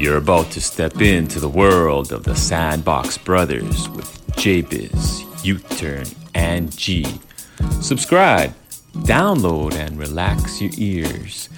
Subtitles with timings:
[0.00, 6.74] You're about to step into the world of the Sandbox Brothers with J-Biz, U-Turn, and
[6.74, 7.04] G.
[7.82, 8.54] Subscribe,
[8.94, 11.48] download, and relax your ears.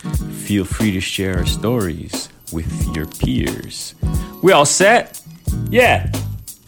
[0.44, 3.94] Feel free to share our stories with your peers.
[4.42, 5.22] We all set?
[5.70, 6.10] Yeah,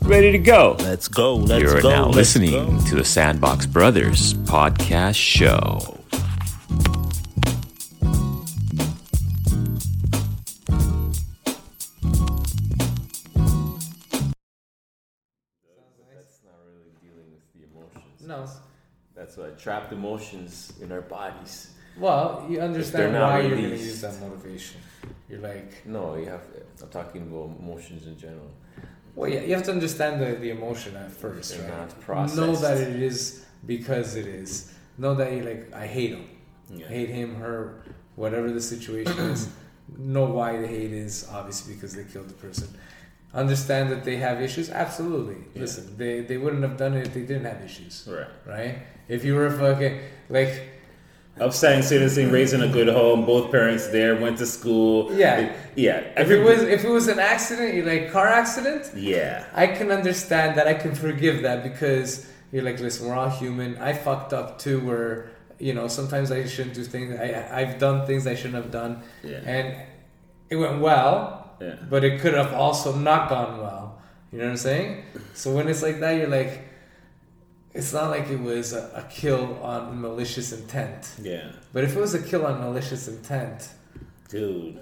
[0.05, 0.77] ready to go.
[0.79, 1.35] Let's go.
[1.35, 1.91] Let's You're go.
[1.91, 2.85] now listening go.
[2.87, 5.99] to the Sandbox Brothers podcast show.
[19.35, 21.73] That's why trapped emotions in our bodies.
[21.99, 24.81] Well, you understand why you're going to use that motivation.
[25.29, 26.43] You're like, No, you have.
[26.83, 28.51] I'm talking about emotions in general.
[29.15, 31.79] well, yeah, you have to understand the, the emotion at first, They're right?
[31.79, 32.39] not processed.
[32.39, 34.73] Know that it is because it is.
[34.99, 36.29] Know that you're like, I hate him.
[36.71, 36.87] Yeah.
[36.87, 37.83] Hate him, her,
[38.17, 39.49] whatever the situation is.
[39.99, 42.69] Know why the hate is, obviously because they killed the person.
[43.35, 44.71] Understand that they have issues?
[44.71, 45.37] Absolutely.
[45.55, 45.63] Yeah.
[45.63, 48.27] Listen, they, they wouldn't have done it if they didn't have issues, Right.
[48.47, 48.79] right?
[49.09, 50.71] If you were fucking, like,
[51.41, 52.35] Upstanding citizen, mm-hmm.
[52.35, 55.13] raised in a good home, both parents there, went to school.
[55.13, 55.53] Yeah.
[55.75, 55.99] Yeah.
[56.17, 59.45] if it was if it was an accident, like car accident, Yeah.
[59.53, 60.69] I can understand that.
[60.69, 63.77] I can forgive that because you're like, listen, we're all human.
[63.79, 64.79] I fucked up too.
[64.87, 65.27] Where
[65.59, 67.19] you know sometimes I shouldn't do things.
[67.19, 69.39] I I've done things I shouldn't have done, Yeah.
[69.45, 69.75] and
[70.51, 71.75] it went well, Yeah.
[71.89, 73.99] but it could have also not gone well.
[74.33, 75.05] You know what I'm saying?
[75.35, 76.63] So when it's like that, you're like,
[77.73, 81.13] it's not like it was a, a kill on malicious intent.
[81.21, 81.51] Yeah.
[81.73, 83.69] But if it was a kill on malicious intent,
[84.29, 84.81] Dude.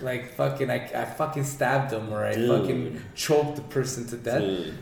[0.00, 2.48] like fucking, I, I fucking stabbed him or I Dude.
[2.50, 4.40] fucking choked the person to death.
[4.40, 4.74] Dude.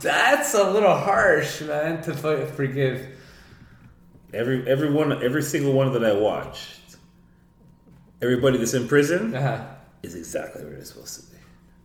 [0.00, 2.12] That's a little harsh, man, to
[2.46, 3.06] forgive.
[4.34, 6.96] Every every one every single one that I watched,
[8.20, 9.64] everybody that's in prison Uh-huh.
[10.04, 11.38] Is exactly where they're supposed to be.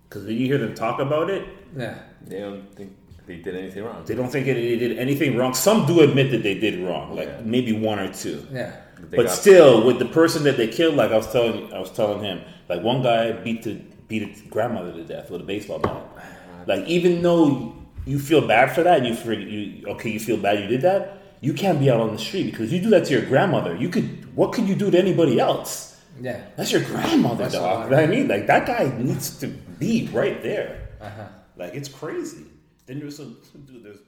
[0.07, 1.43] Because when you hear them talk about it,
[1.77, 1.95] Yeah.
[2.25, 2.91] They don't think
[3.27, 4.03] they did anything wrong.
[4.05, 5.53] they don't think that they did anything wrong.
[5.53, 7.41] Some do admit that they did wrong, like Yeah.
[7.43, 8.45] maybe one or two.
[8.51, 8.71] Yeah.
[9.09, 11.79] They but got- still, with the person that they killed, like I was telling, I
[11.79, 13.77] was telling him, like one guy beat the
[14.07, 15.91] beat his grandmother to death with a baseball bat.
[15.93, 16.21] Uh,
[16.65, 17.75] like even though
[18.05, 20.81] you feel bad for that, and you feel you okay, you feel bad you did
[20.81, 21.01] that.
[21.41, 23.73] You can't be out on the street because you do that to your grandmother.
[23.75, 25.88] You could, what could you do to anybody else?
[26.21, 26.41] Yeah.
[26.57, 27.63] That's your grandmother, That's dog.
[27.63, 30.89] what You know what I mean, like that guy needs to be right there.
[31.01, 31.27] Uh-huh.
[31.55, 32.45] Like it's crazy.
[32.85, 33.83] Then there's some dude.
[33.83, 33.99] There's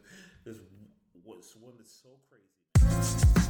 [0.43, 0.57] there's
[1.23, 3.40] what's one that's so crazy.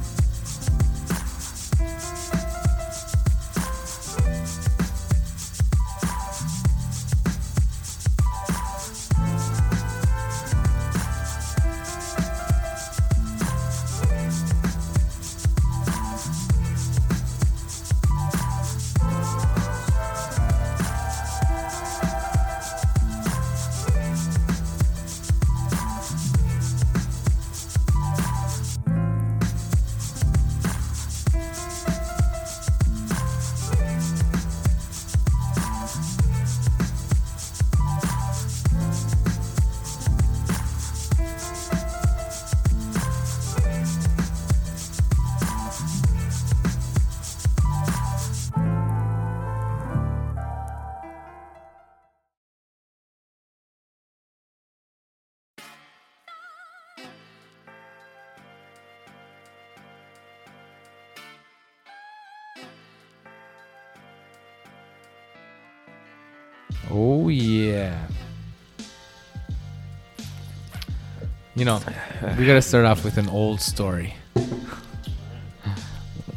[71.62, 71.80] You know,
[72.36, 74.16] we gotta start off with an old story.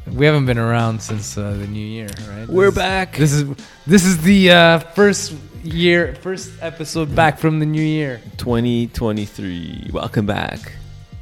[0.05, 2.47] We haven't been around since uh, the new year, right?
[2.47, 3.17] We're This back.
[3.17, 3.45] This is
[3.87, 5.33] this is the uh, first
[5.63, 8.21] year, first episode back from the new year.
[8.37, 9.89] 2023.
[9.91, 10.73] Welcome back,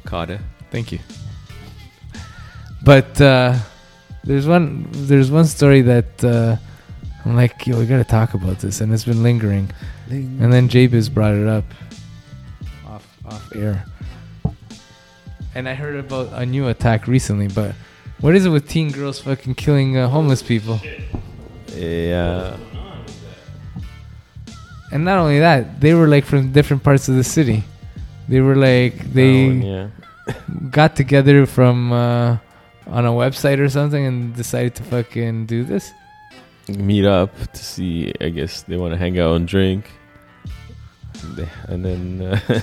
[0.04, 0.38] Carter.
[0.70, 0.98] Thank you.
[2.84, 3.56] But uh,
[4.22, 6.56] there's one there's one story that uh,
[7.24, 9.70] I'm like, yo, we gotta talk about this, and it's been lingering.
[10.10, 11.64] And then J-Biz brought it up
[12.86, 13.86] off off air.
[15.54, 17.74] And I heard about a new attack recently, but
[18.20, 20.80] what is it with teen girls fucking killing uh, homeless people?
[21.74, 22.56] Yeah.
[24.92, 27.62] And not only that, they were like from different parts of the city.
[28.28, 29.88] They were like they Oh, yeah.
[30.70, 32.38] got together from uh,
[32.86, 35.92] on a website or something and decided to fucking do this.
[36.68, 38.12] Meet up to see.
[38.20, 39.90] I guess they want to hang out and drink.
[41.68, 42.40] And then uh,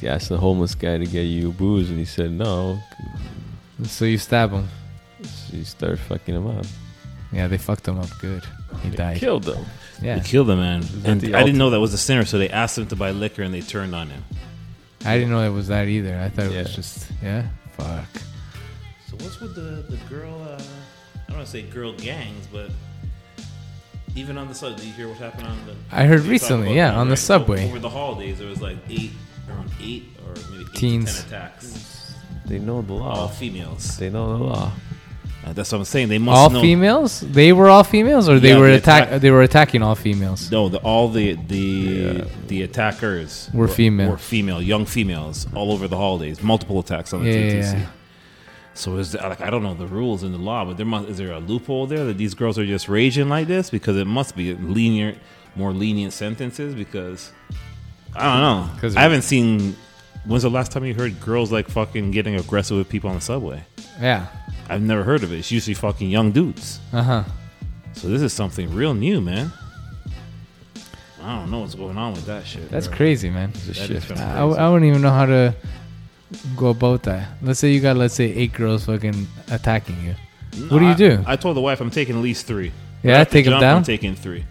[0.00, 2.78] he asked the homeless guy to get you booze, and he said no.
[3.84, 4.68] So you stab him.
[5.22, 6.66] So you start fucking him up.
[7.32, 8.44] Yeah, they fucked him up good.
[8.82, 9.18] he died.
[9.18, 9.64] Killed him.
[10.00, 12.24] Yeah, They killed the man, and the I didn't know that was the sinner.
[12.24, 14.22] So they asked him to buy liquor, and they turned on him.
[15.04, 16.18] I didn't know it was that either.
[16.18, 17.46] I thought it was just yeah.
[17.76, 18.08] Fuck.
[19.08, 20.34] So what's with the the girl?
[20.42, 20.60] Uh,
[21.14, 22.70] I don't want to say girl gangs, but
[24.16, 25.74] even on the sub, did you hear what happened on the?
[25.92, 27.18] I heard recently, yeah, on the right?
[27.18, 27.68] subway.
[27.68, 28.38] over the holidays.
[28.38, 29.12] There was like eight,
[29.48, 31.22] around eight or maybe eight Teens.
[31.24, 32.14] to ten attacks.
[32.46, 33.14] They know the law.
[33.22, 33.96] All females.
[33.98, 34.72] They know the law.
[35.44, 36.08] Uh, that's what I'm saying.
[36.08, 36.60] They must All know.
[36.60, 37.20] females?
[37.20, 39.06] They were all females, or they Yeah, were the attack.
[39.08, 40.50] attack- They were attacking all females.
[40.50, 42.24] No, the, all the the Yeah.
[42.48, 44.10] the attackers Were female.
[44.10, 46.42] Were female, young females, all over the holidays.
[46.42, 47.86] Multiple attacks on the Yeah, TTC.
[48.76, 51.08] So is there, like I don't know the rules in the law, but there must
[51.08, 54.06] is there a loophole there that these girls are just raging like this because it
[54.06, 55.18] must be lenient,
[55.54, 57.32] more lenient sentences because
[58.14, 58.74] I don't know.
[58.74, 59.76] Because I haven't seen.
[60.24, 63.22] When's the last time you heard girls like fucking getting aggressive with people on the
[63.22, 63.64] subway?
[64.00, 64.26] Yeah.
[64.68, 65.38] I've never heard of it.
[65.38, 66.80] It's usually fucking young dudes.
[66.92, 67.24] Uh huh.
[67.92, 69.52] So this is something real new, man.
[71.22, 72.70] I don't know what's going on with that shit.
[72.70, 72.96] That's bro.
[72.96, 73.52] crazy, man.
[73.52, 74.18] That.
[74.18, 75.54] I, I wouldn't even know how to
[76.56, 77.28] go about that.
[77.42, 80.14] Let's say you got, let's say, eight girls fucking attacking you.
[80.68, 81.24] What do you I- do?
[81.26, 82.72] I, told the wife I'm taking at least three.
[83.02, 83.76] Yeah, Right at the take 'em jump, down?
[83.78, 84.44] I'm taking three.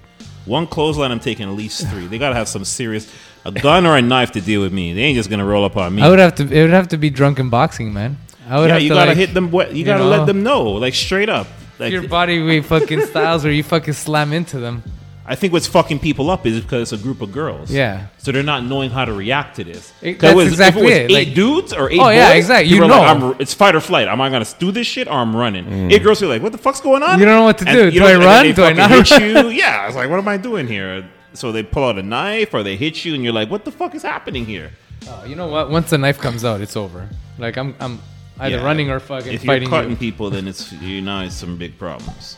[0.46, 2.06] One clothesline, I'm taking at least three.
[2.08, 3.12] They gotta have some serious,
[3.46, 4.94] a gun or a knife to deal with me.
[4.94, 6.04] They ain't just gonna roll up on me.
[6.04, 6.44] I would have to.
[6.44, 8.18] It would have to be drunken boxing, man.
[8.48, 9.50] I would yeah, have you to gotta like, hit them.
[9.52, 11.48] wet- You, you gotta know, let them know, like straight up.
[11.80, 14.84] Like your body weight fucking styles where you fucking slam into them.
[15.28, 17.72] I think what's fucking people up is because it's a group of girls.
[17.72, 18.08] Yeah.
[18.20, 19.92] So they're not knowing how to react to this.
[20.02, 22.10] It- that's it was, exactly if it was it, eight like- dudes or eight Oh,
[22.10, 22.76] yeah, boys, yeah, exactly.
[22.76, 23.30] You like, know.
[23.32, 24.08] I'm, it's fight or flight.
[24.08, 25.66] Am I gonna do this shit or I'm running?
[25.66, 25.92] Mm.
[25.92, 27.18] Eight girls are like, what the fuck's going on?
[27.20, 27.92] You don't know what to And do.
[27.92, 28.54] Do know- I run?
[28.54, 29.50] Do I not hit you?
[29.50, 31.10] Yeah, I was like, what am I doing here?
[31.34, 33.72] So they pull out a knife or they hit you, and you're like, what the
[33.72, 34.72] fuck is happening here?
[35.10, 35.70] Oh, you know what?
[35.72, 37.10] Once the knife comes out, it's over.
[37.40, 38.00] Like I'm, I'm
[38.40, 38.64] either Yeah.
[38.64, 39.96] running or fucking If you're cutting you.
[39.98, 42.38] people, then it's you know it's some big problems.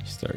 [0.00, 0.36] You start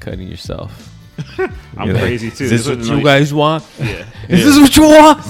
[0.00, 0.92] cutting yourself.
[1.38, 2.44] I'm You're like, crazy too.
[2.44, 3.64] Is this This what you like- guys want?
[3.78, 4.04] Yeah.
[4.28, 5.24] Is this what you want?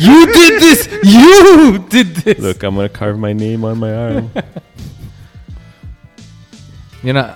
[0.00, 0.88] you did this.
[1.04, 2.38] You did this.
[2.38, 4.30] Look, I'm gonna carve my name on my arm.
[7.02, 7.32] You know,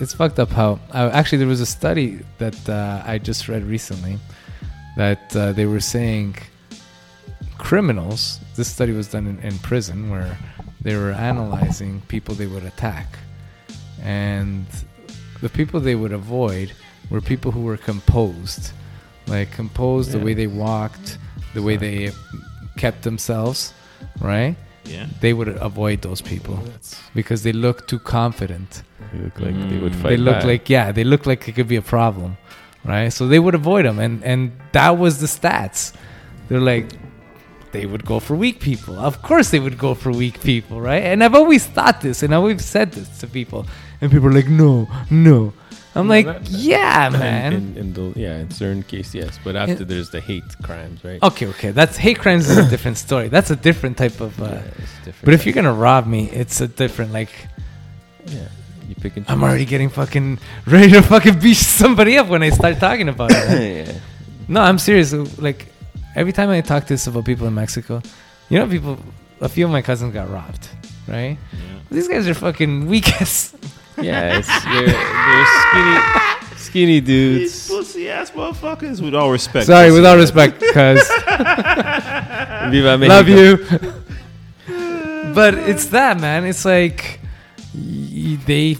[0.00, 0.80] it's fucked up how.
[0.92, 4.18] Uh, actually, there was a study that uh, I just read recently
[4.96, 6.36] that uh, they were saying
[7.58, 8.40] criminals.
[8.56, 10.36] This study was done in, in prison where
[10.80, 13.06] they were analyzing people they would attack,
[14.02, 14.66] and
[15.40, 16.72] the people they would avoid
[17.10, 18.72] were people who were composed,
[19.26, 21.18] like composed the way they walked,
[21.54, 22.10] the way they
[22.76, 23.72] kept themselves,
[24.20, 24.56] right?
[24.84, 25.06] Yeah.
[25.20, 26.58] They would avoid those people
[27.14, 30.02] because they look too confident They look like they would Mm.
[30.02, 30.08] fight.
[30.10, 30.44] they look back.
[30.44, 32.36] like yeah they look like it could be a problem
[32.84, 35.94] right so they would avoid them and and that was the stats
[36.48, 36.86] they're like
[37.72, 41.02] they would go for weak people of course they would go for weak people right
[41.02, 43.66] and i've always thought this and i've always said this to people
[44.02, 45.52] and people are like no no
[45.94, 49.38] i'm like that- yeah man In, in the, yeah, in certain case, yes.
[49.44, 51.22] But after there's the hate crimes, right?
[51.22, 54.46] okay okay that's hate crimes is a different story that's a different type of uh,
[54.46, 54.60] Yeah,
[55.04, 55.24] different.
[55.24, 57.30] but if you're gonna rob me it's a different like
[58.26, 58.48] yeah,
[58.88, 59.44] you pick and i'm choose.
[59.48, 63.44] already getting fucking ready to fucking beat somebody up when i start talking about it
[63.48, 63.86] right?
[63.88, 63.98] yeah.
[64.46, 65.12] No, I'm serious.
[65.38, 65.72] Like
[66.14, 68.02] every time I talk to about people in Mexico,
[68.50, 68.98] you know, people.
[69.40, 70.68] A few of my cousins got robbed,
[71.08, 71.38] right?
[71.90, 73.54] These guys are fucking weak as.
[74.00, 77.06] Yeah, it's, they're, they're skinny, skinny These
[77.40, 77.68] dudes.
[77.68, 79.00] pussy ass motherfuckers.
[79.00, 79.66] With all respect.
[79.66, 81.08] Sorry, pussy with all respect, cuz
[83.08, 83.56] love you.
[85.34, 86.44] but it's that man.
[86.44, 87.20] It's like
[87.74, 88.76] y- they,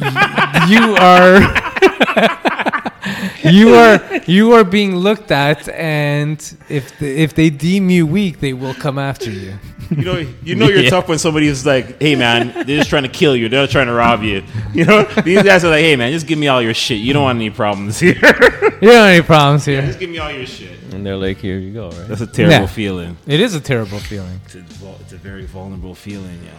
[0.00, 1.40] y- you are,
[3.44, 8.40] you are, you are being looked at, and if the, if they deem you weak,
[8.40, 9.54] they will come after you.
[9.90, 10.88] You know, you know you're Yeah.
[10.88, 13.50] tough when somebody's like, "Hey man, they're just trying to kill you.
[13.50, 14.42] They're not trying to rob you."
[14.72, 16.98] You know, these guys are like, "Hey man, just give me all your shit.
[17.00, 18.14] You don't want any problems here.
[18.14, 19.82] You don't have any problems here.
[19.82, 22.08] just give me all your shit." And they're like, here you go, right?
[22.08, 22.66] That's a terrible Yeah.
[22.66, 23.18] feeling.
[23.26, 24.40] It is a terrible feeling.
[24.46, 24.64] It's a,
[25.00, 26.52] it's a very vulnerable feeling, yeah.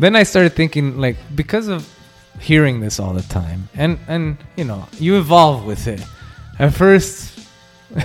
[0.00, 1.86] then I started thinking like because of
[2.42, 3.68] hearing this all the time.
[3.74, 6.02] And and you know you evolve with it.
[6.58, 7.38] At first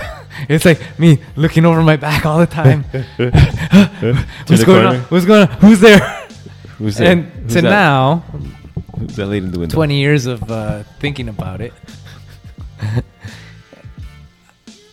[0.49, 2.83] it's like me looking over my back all the time.
[3.17, 4.99] What's the going on?
[5.09, 5.57] what's going on?
[5.57, 5.99] Who's there?
[6.77, 7.07] Who's that?
[7.07, 7.69] and Who's to that?
[7.69, 8.23] now
[8.99, 9.73] Who's that lady in the window?
[9.73, 11.73] 20 years of uh, thinking about it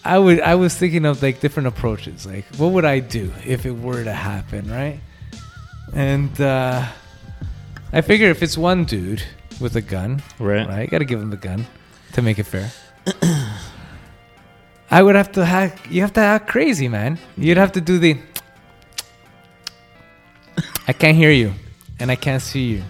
[0.04, 2.26] I would I was thinking of like different approaches.
[2.26, 5.00] Like what would I do if it were to happen right?
[5.94, 6.86] And uh,
[7.92, 9.22] I figure if it's one dude
[9.60, 10.66] with a gun Right.
[10.66, 11.66] right gotta give him the gun
[12.12, 12.70] to make it fair
[14.90, 17.98] I would have to hack you have to act crazy man you'd have to do
[17.98, 18.18] the
[20.88, 21.52] I can't hear you
[21.98, 22.82] and I can't see you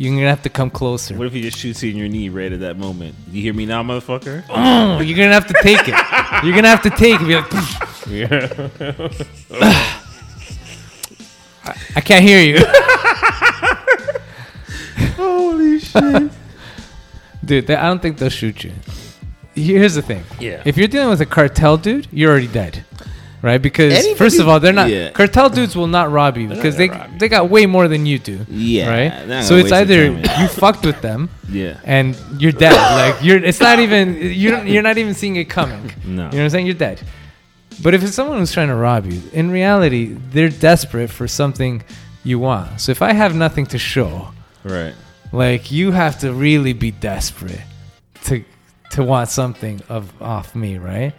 [0.00, 1.16] you're gonna have to come closer.
[1.16, 3.16] What if he just shoots you in your knee right at that moment?
[3.32, 4.44] You hear me now, motherfucker?
[4.48, 6.44] Oh, you're gonna have to take it.
[6.44, 7.26] You're gonna have to take it.
[7.26, 7.52] Be like,
[11.64, 12.64] I, I can't hear you.
[17.44, 18.72] Dude, they, I don't think they'll shoot you.
[19.54, 20.24] Here's the thing.
[20.40, 20.62] Yeah.
[20.64, 22.84] If you're dealing with a cartel dude, you're already dead.
[23.40, 23.58] Right?
[23.62, 25.10] Because Anybody- first of all, they're not Yeah.
[25.10, 27.18] cartel dudes will not rob you because they gonna rob you.
[27.20, 28.44] they got way more than you do.
[28.48, 29.44] Yeah, they're Right?
[29.44, 31.78] So gonna it's waste either time, you fucked with them Yeah.
[31.84, 32.74] and you're dead.
[32.74, 35.92] like you're it's not even you're you're not even seeing it coming.
[36.04, 36.10] No.
[36.10, 36.66] You know what I'm saying?
[36.66, 37.00] You're dead.
[37.80, 41.84] But if it's someone who's trying to rob you, in reality, they're desperate for something
[42.24, 42.80] you want.
[42.80, 44.30] So if I have nothing to show,
[44.64, 44.94] Right.
[45.32, 47.60] Like you have to really be desperate
[48.24, 48.44] to
[48.90, 51.12] to want something of off me, right?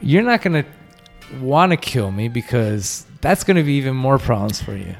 [0.00, 0.64] You're not gonna
[1.40, 4.94] want to kill me because that's gonna be even more problems for you,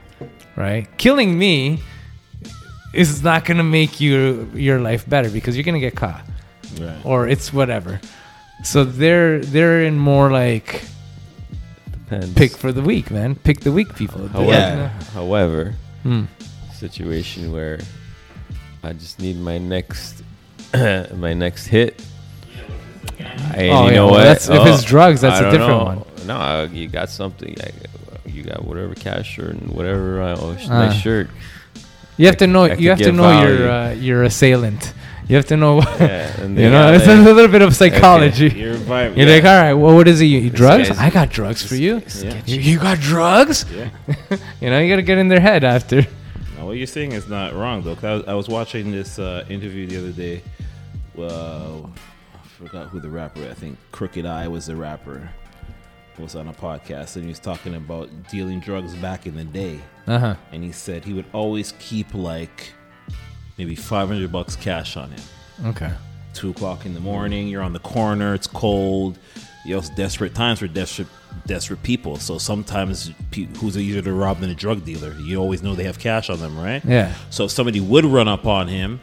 [0.56, 0.86] right?
[0.98, 1.80] Killing me
[2.94, 6.24] is not gonna make you your life better because you're gonna get caught
[6.80, 6.98] Right.
[7.04, 8.00] or it's whatever.
[8.64, 10.82] So they're they're in more like
[11.92, 12.32] Depends.
[12.34, 13.34] pick for the weak, man.
[13.34, 14.26] Pick the weak people.
[14.28, 14.90] However, Yeah.
[15.12, 16.24] however, Hmm.
[16.78, 17.78] Situation where
[18.82, 20.22] I just need my next
[21.14, 22.02] my next hit.
[23.18, 24.24] And Oh, you yeah, know well, what?
[24.24, 25.84] that's- if it's drugs, that's I a don't different know.
[25.84, 26.26] one.
[26.26, 27.54] No, uh, you got something.
[27.58, 27.74] like,
[28.26, 30.20] You got whatever cash or whatever.
[30.22, 30.86] Uh, oh, sh- Ah.
[30.86, 31.30] nice shirt.
[32.16, 32.64] You have to know.
[32.64, 34.92] I You have to get know your uh, your assailant.
[35.28, 35.80] You have to know.
[36.00, 38.48] Yeah, and they you know, it's like- a little bit of psychology.
[38.48, 39.16] Your environment.
[39.18, 40.26] You're like, all right, well, what is it?
[40.26, 40.90] You eat drugs?
[40.90, 42.02] I got drugs for you.
[42.22, 42.40] Yeah.
[42.46, 43.64] You, you got drugs?
[43.72, 43.88] Yeah.
[44.60, 46.06] You know, you got to get in their head after.
[46.76, 47.94] What you're saying is not wrong though.
[47.94, 50.42] 'cause I was, I was watching this uh, interview the other day.
[51.14, 51.90] Well,
[52.34, 53.40] I forgot who the rapper.
[53.48, 55.26] I think Crooked I was the rapper.
[56.18, 59.80] Was on a podcast and he was talking about dealing drugs back in the day.
[60.06, 60.34] Uh huh.
[60.52, 62.74] And he said he would always keep like
[63.56, 65.22] maybe 500 bucks cash on him.
[65.68, 65.90] Okay.
[66.34, 67.48] two o'clock in the morning.
[67.48, 68.34] You're on the corner.
[68.34, 69.18] It's cold.
[69.64, 71.08] You know, it's desperate times for desperate,
[71.46, 72.16] desperate people.
[72.16, 75.12] So sometimes, pe- who's easier to rob than a drug dealer?
[75.20, 76.84] You always know they have cash on them, right?
[76.84, 77.14] Yeah.
[77.30, 79.00] So if somebody would run up on him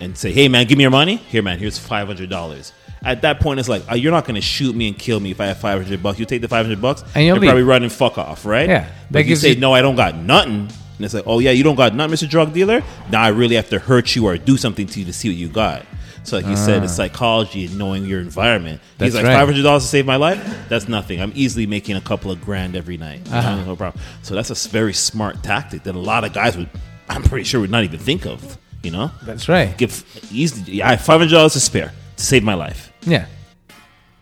[0.00, 1.16] and say, "Hey, man, give me your money.
[1.16, 2.72] Here, man, here's five hundred dollars."
[3.04, 5.30] At that point, it's like uh, you're not going to shoot me and kill me
[5.30, 6.18] if I have five hundred bucks.
[6.18, 7.66] You take the five hundred bucks And you'll probably leave.
[7.66, 8.68] run and fuck off, right?
[8.68, 10.52] Yeah, But if you say, you- "No, I don't got nothing,"
[10.96, 13.54] and it's like, "Oh yeah, you don't got nothing, Mister Drug Dealer." Now I really
[13.56, 15.84] have to hurt you or do something to you to see what you got.
[16.26, 18.80] So like you said, it's psychology and knowing your environment.
[18.82, 18.86] Ah.
[18.98, 19.36] That's He's like right.
[19.38, 20.68] five hundred dollars to save my life.
[20.68, 21.20] That's nothing.
[21.22, 23.20] I'm easily making a couple of grand every night.
[23.32, 23.62] Uh-huh.
[23.64, 24.02] No problem.
[24.22, 26.68] So that's a very smart tactic that a lot of guys would,
[27.08, 28.58] I'm pretty sure, would not even think of.
[28.82, 29.76] You know, That's right.
[29.78, 30.82] give easy.
[30.82, 32.92] I have five hundred dollars to spare to save my life.
[33.02, 33.26] Yeah.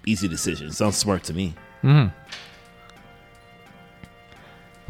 [0.07, 0.71] Easy decision.
[0.73, 1.55] Sounds smart to me.
[1.83, 2.11] Yeah.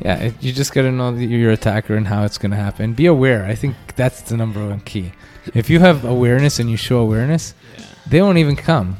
[0.05, 2.93] It, you just got to know the- your attacker and how it's going to happen.
[2.95, 3.45] Be aware.
[3.45, 5.13] I think that's the number one key.
[5.53, 7.55] If you have awareness and you show awareness,
[8.09, 8.97] they won't even come.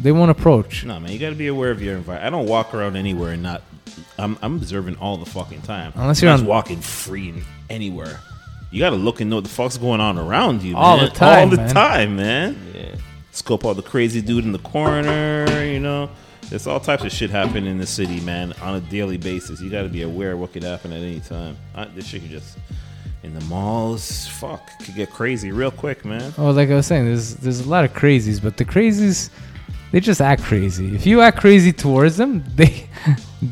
[0.00, 0.84] They won't approach.
[0.84, 2.26] No, man, you got to be aware of your environment.
[2.26, 3.62] I don't walk around anywhere and not.
[4.18, 5.92] I'm, I'm observing all the fucking time.
[5.94, 7.34] Unless you're not on- walking free
[7.70, 8.18] anywhere.
[8.70, 10.76] You got to look and know what the fuck's going on around you.
[10.76, 11.06] All man.
[11.06, 11.68] the time, All the man.
[11.70, 12.72] time, man.
[12.74, 12.94] Yeah.
[13.30, 15.64] Scope all the crazy dude in the corner.
[15.64, 16.10] You know,
[16.50, 19.60] there's all types of shit happening in the city, man, on a daily basis.
[19.60, 21.56] You got to be aware of what could happen at any time.
[21.74, 22.58] Uh, this shit could just
[23.24, 24.28] in the malls.
[24.28, 26.32] Fuck, could get crazy real quick, man.
[26.38, 29.30] Oh, like I was saying, there's there's a lot of crazies, but the crazies,
[29.92, 30.94] they just act crazy.
[30.94, 32.88] If you act crazy towards them, they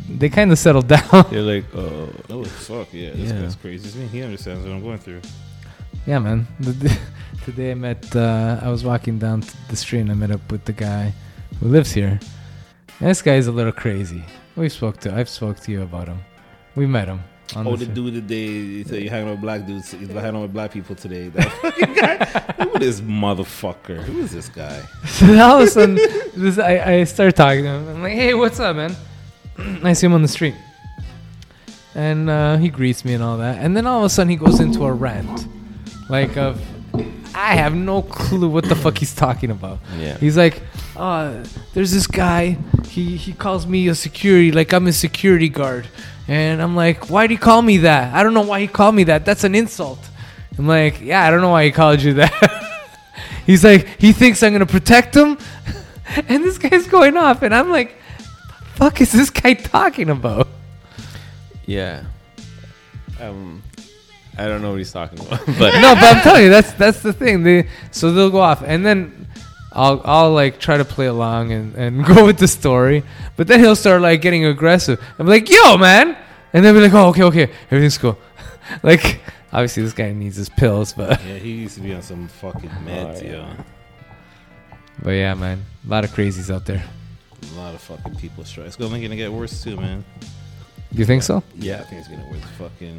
[0.08, 1.26] they kind of settle down.
[1.30, 3.40] They're like, oh, Oh fuck yeah, this Yeah.
[3.42, 4.06] guy's crazy.
[4.08, 5.20] He understands what I'm going through.
[6.06, 6.46] yeah, man.
[7.44, 8.14] Today I met.
[8.14, 11.12] Uh, I was walking down the street and I met up with the guy
[11.60, 12.20] who lives here.
[13.00, 14.22] And this guy is a little crazy.
[14.54, 15.12] We spoke to.
[15.14, 16.20] I've spoke to you about him.
[16.76, 17.20] We met him.
[17.56, 19.92] On Oh, the the f- dude today, you say you're hanging out with black dudes,
[19.94, 21.28] you're hanging out with black people today.
[21.28, 22.24] That fucking guy.
[22.64, 24.02] Who is this motherfucker?
[24.02, 24.82] Who is this guy?
[25.06, 25.96] So then all of a sudden,
[26.36, 27.88] this, I, I start talking to him.
[27.88, 28.94] I'm like, hey, what's up, man?
[29.84, 30.54] I see him on the street.
[31.94, 33.58] And uh, he greets me and all that.
[33.62, 35.46] And then all of a sudden, he goes into a rant.
[36.08, 36.60] Like, of,
[37.34, 39.78] I have no clue what the fuck he's talking about.
[39.98, 40.16] Yeah.
[40.16, 40.62] He's like,
[40.96, 41.44] uh,
[41.74, 42.56] there's this guy.
[42.88, 45.86] He, he calls me a security, like I'm a security guard.
[46.28, 48.14] And I'm like, why'd he call me that?
[48.14, 49.24] I don't know why he called me that.
[49.24, 49.98] That's an insult.
[50.58, 52.62] I'm like, yeah, I don't know why he called you that.
[53.46, 55.36] He's like, he thinks I'm gonna protect him,
[56.28, 60.46] and this guy's going off, and I'm like, the fuck is this guy talking about?
[61.66, 62.04] yeah.
[63.20, 63.62] Um,
[64.36, 67.02] I don't know what he's talking about, but no, but I'm telling you, that's that's
[67.02, 67.42] the thing.
[67.42, 69.28] They so they'll go off, and then
[69.74, 73.02] I'll I'll like try to play along and, and go with the story,
[73.36, 75.00] but then he'll start like getting aggressive.
[75.18, 76.16] I'm like, yo, man,
[76.52, 78.18] and they'll be like, oh, okay, okay, everything's cool.
[78.82, 79.20] like
[79.54, 82.70] Obviously, this guy needs his pills, but Yeah, he used to be on some fucking
[82.86, 83.32] meds, Oh, yeah.
[83.32, 83.64] yo.
[85.02, 86.82] but yeah, man, a lot of crazies out there.
[87.52, 88.68] A lot of fucking people strike.
[88.68, 90.04] It's only gonna get worse too, man.
[90.90, 91.42] You think so?
[91.54, 92.44] Yeah, I think it's gonna get worse.
[92.58, 92.98] Fucking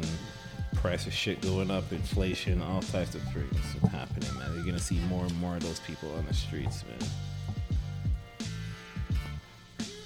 [0.84, 4.52] price of shit going up, inflation, all types of things happening, man.
[4.54, 7.08] You're gonna see more and more of those people on the streets, man.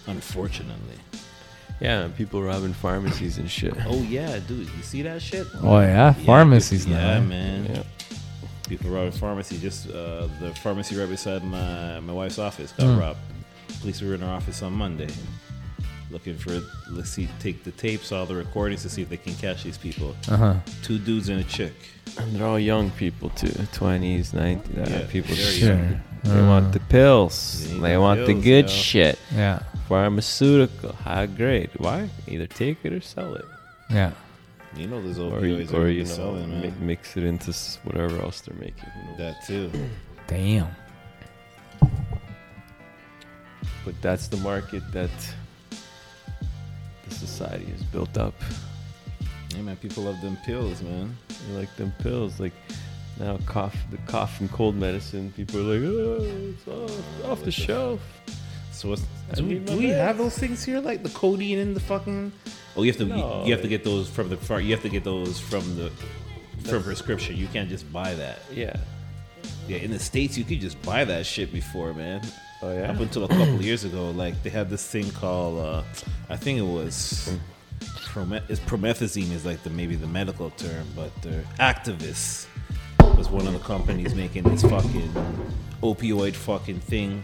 [0.06, 0.94] Unfortunately.
[1.80, 3.74] Yeah, and people robbing pharmacies and shit.
[3.86, 5.48] Oh yeah, dude, you see that shit?
[5.62, 7.08] Oh yeah, pharmacies yeah, now.
[7.14, 7.66] Yeah, man.
[7.66, 7.82] Yeah.
[8.68, 9.58] People robbing pharmacy.
[9.58, 13.00] Just uh, the pharmacy right beside my my wife's office got Hmm.
[13.00, 13.18] robbed.
[13.80, 15.08] Police were in our office on Monday,
[16.10, 16.60] looking for
[16.90, 19.78] let's see, take the tapes, all the recordings to see if they can catch these
[19.78, 20.14] people.
[20.28, 20.54] Uh huh.
[20.82, 21.74] Two dudes and a chick.
[22.18, 24.74] And they're all young people too, twenties, nineties.
[24.76, 26.00] Yeah, people very just- Sure.
[26.24, 27.64] They want the pills.
[27.68, 28.70] They They the want the good yo.
[28.72, 29.18] shit.
[29.32, 29.62] Yeah.
[29.88, 31.70] Pharmaceutical, high grade.
[31.76, 32.10] Why?
[32.26, 33.44] Either take it or sell it,
[33.88, 34.10] Yeah.
[34.76, 36.86] You know, there's or, you- opioids or are you know, selling, mi- man.
[36.86, 37.52] mix it into
[37.84, 38.84] whatever else they're making.
[39.16, 39.70] That too.
[40.26, 40.68] Damn.
[43.84, 45.10] But that's the market that
[47.08, 48.34] the society is built up.
[49.54, 49.76] Yeah, man.
[49.76, 51.16] People love them pills, man.
[51.48, 52.52] They like them pills, like
[53.18, 55.32] now cough, the cough and cold medicine.
[55.36, 58.00] People are like, oh, it's off, off the shelf.
[58.72, 59.02] So what's,
[59.34, 62.30] do, we, do we have those things here, like the codeine and the fucking?
[62.76, 63.40] Oh, you have to No.
[63.40, 65.76] you, you have to get those from the far- you have to get those from
[65.76, 65.90] the
[66.64, 67.36] from prescription.
[67.36, 68.38] You can't just buy that.
[68.52, 68.76] Yeah.
[69.66, 72.22] Yeah, in the states you could just buy that shit before, man.
[72.62, 72.90] Oh yeah.
[72.90, 75.82] Up until a couple years ago, like they had this thing called uh,
[76.28, 77.32] I think it was
[78.06, 82.46] prome- it's promethazine is like the maybe the medical term, but uh, Actavis
[83.16, 85.12] was one of the companies making this fucking
[85.82, 87.22] opioid fucking thing.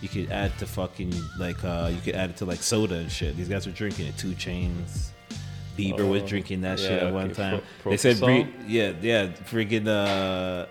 [0.00, 3.12] You could add to fucking like uh, you could add it to like soda and
[3.12, 3.36] shit.
[3.36, 4.16] These guys were drinking it.
[4.18, 5.10] 2 Chainz,
[5.78, 7.60] Bieber was Oh, drinking that yeah, shit at one time.
[7.82, 8.16] Pro- they said?
[8.66, 9.86] Yeah, yeah, freaking.
[9.86, 10.66] Uh,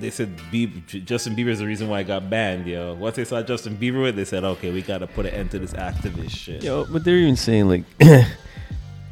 [0.00, 2.94] they said Bieber, Justin Bieber is the reason why I got banned, yo.
[2.94, 5.50] Once they saw Justin Bieber with, they said, okay, we got to put an end
[5.52, 6.62] to this Actavis shit.
[6.62, 8.24] Yo, but they're even saying like a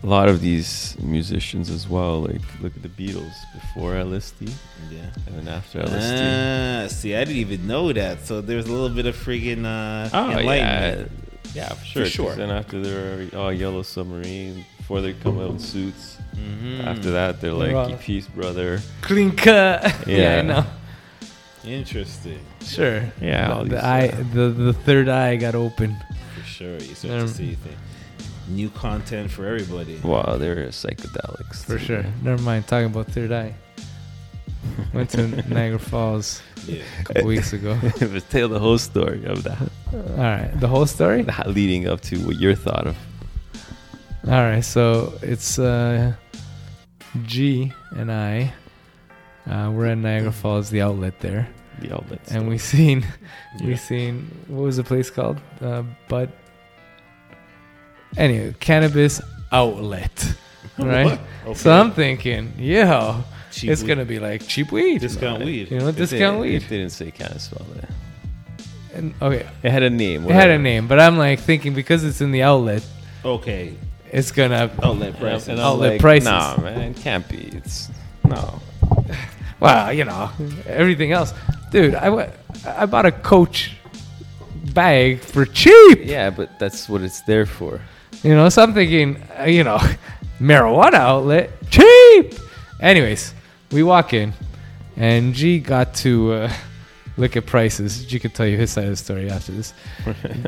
[0.02, 2.22] lot of these musicians as well.
[2.22, 4.50] Like, look at the Beatles before LSD
[4.90, 4.98] Yeah.
[5.26, 6.84] and then after LSD.
[6.84, 8.26] Ah, see, I didn't even know that.
[8.26, 11.12] So there's a little bit of friggin' uh, Oh yeah, enlightenment.
[11.54, 12.02] yeah, for sure.
[12.02, 12.34] 'cause sure.
[12.34, 16.18] Then after they're all Yellow Submarine, before they come out in suits.
[16.36, 16.84] Mhm.
[16.86, 18.00] After that, they're like Right.
[18.00, 18.80] Peace Brother.
[19.02, 19.82] Clean cut.
[20.06, 20.38] yeah, Yeah.
[20.38, 20.64] I know.
[21.64, 23.02] Interesting, Sure.
[23.20, 25.96] Yeah, The, these, the eye, uh, the the third eye got open.
[26.34, 26.74] for sure.
[26.78, 27.76] You start Um, to see things.
[28.48, 29.96] new content for everybody.
[30.02, 31.84] Wow, they're psychedelics For too.
[31.84, 32.04] sure.
[32.22, 32.66] Never mind.
[32.66, 33.54] Talking about third eye.
[34.92, 36.82] Went to Niagara Falls Yeah.
[37.00, 37.78] a couple weeks ago.
[38.00, 39.60] but tell the whole story of that,
[39.92, 40.50] All right.
[40.58, 41.22] The whole story.
[41.22, 42.96] that leading up to what your thought of.
[44.26, 46.12] All right, so it's uh,
[47.24, 48.52] G and I.
[49.48, 51.48] Uh, we're at Niagara Falls, the outlet there,
[51.80, 52.30] The outlets.
[52.30, 53.00] and we seen
[53.58, 53.66] Yeah.
[53.66, 55.40] we seen what was the place called?
[55.60, 56.30] Uh, Bud.
[58.16, 59.20] Anyway, cannabis
[59.50, 60.34] outlet,
[60.78, 61.18] right?
[61.44, 61.54] Okay.
[61.54, 63.88] So I'm thinking, yo, Cheap it's weed.
[63.88, 65.70] gonna be like cheap weed, discount weed.
[65.70, 66.62] you know, It discount didn't- weed.
[66.62, 67.90] It didn't say spell that.
[68.94, 70.24] And, okay, It had a name.
[70.26, 72.86] it had a name, but I'm like thinking because it's in the outlet,
[73.24, 73.74] Okay.
[74.12, 74.70] It's gonna.
[74.82, 75.48] Outlet And, price.
[75.48, 76.24] and like, prices.
[76.28, 77.50] Nah, man, it can't be.
[77.54, 77.88] It's
[78.24, 78.60] no.
[79.60, 80.28] Well, you know,
[80.66, 81.32] everything else,
[81.70, 81.94] dude.
[81.94, 83.70] I bought a Coach
[84.74, 86.00] bag for cheap.
[86.02, 87.80] Yeah, but that's what it's there for.
[88.24, 89.78] You know, so I'm thinking, uh, you know,
[90.40, 92.34] marijuana outlet, cheap.
[92.80, 93.34] Anyways,
[93.70, 94.32] we walk in,
[94.96, 96.52] and G got to uh,
[97.16, 98.04] look at prices.
[98.04, 99.74] G could tell you his side of the story after this.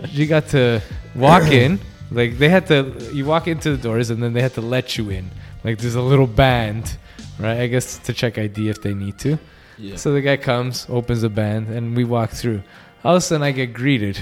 [0.06, 0.82] G got to
[1.14, 1.78] walk in,
[2.14, 3.10] like they had to.
[3.12, 5.30] You walk into the doors, and then they had to let you in.
[5.64, 6.96] Like there's a little band,
[7.38, 7.60] right?
[7.60, 9.38] I guess to check ID if they need to.
[9.78, 9.96] Yeah.
[9.96, 12.62] So the guy comes, opens the band, and we walk through.
[13.04, 14.18] All of a sudden, I get greeted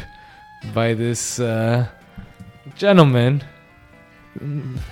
[0.75, 1.87] by this uh,
[2.77, 3.43] gentleman,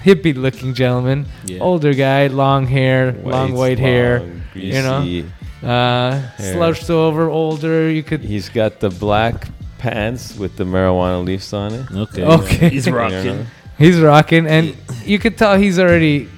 [0.05, 1.61] hippie-looking gentleman, Yeah.
[1.61, 5.69] older guy, long hair, long white hair, long, you know?
[5.69, 7.91] uh, slouched over, older.
[7.91, 8.21] You could.
[8.21, 9.49] He's got the black
[9.81, 11.87] pants with the marijuana leaves on it.
[11.91, 12.25] Okay.
[12.25, 12.69] Okay.
[12.69, 12.99] He's You know?
[12.99, 13.47] rocking.
[13.79, 16.29] He's rocking, and you could tell he's already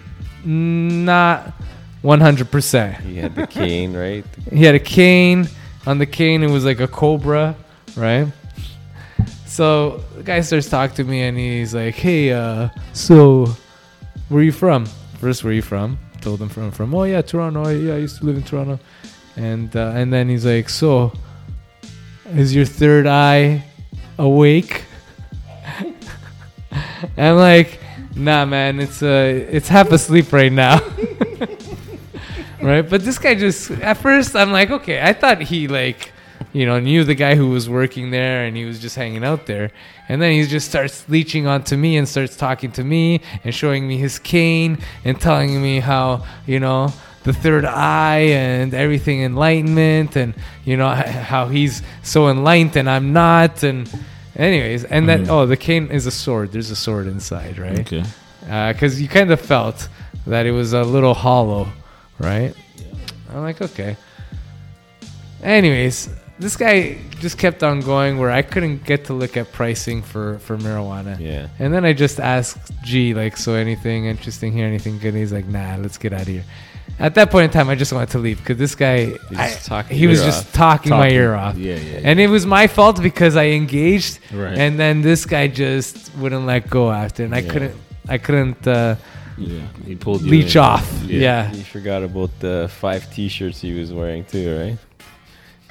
[0.45, 1.53] not
[2.05, 3.01] 100%.
[3.01, 4.25] He had the cane, right?
[4.53, 5.49] He had a cane.
[5.87, 7.57] On the cane, it was like a cobra,
[7.97, 8.29] right?
[9.47, 13.47] So the guy starts talking to me, and he's like, "Hey, uh, so
[14.29, 14.87] where are you from?
[15.19, 16.95] First, where are you from?" Told him from from.
[16.95, 17.69] Oh yeah, Toronto.
[17.69, 18.79] Yeah, I used to live in Toronto.
[19.37, 21.13] And uh, and then he's like, "So,
[22.37, 23.65] is your third eye
[24.19, 24.85] awake?"
[27.17, 27.81] I'm like,
[28.17, 28.81] "Nah, man.
[28.81, 30.81] It's uh, it's half asleep right now."
[32.63, 32.89] right?
[32.89, 36.13] But this guy just at first I'm like, okay, I thought he like,
[36.53, 39.47] you know, knew the guy who was working there and he was just hanging out
[39.47, 39.71] there.
[40.09, 43.87] And then he just starts leeching onto me and starts talking to me and showing
[43.87, 46.93] me his cane and telling me how, you know,
[47.25, 50.89] the third eye and everything enlightenment and you know
[51.31, 53.91] how he's so enlightened and I'm not and
[54.35, 55.31] anyways and that mm-hmm.
[55.31, 58.05] oh the cane is a sword there's a sword inside right Okay.
[58.49, 59.89] Uh, because you kind of felt
[60.27, 61.69] that it was a little hollow,
[62.19, 62.55] right?
[63.31, 63.97] I'm like, okay.
[65.43, 66.09] Anyways,
[66.39, 70.39] this guy just kept on going where I couldn't get to look at pricing for
[70.41, 71.19] for marijuana.
[71.19, 71.49] Yeah.
[71.59, 75.09] And then I just asked G, like, so anything interesting here, anything good?
[75.09, 76.45] And he's like, nah, let's get out of here.
[77.03, 78.99] At that point in time, I just wanted to leave because this guy,
[79.37, 80.53] I, talking he was just off.
[80.53, 81.57] talking, my ear off.
[81.57, 84.57] Yeah, yeah, And it was my fault because I engaged, Right.
[84.57, 87.53] and then this guy just wouldn't let go after, and I Yeah.
[87.53, 87.75] couldn't,
[88.09, 88.95] I couldn't uh,
[89.37, 89.61] Yeah.
[89.85, 90.63] He pulled you leech in.
[90.63, 90.87] off.
[91.07, 91.19] Yeah.
[91.27, 91.53] Yeah.
[91.59, 94.79] You forgot about the five T-shirts he was wearing too, right?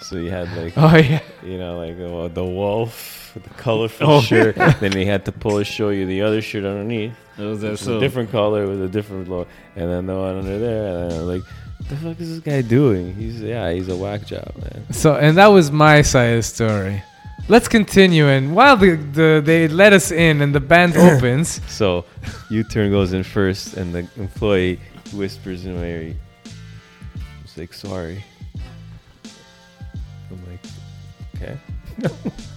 [0.02, 1.22] So you had like, Oh yeah.
[1.46, 2.96] you know, like uh, the wolf,
[3.40, 4.22] the colorful Oh.
[4.22, 4.56] shirt.
[4.80, 7.14] then he had to pull to show you the other shirt underneath.
[7.38, 10.16] It was that It's so a different color with a different logo, and then the
[10.16, 11.44] one under there, and I'm like,
[11.78, 13.16] what the fuck is this guy doing?
[13.16, 14.86] He's yeah, he's a whack job, man.
[14.94, 17.04] So and that was my side of the story.
[17.48, 18.28] Let's continue.
[18.28, 22.06] And while the, the they let us in and the band opens, So,
[22.52, 24.80] U-turn goes in first, and the employee
[25.14, 26.16] whispers in my ear,
[27.42, 28.24] "He's like, sorry."
[30.30, 30.64] I'm like,
[31.36, 31.58] okay.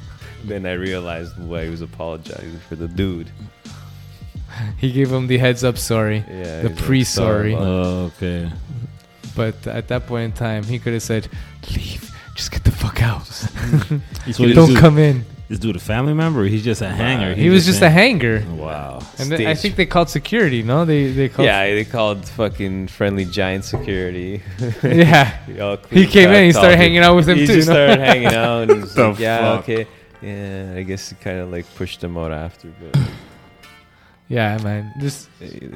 [0.48, 3.30] then I realized why he was apologizing for the dude.
[4.78, 6.18] he gave him the heads up sorry.
[6.28, 7.54] Yeah, The he's like, pre-sorry.
[7.54, 8.50] Oh, okay.
[9.34, 11.28] But at that point in time, he could have said,
[11.74, 12.10] "Leave.
[12.36, 13.26] Just get the fuck out.
[13.26, 13.46] So
[14.26, 16.40] this Don't dude, come in." This dude a family member?
[16.42, 17.34] Or he's just a hanger.
[17.34, 18.44] He was just a hanger.
[18.54, 19.00] Wow.
[19.18, 20.62] And then I think they called security.
[20.62, 21.46] No, they they called.
[21.46, 24.40] Yeah, they called fucking friendly giant security.
[24.82, 25.36] yeah.
[25.90, 26.44] He came in.
[26.46, 27.54] He started all hanging out with him he too.
[27.56, 27.74] just no?
[27.74, 29.62] started hanging out, and he was The like, "Yeah, fuck?
[29.68, 29.86] okay,
[30.24, 33.00] yeah." I guess it kind of like pushed them out after, but
[34.28, 34.92] yeah, man.
[34.98, 35.70] This hey,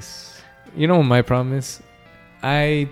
[0.77, 1.81] You know what my problem is?
[2.43, 2.89] I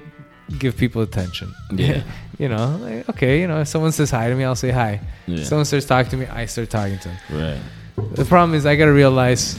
[0.59, 1.53] give people attention.
[1.73, 2.03] Yeah.
[2.39, 5.01] you know, like, okay, you know, if someone says hi to me, I'll say hi.
[5.27, 5.45] Yeah.
[5.45, 7.19] Someone starts talking to me, I start talking to them.
[7.31, 8.15] right.
[8.15, 9.59] The problem is I gotta realize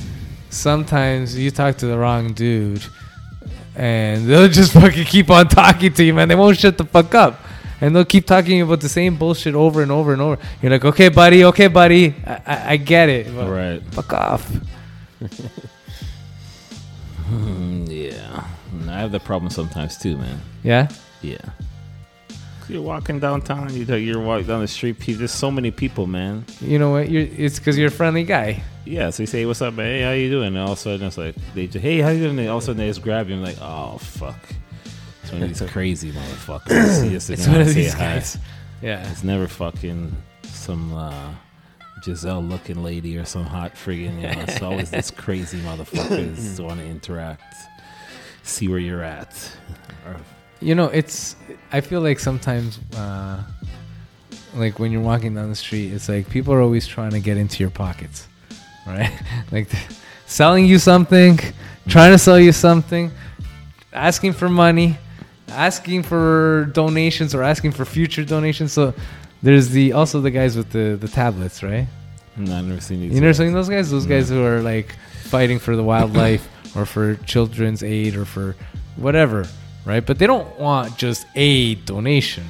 [0.49, 2.83] sometimes you talk to the wrong dude
[3.75, 6.27] and they'll just fucking keep on talking to you, man.
[6.27, 7.39] They won't shut the fuck up.
[7.81, 10.39] And they'll keep talking about the same bullshit over and over and over.
[10.61, 13.33] You're like, okay, buddy, okay, buddy, I, I, I get it.
[13.35, 13.81] But Right.
[13.93, 14.51] Fuck off.
[17.87, 18.45] Yeah.
[18.87, 20.39] I have the problem sometimes too, man.
[20.63, 20.87] Yeah?
[21.21, 21.37] Yeah.
[22.69, 23.73] You're walking downtown.
[23.73, 24.99] You you're walking down the street.
[24.99, 26.45] pe- There's so many people, man.
[26.61, 27.09] You know what?
[27.09, 28.61] You're, it's because you're a friendly guy.
[28.85, 29.09] Yeah.
[29.11, 29.85] So you say, "What's up, man?
[29.85, 32.09] Hey, how you doing?" And all of a sudden, it's like they just, "Hey, how
[32.09, 34.37] you doing?" And all of a sudden, they just grab you and like, "Oh fuck."
[35.27, 37.09] It's one of these crazy motherfuckers.
[37.09, 38.37] Just It's one of these guys.
[38.81, 39.09] Yeah.
[39.11, 41.33] It's never fucking some uh,
[42.01, 44.21] Giselle looking lady or some hot friggin'.
[44.21, 47.55] You know, it's always this crazy motherfuckers want to interact,
[48.43, 49.51] see where you're at.
[50.61, 51.35] You know, it's.
[51.73, 53.43] I feel like sometimes, uh,
[54.55, 57.35] like when you're walking down the street, it's like people are always trying to get
[57.35, 58.29] into your pockets,
[58.87, 59.11] right?
[59.51, 59.67] like
[60.25, 61.37] selling you something,
[61.89, 63.11] trying to sell you something,
[63.91, 64.97] asking for money,
[65.49, 68.73] asking for donations or asking for future donations.
[68.73, 68.93] So
[69.43, 71.87] there's the also the guys with the the tablets, right?
[72.37, 73.13] no, I've never seen these.
[73.13, 73.89] You never seen those guys?
[73.89, 78.55] Those guys who are like fighting for the wildlife or for children's aid or for
[78.95, 79.45] whatever,
[79.85, 80.05] right?
[80.05, 82.45] But they don't want just a donation.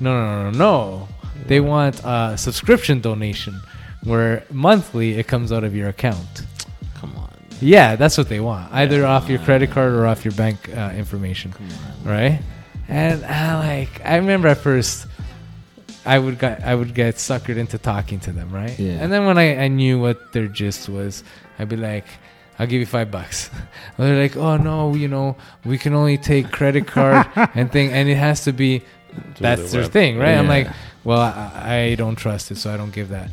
[0.00, 1.08] No, no, no, no.
[1.46, 3.60] They want a subscription donation
[4.04, 6.42] where monthly it comes out of your account.
[7.60, 8.72] Yeah, that's what they want.
[8.72, 11.52] Either off your credit card or off your bank uh, information,
[12.04, 12.40] right?
[12.88, 15.06] And uh, like I remember at first,
[16.06, 18.78] I would get I would get suckered into talking to them, right?
[18.78, 18.92] Yeah.
[19.02, 21.24] And then when I, I knew what their gist was,
[21.58, 22.06] I'd be like,
[22.58, 23.50] "I'll give you five bucks."
[23.96, 27.92] And they're like, "Oh no, you know, we can only take credit card and thing,
[27.92, 28.82] and it has to be."
[29.40, 29.92] That's the their web.
[29.92, 30.36] thing, right?
[30.36, 30.68] I'm like,
[31.02, 33.30] well, I, I don't trust it, so I don't give that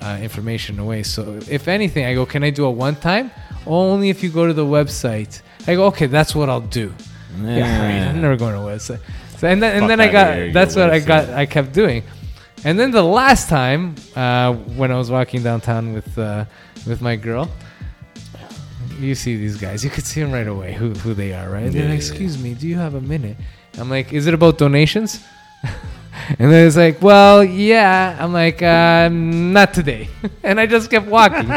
[0.00, 1.02] uh, information away.
[1.02, 3.30] So if anything, I go, can I do a one time?
[3.66, 5.42] Only if you go to the website.
[5.66, 6.92] I go, okay, that's what I'll do.
[7.42, 9.00] Yeah, I'm never going to a website.
[9.38, 11.30] So, and then, and then I got here, that's what I got.
[11.30, 12.02] I kept doing.
[12.64, 16.44] And then the last time uh, when I was walking downtown with uh,
[16.86, 17.50] with my girl,
[18.98, 19.84] you see these guys.
[19.84, 21.70] You could see them right away who who they are, right?
[21.70, 23.36] They're Yeah, like, yeah, "Excuse me, do you have a minute?"
[23.78, 25.22] I'm like, "Is it about donations?"
[26.38, 30.08] and then it's like, "Well, yeah." I'm like, uh, "Not today,"
[30.42, 31.48] and I just kept walking.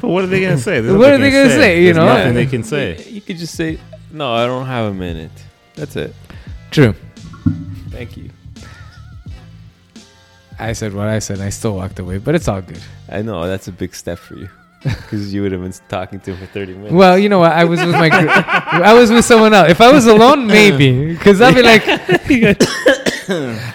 [0.00, 0.80] But what are they gonna say?
[0.80, 2.06] There's What nothing are they gonna say, you There's know?
[2.06, 3.02] nothing they can say.
[3.08, 3.78] You could just say,
[4.10, 5.30] "No, I don't have a minute."
[5.74, 6.14] That's it.
[6.70, 6.94] True.
[7.90, 8.30] Thank you.
[10.58, 11.40] I said what I said.
[11.40, 12.80] I still walked away, but it's all good.
[13.08, 14.48] I know that's a big step for you
[14.82, 16.92] because you would have been talking to him for 30 minutes.
[16.92, 17.52] Well, you know what?
[17.52, 19.70] I was with my, gr- I was with someone else.
[19.70, 21.82] If I was alone, maybe, because I'd be like,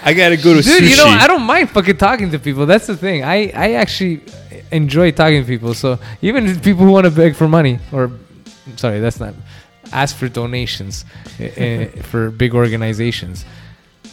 [0.04, 0.90] I gotta go to dude, sushi.
[0.92, 2.66] you know, I don't mind fucking talking to people.
[2.66, 3.24] That's the thing.
[3.24, 4.22] I, I actually
[4.72, 5.74] enjoy tagging people.
[5.74, 8.12] So even if people who want to beg for money, or
[8.76, 9.34] sorry, that's not
[9.92, 11.06] ask for donations
[11.40, 13.46] uh, for big organizations.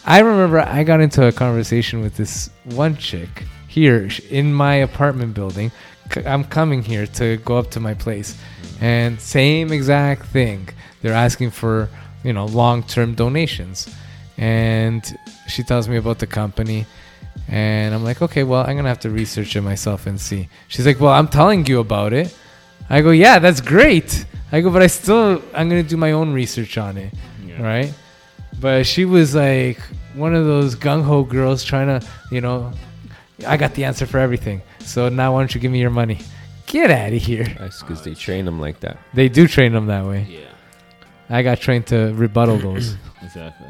[0.05, 5.35] I remember I got into a conversation with this one chick here in my apartment
[5.35, 5.73] building.
[6.27, 8.39] I'm coming here to go up to my place,
[8.81, 10.69] and same exact thing.
[11.01, 11.89] They're asking for
[12.23, 13.89] you know long-term donations,
[14.37, 15.03] and
[15.49, 16.87] she tells me about the company,
[17.49, 20.49] and I'm like, okay, well, I'm gonna have to research it myself and see.
[20.69, 22.37] She's like, well, I'm telling you about it.
[22.89, 24.27] I go, yeah, that's great.
[24.53, 27.13] I go, but I still, I'm gonna do my own research on it,
[27.59, 27.93] right?
[28.61, 29.79] But she was like
[30.15, 32.73] one of those gung ho girls trying to, you know,
[33.47, 34.63] I got the answer for everything.
[34.81, 36.21] So now why don't you give me your money?
[36.67, 37.45] Get out of here.
[37.59, 38.99] That's because they train them like that.
[39.13, 40.27] They do train them that way.
[40.29, 40.51] Yeah,
[41.29, 42.97] I got trained to rebuttal those.
[43.23, 43.67] exactly.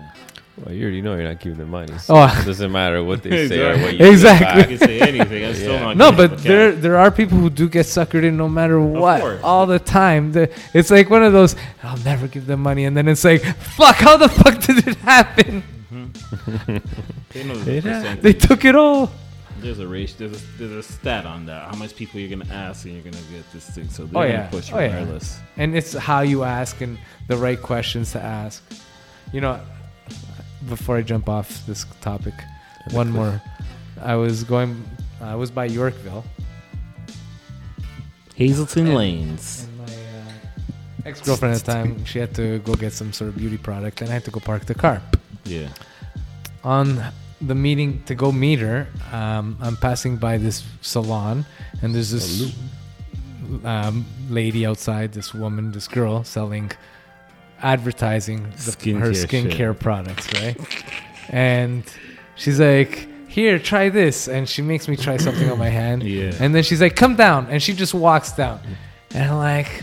[0.57, 1.99] Well, you already know you're not giving them money.
[1.99, 2.27] So Oh.
[2.41, 4.63] it doesn't matter what they say or what you Exactly.
[4.63, 5.45] I can say anything.
[5.45, 5.81] I'm still Yeah.
[5.81, 5.97] not.
[5.97, 6.83] no, but the there cash.
[6.83, 10.31] there are people who do get suckered in no matter what, all the time.
[10.33, 11.57] The, it's like one of those.
[11.83, 14.97] I'll never give them money, and then it's like, fuck, how the fuck did it
[14.99, 15.63] happen?
[15.93, 16.77] Mm-hmm.
[17.35, 18.23] They the percentage.
[18.23, 19.11] They took it all.
[19.59, 20.29] There's a ratio.
[20.29, 21.69] There's a, there's a stat on that.
[21.69, 23.89] How much people you're gonna ask and you're gonna get this thing.
[23.89, 24.47] So they're Oh, gonna yeah.
[24.49, 25.19] push Oh, yeah.
[25.57, 28.63] and it's how you ask and the right questions to ask.
[29.33, 29.59] You know,
[30.69, 32.35] before I jump off this topic,
[32.93, 33.41] one more.
[34.03, 34.83] I was going.
[35.21, 36.25] I was by Yorkville,
[38.35, 39.65] Hazelton And- Lanes.
[39.69, 43.29] and my uh, ex girlfriend at the time she had to go get some sort
[43.31, 45.01] of beauty product, and I had to go park the car.
[45.45, 45.69] Yeah.
[46.65, 47.03] On
[47.41, 51.45] the meeting to go meet her, um, I'm passing by this salon,
[51.83, 52.55] and there's this
[53.65, 55.13] um, lady outside.
[55.13, 56.73] This woman, this girl, selling,
[57.63, 58.49] advertising the,
[58.99, 59.31] her Skincare shit.
[59.31, 60.57] skincare products, right?
[61.31, 61.83] and
[62.37, 66.03] she's like, "Here, try this," and she makes me try something on my hand.
[66.03, 66.33] Yeah.
[66.41, 68.61] And then she's like, "Come down," and she just walks down,
[69.15, 69.83] and I'm like,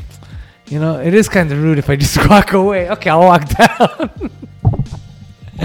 [0.67, 2.89] you know, it is kind of rude if I just walk away.
[2.91, 4.31] Okay, I'll walk down.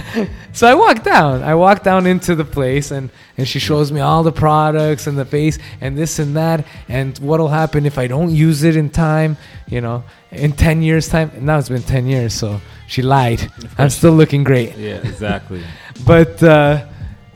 [0.53, 1.43] so I walk down.
[1.43, 5.19] I walk down into the place, and and she shows me all the products and
[5.19, 8.91] the face and this and that, and what'll happen if I don't use it in
[8.91, 9.37] time.
[9.69, 11.31] You know, in ten years time.
[11.41, 13.51] Now it's been ten years, so she lied.
[13.79, 14.77] I'm still looking great.
[14.77, 14.97] Yeah.
[14.97, 15.63] Exactly.
[16.05, 16.87] But uh,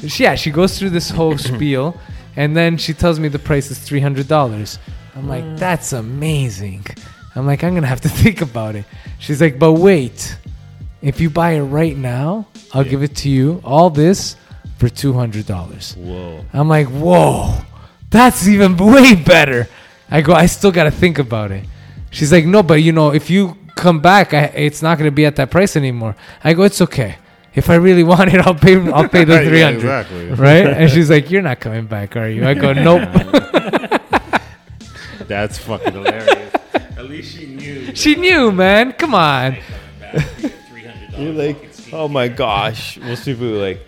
[0.07, 1.99] she, yeah, she goes through this whole spiel,
[2.37, 4.79] and then she tells me the price is three hundred dollars.
[5.17, 6.85] I'm like, that's amazing.
[7.35, 8.85] I'm like, I'm gonna have to think about it.
[9.19, 10.37] She's like, but wait,
[11.03, 13.61] if you buy it right now, I'll give it to you.
[13.65, 14.37] All this
[14.79, 15.95] for two hundred dollars.
[15.97, 16.45] Whoa.
[16.53, 17.59] I'm like, whoa,
[18.11, 19.69] that's even way better.
[20.11, 21.65] I go, I still gotta think about it.
[22.11, 25.25] She's like, no, but you know, if you come back, I, it's not gonna be
[25.27, 26.17] at that price anymore.
[26.43, 27.17] I go, it's okay.
[27.55, 28.77] If I really want it, I'll pay.
[28.91, 29.77] I'll pay the Yeah, three hundred.
[29.79, 30.29] exactly.
[30.31, 30.67] Right?
[30.67, 32.47] And she's like, you're not coming back, are you?
[32.47, 33.09] I go, nope.
[35.27, 36.53] That's fucking hilarious.
[36.75, 37.95] At least she knew.
[37.95, 38.93] she knew, man.
[38.93, 39.57] Come on.
[41.21, 42.99] You're like, oh my gosh.
[42.99, 43.87] Most people are like,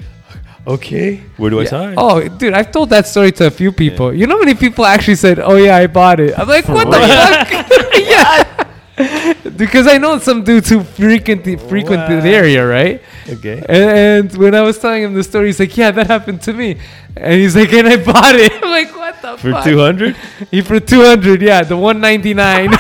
[0.67, 1.95] okay, where do I sign?
[1.97, 4.13] Oh, dude, I've told that story to a few people.
[4.13, 6.91] You know how many people actually said, "Oh yeah, I bought it." I'm like, "What
[6.91, 7.51] the fuck?"
[7.99, 13.03] yeah, because I know some dudes who frequent the, frequent the area, right?
[13.29, 13.59] Okay.
[13.69, 16.53] And, and when I was telling him the story, he's like, "Yeah, that happened to
[16.53, 16.79] me,"
[17.17, 20.17] and he's like, "And I bought it." I'm like, "What the For fuck?" 200?
[20.51, 22.73] He for two hundred, yeah, the one ninety nine.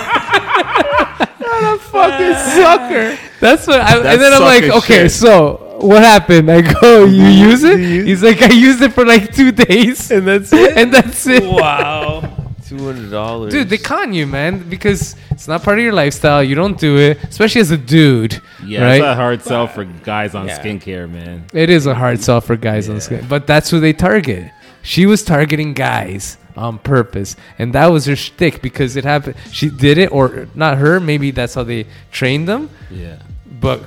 [1.93, 3.19] Fucking sucker.
[3.43, 3.81] That's what.
[3.81, 5.11] I, That's and then I'm like, okay, shit.
[5.11, 6.49] so what happened?
[6.49, 7.81] I go, you use it?
[7.81, 10.77] He's like, I used it for like two days, and that's it.
[10.77, 11.43] And that's it.
[11.43, 12.21] Wow.
[12.63, 13.51] $200.
[13.51, 16.43] Dude, they con you, man, because it's not part of your lifestyle.
[16.43, 18.41] You don't do it, especially as a dude.
[18.65, 18.95] Yeah, right?
[18.95, 20.59] it's a hard sell for guys on Yeah.
[20.63, 21.45] skincare, man.
[21.53, 24.53] It is a hard sell for guys on skin, but that's who they target.
[24.83, 29.37] She was targeting guys on purpose, and that was her shtick because it happened.
[29.51, 30.99] She did it, or not her.
[30.99, 32.71] Maybe that's how they trained them.
[32.91, 33.17] Yeah.
[33.62, 33.81] But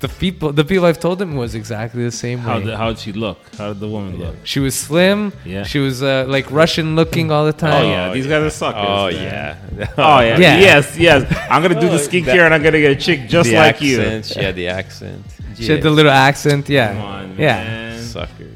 [0.00, 2.64] the people, the people I've told them was exactly the same How way.
[2.66, 3.38] did how did she look?
[3.58, 4.34] How did the woman look?
[4.44, 5.32] she was slim.
[5.44, 5.62] Yeah.
[5.64, 7.72] She was uh, like Russian looking all the time.
[7.72, 7.88] Oh time.
[7.90, 8.84] yeah, these guys are suckers.
[8.86, 9.66] Oh, man.
[9.78, 9.86] yeah.
[9.96, 10.38] Oh yeah.
[10.38, 10.58] Yeah.
[10.68, 11.20] Yes, yes.
[11.50, 14.26] I'm gonna do the skincare and I'm gonna get a chick just the like accent.
[14.28, 14.34] you.
[14.34, 15.24] She had the accent.
[15.56, 16.68] She had the little accent.
[16.68, 16.92] Yeah.
[16.94, 17.64] Come on, Yeah.
[17.64, 18.02] man.
[18.02, 18.48] Suckers.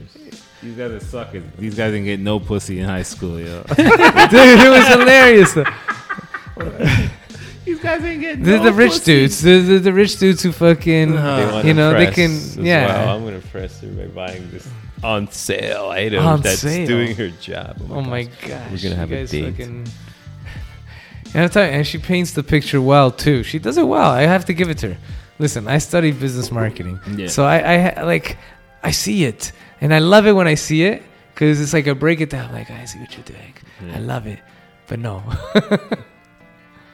[0.63, 1.45] These guys are suckers.
[1.59, 3.63] These guys didn't get no pussy in high school, yo.
[3.69, 5.55] Dude, it was hilarious.
[7.67, 7.73] Though.
[7.73, 9.05] These guys ain't getting The, no the rich pussy.
[9.05, 11.37] dudes, the, the, the rich dudes who fucking, uh-huh.
[11.37, 12.87] They want you know, they can, yeah.
[12.87, 13.17] Well.
[13.17, 14.69] I'm gonna press her by buying this
[15.05, 16.87] on sale item On that's sale.
[16.87, 17.77] doing her job.
[17.91, 18.49] Oh, oh my gosh.
[18.49, 18.71] gosh.
[18.73, 19.51] We're gonna have you a guys date.
[19.57, 19.87] Fucking...
[21.35, 23.43] And, I'm telling you, and she paints the picture well too.
[23.43, 24.11] She does it well.
[24.11, 24.99] I have to give it to her.
[25.39, 27.27] Listen, I studied business marketing, Yeah.
[27.27, 28.39] so I, I like,
[28.83, 29.53] I see it,
[29.83, 31.03] and I love it when I see it
[31.35, 32.53] because it's like I break it down.
[32.53, 33.53] Like I see what you're doing.
[33.93, 34.39] I love it,
[34.87, 35.23] but no,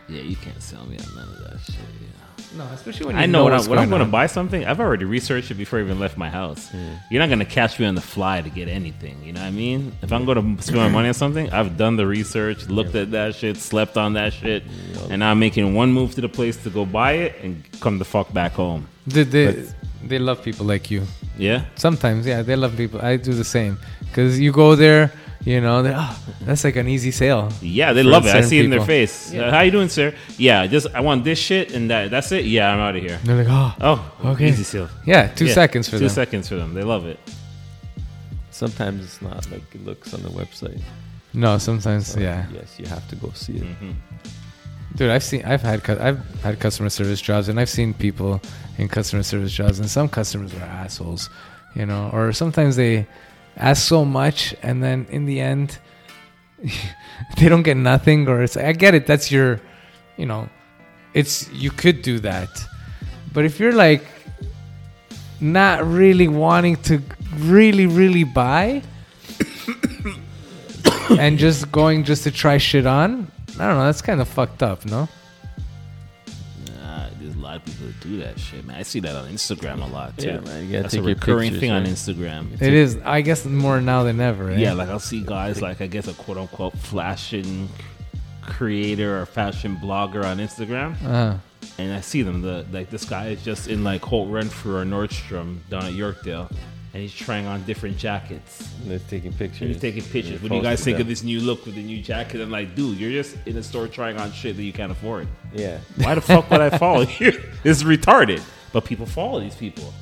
[0.09, 1.77] Yeah, you can't sell me on none of that shit.
[1.77, 2.59] Yeah.
[2.59, 4.27] no, especially when you I know, when, I, what's when I'm going going to buy
[4.27, 6.69] something, I've already researched it before I even left my house.
[7.11, 9.23] You're not going to catch me on the fly to get anything.
[9.25, 9.93] You know what I mean?
[10.03, 13.13] If I'm going to spend my money on something, I've done the research, looked at
[13.13, 14.65] that shit, slept on that shit,
[15.09, 17.99] and now I'm making one move to the place to go buy it and come
[17.99, 18.89] the fuck back home.
[19.07, 19.65] They, they,
[20.05, 21.05] they love people like you.
[21.39, 21.65] Yeah?
[21.77, 23.01] Sometimes, yeah, they love people.
[23.01, 25.11] I do the same because you go there,
[25.45, 27.51] you know, oh, that's like an easy sale.
[27.61, 28.31] Yeah, they love it.
[28.31, 28.87] I certain see it in their people.
[28.87, 29.35] face.
[29.35, 30.15] Uh, how you doing, sir?
[30.39, 32.11] Yeah, just I want this shit and that.
[32.11, 32.45] That's it.
[32.45, 33.19] Yeah, I'm out of here.
[33.25, 34.49] They're like, oh, Oh, Okay.
[34.49, 34.89] Easy sale.
[35.05, 36.09] yeah, two Yeah, seconds for two them.
[36.11, 36.75] seconds for them.
[36.75, 37.19] They love it.
[38.51, 40.81] Sometimes it's not like it looks on the website.
[41.33, 42.47] no, sometimes, So, yeah.
[42.53, 43.63] Yes, you have to go see it.
[43.65, 43.93] hmm
[44.95, 48.43] Dude, I've seen, I've had, I've had customer service jobs, and I've seen people
[48.77, 51.31] in customer service jobs, and some customers are assholes,
[51.75, 53.07] you know, or sometimes they
[53.57, 55.79] ask so much, and then in the end,
[57.37, 58.57] they don't get nothing, or it's.
[58.57, 59.07] I get it.
[59.07, 59.61] That's your,
[60.17, 60.49] you know,
[61.15, 62.49] it's you could do that,
[63.33, 64.05] but if you're like
[65.43, 67.03] not really wanting to
[67.37, 68.81] really really buy
[71.11, 74.63] and just going just to try shit on i don't know that's kind of fucked
[74.63, 75.09] up no
[77.53, 78.77] lot of people that do that shit, man.
[78.77, 80.27] I see that on Instagram a lot too.
[80.29, 80.65] Yeah, man.
[80.67, 81.85] You gotta That's a take your recurring pictures, thing on?
[81.87, 82.63] Instagram.
[82.63, 84.59] it is i guess more now than ever eh?
[84.59, 87.69] Yeah, like I'll see guys like I guess a quote unquote fashion
[88.43, 91.37] creator or fashion blogger on Instagram, uh,
[91.79, 92.43] and I see them.
[92.43, 96.51] The like this guy is just in like Holt Renfrew or Nordstrom down at Yorkdale,
[96.95, 98.69] and he's trying on different jackets.
[98.83, 99.61] And they're taking pictures.
[99.63, 100.43] And he's taking pictures.
[100.43, 102.41] What do you guys think of this new look with the new jacket?
[102.41, 105.27] I'm like, dude, you're just in a store trying on shit that you can't afford.
[105.55, 105.79] Yeah.
[105.97, 107.33] Why the fuck would I follow you?
[107.63, 108.43] This is retarded.
[108.73, 109.93] But people follow these people.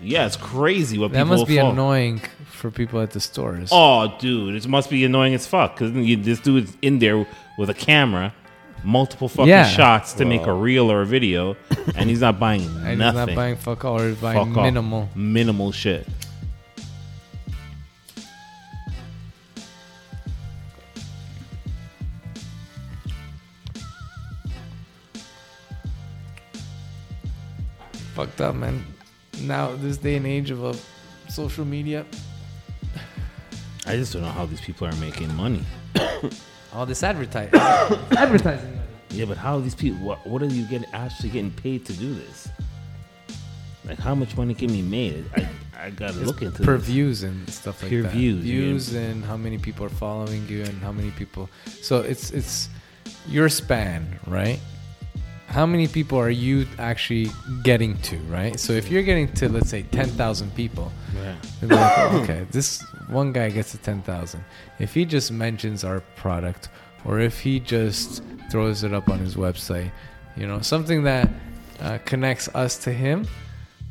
[0.00, 1.18] Yeah, it's crazy what people.
[1.18, 1.70] that people must be follow.
[1.72, 2.20] annoying
[2.50, 5.92] for people at the stores Oh, dude, it must be annoying as fuck because
[6.24, 7.26] this dude's in there
[7.58, 8.34] with a camera,
[8.86, 9.66] multiple fucking Yeah.
[9.68, 11.56] shots to make a reel or a video,
[11.96, 14.64] and he's not buying and he's not buying fuck all he's buying Fuck off.
[14.64, 16.06] minimal minimal shit.
[28.14, 28.84] fucked up man
[29.42, 30.72] now this day and age of uh,
[31.28, 32.04] social media
[33.86, 35.62] I just don't know how these people are making money.
[36.76, 37.54] all this advertising
[38.18, 38.78] advertising.
[39.10, 39.98] Yeah, but how are these people?
[40.06, 42.48] What, what are you getting actually getting paid to do this?
[43.86, 45.24] Like, how much money can be made?
[45.36, 46.86] I I gotta look into per this.
[46.86, 48.12] views and stuff like Per that.
[48.12, 51.48] views, views and how many people are following you and how many people.
[51.82, 52.68] So it's it's
[53.28, 54.58] your span, right?
[55.46, 57.30] How many people are you actually
[57.62, 58.58] getting to, right?
[58.60, 61.34] So if you're getting to let's say ten thousand people, Yeah.
[61.62, 64.44] like, okay, this one guy gets to ten thousand.
[64.78, 66.68] If he just mentions our product,
[67.04, 69.90] or if he just throws it up on his website,
[70.36, 71.28] you know, something that
[71.80, 73.26] uh, connects us to him,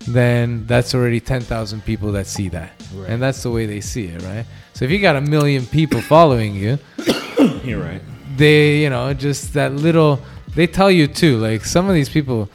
[0.08, 2.72] then that's already 10,000 people that see that.
[2.94, 3.10] Right.
[3.10, 4.46] And that's the way they see it, right?
[4.74, 6.78] So if you got a million people following you,
[7.64, 8.02] You're right.
[8.38, 10.20] they, you know, just that little,
[10.56, 12.50] they tell you too, like some of these people,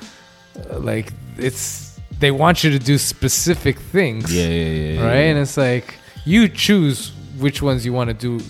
[0.71, 4.35] uh, like it's, they want you to do specific things.
[4.35, 5.07] Yeah, yeah, yeah.
[5.07, 5.15] Right?
[5.15, 5.21] yeah.
[5.31, 8.45] And it's like, you choose which ones you want to do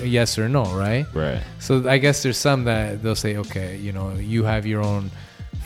[0.00, 1.06] yes or no, right?
[1.14, 1.42] Right.
[1.58, 5.10] So I guess there's some that they'll say, okay, you know, you have your own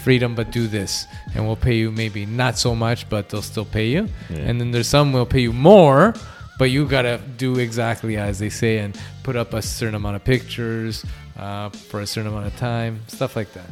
[0.02, 3.64] freedom, but do this, and we'll pay you maybe not so much, but they'll still
[3.64, 4.08] pay you.
[4.30, 4.38] Yeah.
[4.38, 6.14] And then there's some will pay you more,
[6.58, 10.24] but you gotta do exactly as they say and put up a certain amount of
[10.24, 11.04] pictures
[11.40, 13.70] uh, for a certain amount of time, stuff like that.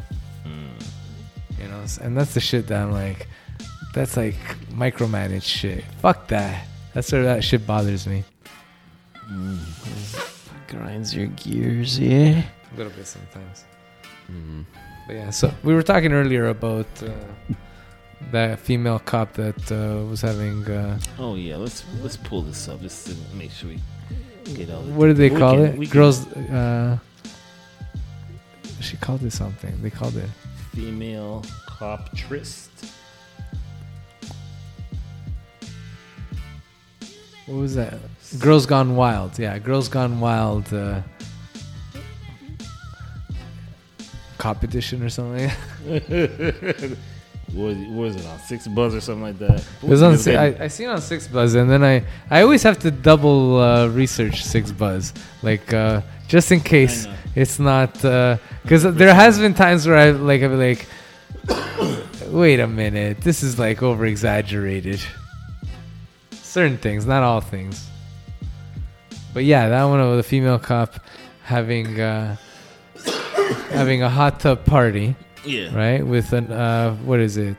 [1.60, 3.26] You know, and that's the shit that I'm like,
[3.94, 4.36] that's like
[4.70, 5.84] micromanage shit.
[6.00, 6.66] Fuck that.
[6.94, 8.24] That's where that shit bothers me.
[10.68, 12.42] Grinds your gears, yeah.
[12.72, 13.64] A little bit sometimes.
[15.06, 17.08] But yeah, so we were talking earlier about uh,
[18.30, 20.64] that female cop that uh, was having.
[20.70, 24.82] Uh, Oh yeah, let's let's pull this up just to make sure we get all.
[24.82, 25.78] The what do they we call can- it?
[25.78, 26.26] we can- Girls.
[26.34, 26.98] Uh,
[28.80, 29.74] she called it something.
[29.82, 30.28] They called it.
[30.74, 32.70] female cop tryst.
[37.46, 37.94] What was that?
[38.38, 39.38] Girls Gone Wild.
[39.38, 40.72] Yeah, Girls Gone Wild.
[40.72, 41.00] Uh,
[44.38, 45.50] competition or something.
[47.54, 49.64] What was, was it on 6ixBuzz or something like that?
[49.82, 50.18] It was on.
[50.18, 52.90] Si- I, I seen it on Six Buzz, and then I I always have to
[52.90, 57.06] double uh, research 6ixBuzz, like uh, just in case.
[57.34, 60.86] It's not because there has been times where I like I'm like,
[62.28, 65.00] wait a minute, this is like over exaggerated.
[66.32, 67.88] Certain things, not all things.
[69.34, 71.00] But yeah, that one of the female cop
[71.42, 72.36] having uh,
[73.70, 75.14] having a hot tub party
[75.44, 75.74] yeah.
[75.74, 76.06] right?
[76.06, 77.56] With an uh, what is it?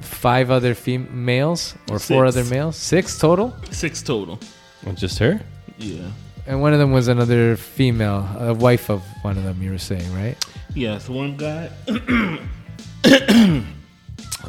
[0.00, 2.76] Five other fem- males or four other males?
[2.76, 4.38] Six total, Six total.
[4.84, 5.40] Well, just her?
[5.78, 6.08] Yeah.
[6.50, 9.62] And one of them was another female, a wife of one of them.
[9.62, 10.36] You were saying, right?
[10.74, 11.70] Yes, one guy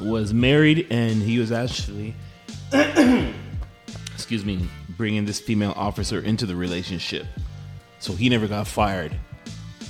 [0.02, 2.16] was married and he was actually,
[4.16, 7.28] excuse me, bringing this female officer into the relationship.
[8.00, 9.16] So he never got fired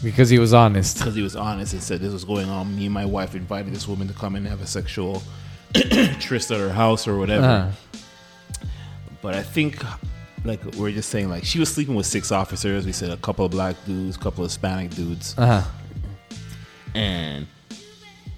[0.03, 0.97] Because he was honest.
[0.97, 2.76] because he was honest and said this was going on.
[2.76, 5.24] Me and my wife invited this woman to come and have a sexual
[6.20, 7.45] tryst at her house or whatever.
[7.45, 7.72] Uh-huh.
[9.22, 9.82] But I think,
[10.43, 12.85] like we're just saying, like she was sleeping with six officers.
[12.85, 15.35] We said a couple of black dudes, a couple of Hispanic dudes.
[15.37, 15.63] Uh-huh.
[16.95, 17.47] and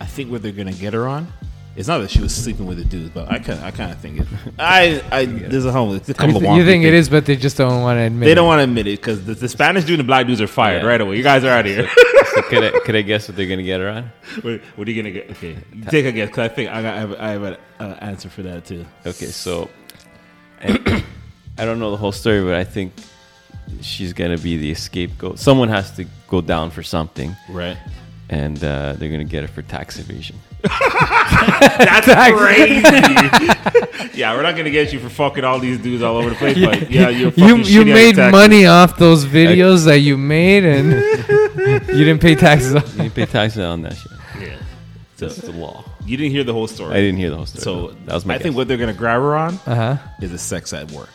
[0.01, 1.31] I think what they're gonna get her on.
[1.75, 3.97] It's not that she was sleeping with a dude, but I kind I kind of
[3.99, 4.27] think it.
[4.59, 7.09] I I there's a whole there's a You, couple th- of you think it is,
[7.09, 8.21] but they just don't want to admit.
[8.21, 8.25] It.
[8.27, 8.35] They it.
[8.35, 10.45] don't want to admit it because the, the Spanish dude and the black dudes are
[10.47, 10.89] fired Yeah.
[10.89, 11.17] right away.
[11.17, 11.89] You guys are out of here.
[12.35, 14.11] So could, I, could I guess what they're going to get her on?
[14.41, 15.31] what, what are you gonna get?
[15.31, 15.57] Okay,
[15.89, 18.29] take a guess because I think I, got, I have, I have an uh, answer
[18.29, 18.85] for that too.
[19.07, 19.67] Okay, so
[20.61, 21.03] and
[21.57, 22.93] I don't know the whole story, but I think
[23.81, 25.39] she's going to be the scapegoat.
[25.39, 27.77] Someone has to go down for something, Right.
[28.29, 30.35] and uh, they're going to get her for tax evasion.
[30.63, 32.81] That's crazy.
[34.17, 36.57] yeah, we're not gonna get you for fucking all these dudes all over the place,
[36.57, 38.31] but yeah, you're You you made taxes.
[38.31, 40.91] money off those videos that you made, and
[41.89, 42.75] you didn't pay taxes.
[42.75, 44.11] on You pay taxes on that shit.
[44.39, 44.55] Yeah.
[45.17, 45.83] That's the law.
[46.05, 46.93] You didn't hear the whole story.
[46.93, 47.63] I didn't hear the whole story.
[47.63, 49.97] So that was my I think what they're gonna grab her on Uh huh.
[50.21, 51.09] is a sex at work.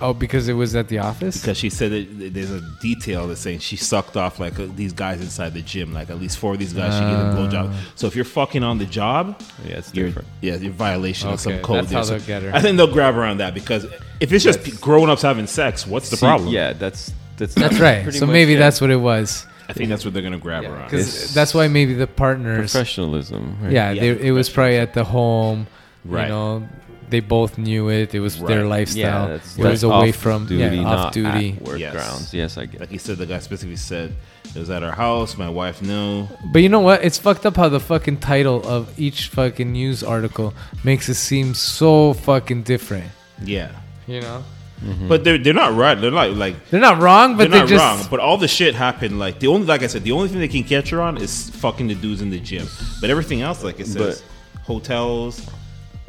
[0.00, 1.40] Oh, because it was at the office.
[1.40, 4.92] because she said that there's a detail that's saying she sucked off like uh, these
[4.92, 7.74] guys inside the gym, like at least four of these guys she gave them blowjob.
[7.94, 10.28] So if you're fucking on the job, yeah, it's you're different.
[10.40, 11.76] yeah, you're violation of some Okay, code.
[11.86, 11.98] that's there.
[11.98, 12.54] how So they'll get her.
[12.54, 13.84] I think they'll grab her on that because
[14.20, 16.48] if it's just grown ups having sex, what's the See, problem?
[16.50, 18.02] Yeah, that's that's That's right.
[18.02, 18.58] pretty So much, maybe yeah.
[18.58, 19.46] that's what it was.
[19.68, 20.84] I think that's what they're gonna grab her on.
[20.84, 22.72] Because It's- that's why maybe the partners.
[22.72, 23.58] professionalism.
[23.62, 23.70] right?
[23.72, 25.66] Yeah, Yeah, they, it was probably at the home.
[26.04, 26.22] Right.
[26.24, 26.68] You know,
[27.10, 28.14] they both knew it.
[28.14, 29.28] It was their lifestyle.
[29.28, 31.56] Yeah, it was like away from duty, yeah, not off duty.
[31.60, 31.92] at work Yes.
[31.92, 32.34] grounds.
[32.34, 32.80] Yes, I get.
[32.80, 34.14] Like he said, the guy specifically said
[34.54, 35.36] it was at our house.
[35.36, 36.26] My wife knew.
[36.52, 37.04] But you know what?
[37.04, 40.54] It's fucked up how the fucking title of each fucking news article
[40.84, 43.10] makes it seem so fucking different.
[43.44, 43.70] Yeah,
[44.06, 44.44] You know,
[44.82, 45.06] mm-hmm.
[45.08, 45.94] but they're they're not right.
[45.94, 48.48] They're not like they're not wrong, but they're they not just wrong, but all the
[48.48, 49.18] shit happened.
[49.18, 51.50] Like the only, like I said, the only thing they can catch her on is
[51.50, 52.66] fucking the dudes in the gym.
[53.00, 54.24] But everything else, like it says,
[54.62, 55.46] hotels,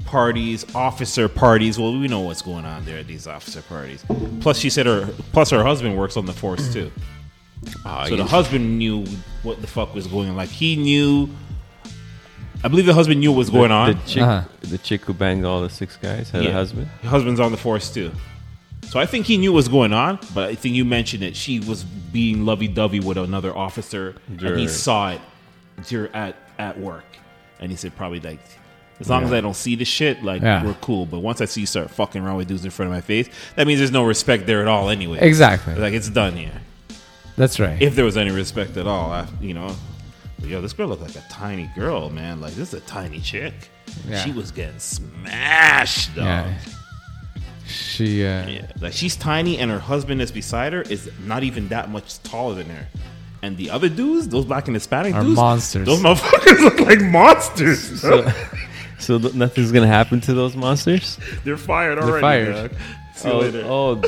[0.05, 1.77] parties, officer parties.
[1.79, 4.03] Well, we know what's going on there at these officer parties.
[4.41, 6.91] Plus, she said her, plus her husband works on the force too.
[7.85, 9.05] Ah, So the husband knew
[9.43, 10.35] what the fuck was going on.
[10.35, 11.29] Like he knew.
[12.63, 13.93] I believe the husband knew what was going on.
[13.93, 14.43] The chick, Uh-huh.
[14.61, 16.49] the chick who banged all the six guys had Yeah.
[16.49, 16.87] a husband.
[17.03, 18.11] Her husband's on the force too.
[18.89, 21.35] So I think he knew what was going on, but I think you mentioned it.
[21.35, 24.67] She was being lovey-dovey with another officer, and he Sure.
[24.67, 25.21] saw it
[25.87, 27.05] dur- at at work,
[27.61, 28.39] and he said probably like,
[28.99, 30.63] as long as I don't see the shit, like Yeah.
[30.63, 31.05] we're cool.
[31.05, 33.29] But once I see you start fucking around with dudes in front of my face,
[33.55, 34.89] that means there's no respect there at all.
[34.89, 35.75] Anyway, exactly.
[35.75, 36.61] like it's done here.
[37.37, 37.81] That's right.
[37.81, 39.73] If there was any respect at all, I, you know.
[40.39, 42.41] But yo, this girl looked like a tiny girl, man.
[42.41, 43.53] Like this is a tiny chick.
[44.07, 44.23] Yeah.
[44.23, 46.25] She was getting smashed, dog.
[46.25, 46.53] yeah.
[47.67, 48.25] She.
[48.25, 51.89] Uh, Yeah, like she's tiny, and her husband that's beside her is not even that
[51.89, 52.87] much taller than her.
[53.41, 55.85] And the other dudes, those black and Hispanic dudes Are dudes, monsters.
[55.85, 58.01] Those motherfuckers look like monsters.
[58.01, 58.29] So,
[58.99, 61.17] so th- nothing's gonna happen to those monsters.
[61.43, 62.21] They're fired already.
[62.21, 62.55] fired.
[62.71, 62.71] dog.
[63.15, 63.63] See you Oh, later.
[63.65, 64.01] oh,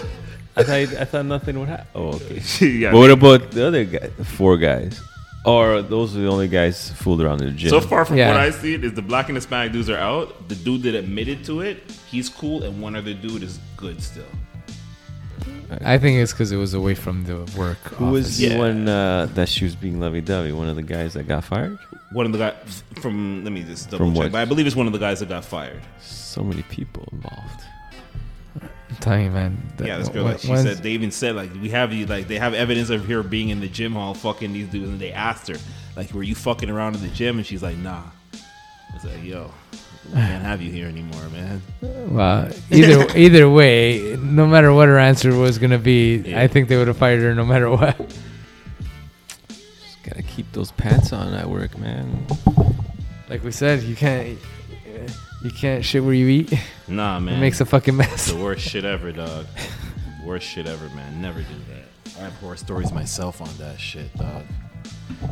[0.56, 1.88] I thought I thought nothing would happen.
[1.96, 2.42] Oh, okay.
[2.68, 2.92] yeah.
[2.92, 5.00] But what about the other guy, the four guys?
[5.44, 7.70] Or those are the only guys fooled around in the gym?
[7.72, 8.28] so far from Yeah.
[8.30, 10.48] what I see, is the black and Hispanic dudes are out.
[10.50, 11.78] The dude that admitted to it,
[12.12, 14.24] he's cool, and one other dude is good still.
[15.84, 17.78] I think it's because it was away from the work.
[17.96, 18.38] Who was office.
[18.38, 18.58] the Yeah.
[18.58, 20.52] one uh, that she was being lovey-dovey?
[20.52, 21.80] One of the guys that got fired?
[22.14, 24.32] One of the guys from let me just double From check, what?
[24.34, 25.82] but I believe it's one of the guys that got fired.
[26.02, 27.62] So many people involved.
[28.62, 29.58] I'm telling you, man.
[29.78, 32.06] that- Yeah, this girl, when- like she said, they even said like we have you
[32.06, 35.00] like they have evidence of her being in the gym hall fucking these dudes, and
[35.00, 35.56] they asked her
[35.96, 37.38] like, were you fucking around in the gym?
[37.38, 38.04] And she's like, nah.
[38.94, 39.50] It's like, yo,
[40.08, 41.62] we can't have you here anymore, man.
[41.82, 46.42] Well, either either way, no matter what her answer was gonna be, Yeah.
[46.42, 47.96] I think they would have fired her no matter what.
[50.32, 52.26] Just gotta keep those pants on at work, man.
[53.30, 54.38] Like we said, you can't
[55.44, 56.54] you can't shit where you eat.
[56.88, 57.38] Nah, man.
[57.38, 58.32] It makes a fucking mess.
[58.32, 59.46] the worst shit ever, dog.
[60.26, 61.22] worst shit ever, man.
[61.22, 62.18] Never do that.
[62.20, 64.44] I have horror stories myself on that shit, dog.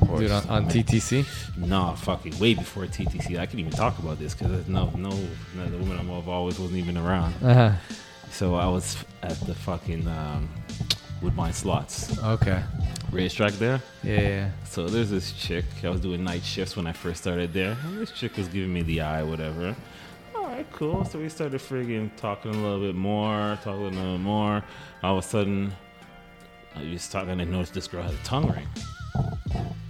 [0.08, 1.26] Horror Dude, on, on TTC.
[1.58, 3.40] Nah, fucking way before TTC.
[3.40, 5.10] I can even talk about this because no, no,
[5.56, 7.36] no, the woman I'm of always wasn't even around.
[7.44, 7.72] Uh huh.
[8.32, 10.50] So I was at the fucking um,
[11.22, 12.64] Woodbine Slots Okay.
[13.12, 13.82] Racetrack there.
[14.04, 14.52] Yeah.
[14.66, 15.66] So there's this chick.
[15.84, 17.78] I was doing night shifts when I first started there.
[17.84, 19.76] And this chick was giving me the eye, whatever.
[20.36, 21.06] All right, cool.
[21.06, 24.64] So we started friggin' talking a little bit more, talking a little bit more.
[25.04, 25.72] All of a sudden,
[26.76, 28.68] I was talking and I noticed this girl had a tongue ring.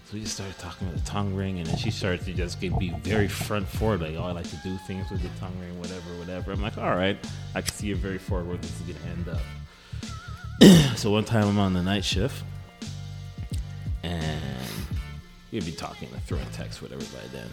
[0.09, 2.59] So we just started talking about the tongue ring, and then she started to just
[2.59, 5.55] get be very front forward, like, oh, I like to do things with the tongue
[5.59, 6.51] ring, whatever, whatever.
[6.51, 7.15] I'm like, all right,
[7.53, 10.97] I can see you're very forward where this is gonna end up.
[10.97, 12.43] so one time I'm on the night shift,
[14.03, 14.41] and
[15.51, 17.47] we'd be talking, like throwing texts, whatever by then.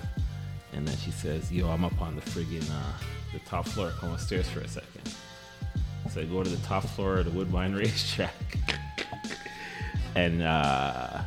[0.73, 2.93] And then she says, "Yo, I'm up on the friggin' uh,
[3.33, 3.93] the top floor.
[3.99, 5.15] Come upstairs for a second.
[6.13, 8.59] So I go to the top floor of the Woodbine racetrack,
[10.15, 11.23] and uh,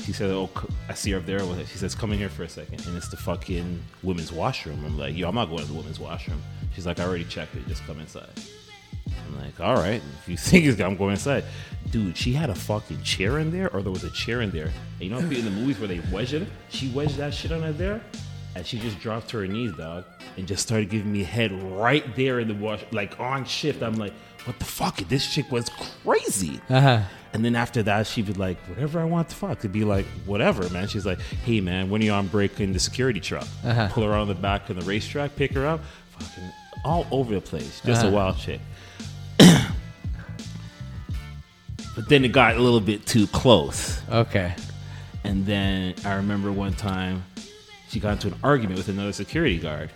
[0.00, 0.50] she said, "Oh,
[0.88, 2.86] I see her up there." with it." She says, "Come in here for a second.
[2.86, 6.00] and it's the fucking women's washroom." I'm like, "Yo, I'm not going to the women's
[6.00, 6.42] washroom."
[6.74, 7.66] She's like, "I already checked it.
[7.68, 8.30] Just come inside."
[9.32, 11.44] I'm like, all right, if you think it's I'm going inside.
[11.90, 14.66] Dude, she had a fucking chair in there, or there was a chair in there.
[15.00, 17.62] And you know, in the movies where they wedge it, she wedged that shit on
[17.64, 18.00] it there,
[18.54, 20.04] and she just dropped to her knees, dog,
[20.36, 23.82] and just started giving me head right there in the wash, like on shift.
[23.82, 24.12] I'm like,
[24.44, 24.96] what the fuck?
[25.08, 25.68] This chick was
[26.04, 26.60] crazy.
[26.70, 27.00] Uh huh.
[27.34, 29.58] And then after that, she'd be like, whatever I want to fuck.
[29.60, 30.86] It'd be like, whatever, man.
[30.86, 33.48] She's like, hey, man, when are you on break in the security truck?
[33.64, 33.88] Uh-huh.
[33.90, 35.80] Pull her on the back of the racetrack, pick her up.
[36.18, 36.50] Fucking
[36.84, 37.80] all over the place.
[37.84, 38.16] Just a Uh-huh.
[38.16, 38.60] wild chick.
[41.94, 44.00] But then it got a little bit too close.
[44.10, 44.54] Okay.
[45.24, 47.24] And then I remember one time
[47.88, 49.90] she got into an argument with another security guard.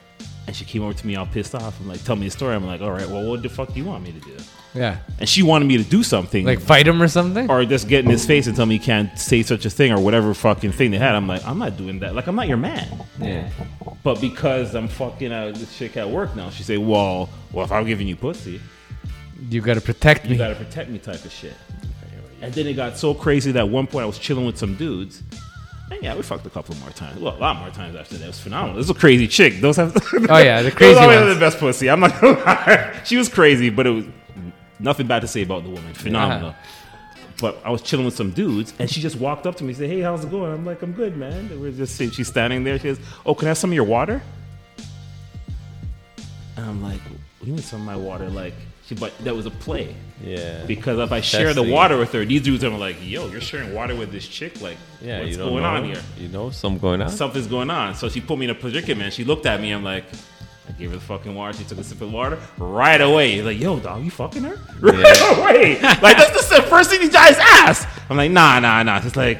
[0.47, 1.81] And she came over to me all pissed off.
[1.81, 2.55] I'm like, tell me a story.
[2.55, 4.37] I'm like, all right, well, what the fuck do you want me to do?
[4.75, 4.99] Yeah.
[5.19, 7.51] And she wanted me to do something Like fight him or something.
[7.51, 9.91] or just get in his face and tell me you can't say such a thing
[9.91, 11.17] or whatever fucking thing they had.
[11.17, 12.15] I'm like, I'm not doing that.
[12.15, 12.87] Like, I'm not your man.
[13.21, 13.51] Yeah.
[14.05, 17.73] But because I'm fucking out this chick at work now, she say, well, well, if
[17.73, 18.61] I'm giving you pussy,
[19.51, 20.31] You gotta protect me.
[20.33, 21.55] you gotta protect me type of shit.
[22.43, 24.75] And then it got so crazy that at one point I was chilling with some
[24.75, 25.23] dudes.
[25.91, 27.21] And yeah, we fucked a couple more times.
[27.21, 28.25] Well, a lot more times after that.
[28.25, 28.77] It was phenomenal.
[28.77, 29.61] This was a crazy chick.
[29.61, 29.97] Those have
[30.29, 31.35] Oh, yeah, the crazy always ones.
[31.35, 31.89] the best pussy.
[31.89, 33.01] I'm not gonna lie.
[33.05, 34.05] She was crazy, but it was
[34.79, 35.95] nothing bad to say about the woman.
[35.95, 36.55] Phenomenal.
[37.41, 39.77] But I was chilling with some dudes, and she just walked up to me and
[39.77, 41.97] said, "Hey, how's it going?" I'm like, "I'm good, man." And we're just.
[42.15, 42.79] She's standing there.
[42.79, 44.23] She says, "Oh, can I have some of your water?"
[46.57, 48.55] And I'm like, "What do you mean some of my water?" Like,
[48.87, 50.65] she, but that was a play Yeah.
[50.67, 53.75] because if I share the water with her, these dudes are like, "Yo, you're sharing
[53.75, 54.61] water with this chick?
[54.61, 55.69] Like, yeah, what's going know.
[55.69, 57.09] on here?" You know, something going on.
[57.11, 57.95] something's going on.
[57.95, 59.13] So she put me in a predicament.
[59.13, 59.73] She looked at me.
[59.73, 60.05] I'm like,
[60.69, 61.57] I gave her the fucking water.
[61.59, 63.43] She took a sip of water right away.
[63.43, 64.57] Like, yo, dog, you fucking her?
[64.81, 65.81] Right away.
[65.81, 67.89] like, that's the first thing these guys ask.
[68.11, 69.01] I'm like, nah, nah, nah.
[69.05, 69.39] It's like,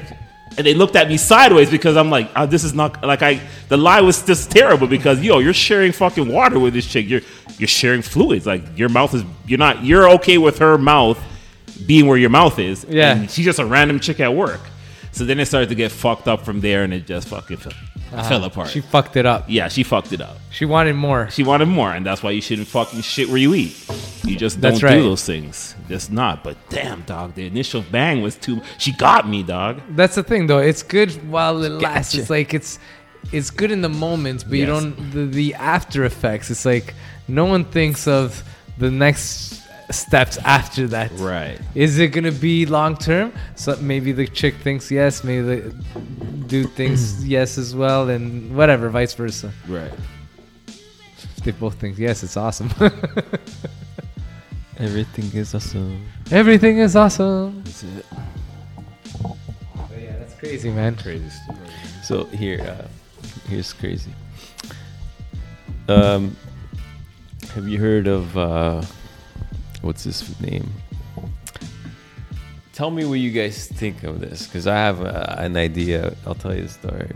[0.57, 3.39] and they looked at me sideways because I'm like, oh, this is not like I.
[3.69, 7.07] The lie was just terrible because yo, you're sharing fucking water with this chick.
[7.07, 7.21] You're
[7.57, 8.45] you're sharing fluids.
[8.45, 9.23] Like your mouth is.
[9.45, 9.83] You're not.
[9.83, 11.21] You're okay with her mouth
[11.85, 12.85] being where your mouth is.
[12.89, 13.15] Yeah.
[13.15, 14.61] And she's just a random chick at work.
[15.11, 17.57] So then it started to get fucked up from there, and it just fucking
[18.09, 18.69] fell, fell apart.
[18.69, 19.45] She fucked it up.
[19.47, 20.37] yeah, she fucked it up.
[20.51, 21.29] She wanted more.
[21.29, 23.75] She wanted more, and that's why you shouldn't fucking shit where you eat.
[24.23, 24.95] You just don't right.
[24.95, 25.75] do those things.
[25.87, 26.43] Just not.
[26.43, 28.61] But damn, dog, the initial bang was too.
[28.77, 29.81] She got me, dog.
[29.91, 30.59] That's the thing, though.
[30.59, 32.15] It's good while it lasts.
[32.15, 32.79] It's like it's
[33.31, 36.49] it's good in the moment, but you don't the, the after effects.
[36.49, 36.93] It's like
[37.27, 38.43] no one thinks of
[38.77, 41.11] the next steps after that.
[41.13, 41.59] Right.
[41.75, 43.33] Is it gonna be long term?
[43.55, 45.75] So maybe the chick thinks yes, maybe the
[46.47, 49.51] dude thinks yes as well, and whatever, vice versa.
[49.67, 49.91] Right.
[51.43, 52.69] They both think yes, it's awesome.
[54.79, 56.05] Everything is awesome.
[56.29, 57.63] Everything is awesome.
[57.63, 58.05] That's it.
[59.97, 60.95] yeah, that's crazy, man.
[60.95, 61.57] Crazy story.
[62.03, 62.87] So here, uh,
[63.49, 64.11] here's crazy.
[65.87, 66.35] Um,
[67.55, 68.81] have you heard of uh,
[69.87, 70.69] what's his name?
[72.73, 76.13] Tell me what you guys think of this, because I have uh, an idea.
[76.27, 77.11] I'll tell you the story.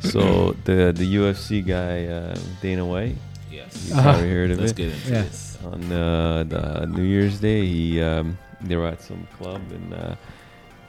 [0.00, 0.20] So
[0.64, 3.16] the the UFC guy uh, Dana White,
[3.52, 3.70] Yes.
[3.86, 4.02] you Uh-huh.
[4.10, 4.76] probably heard of Let's it.
[4.76, 5.22] get into Yeah.
[5.22, 5.58] this.
[5.64, 10.14] On uh, the New Year's Day, he um, they were at some club and uh,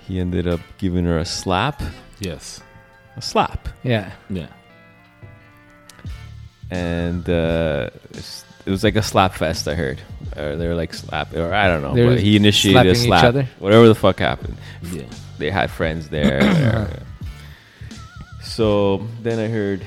[0.07, 1.77] he ended up giving her a slap.
[2.19, 2.61] Yes.
[3.17, 3.69] A slap.
[3.83, 4.11] Yeah.
[4.29, 4.47] Yeah.
[6.71, 9.68] and uh, it's- it was like a slap fest.
[9.68, 10.01] I heard,
[10.36, 11.93] or they were like slap, or I don't know.
[11.93, 13.24] They were but he initiated a slapping each slap.
[13.24, 13.47] other?
[13.59, 14.57] Whatever the fuck happened,
[14.91, 15.03] Yeah.
[15.38, 16.89] they had friends there.
[18.41, 19.84] So then I heard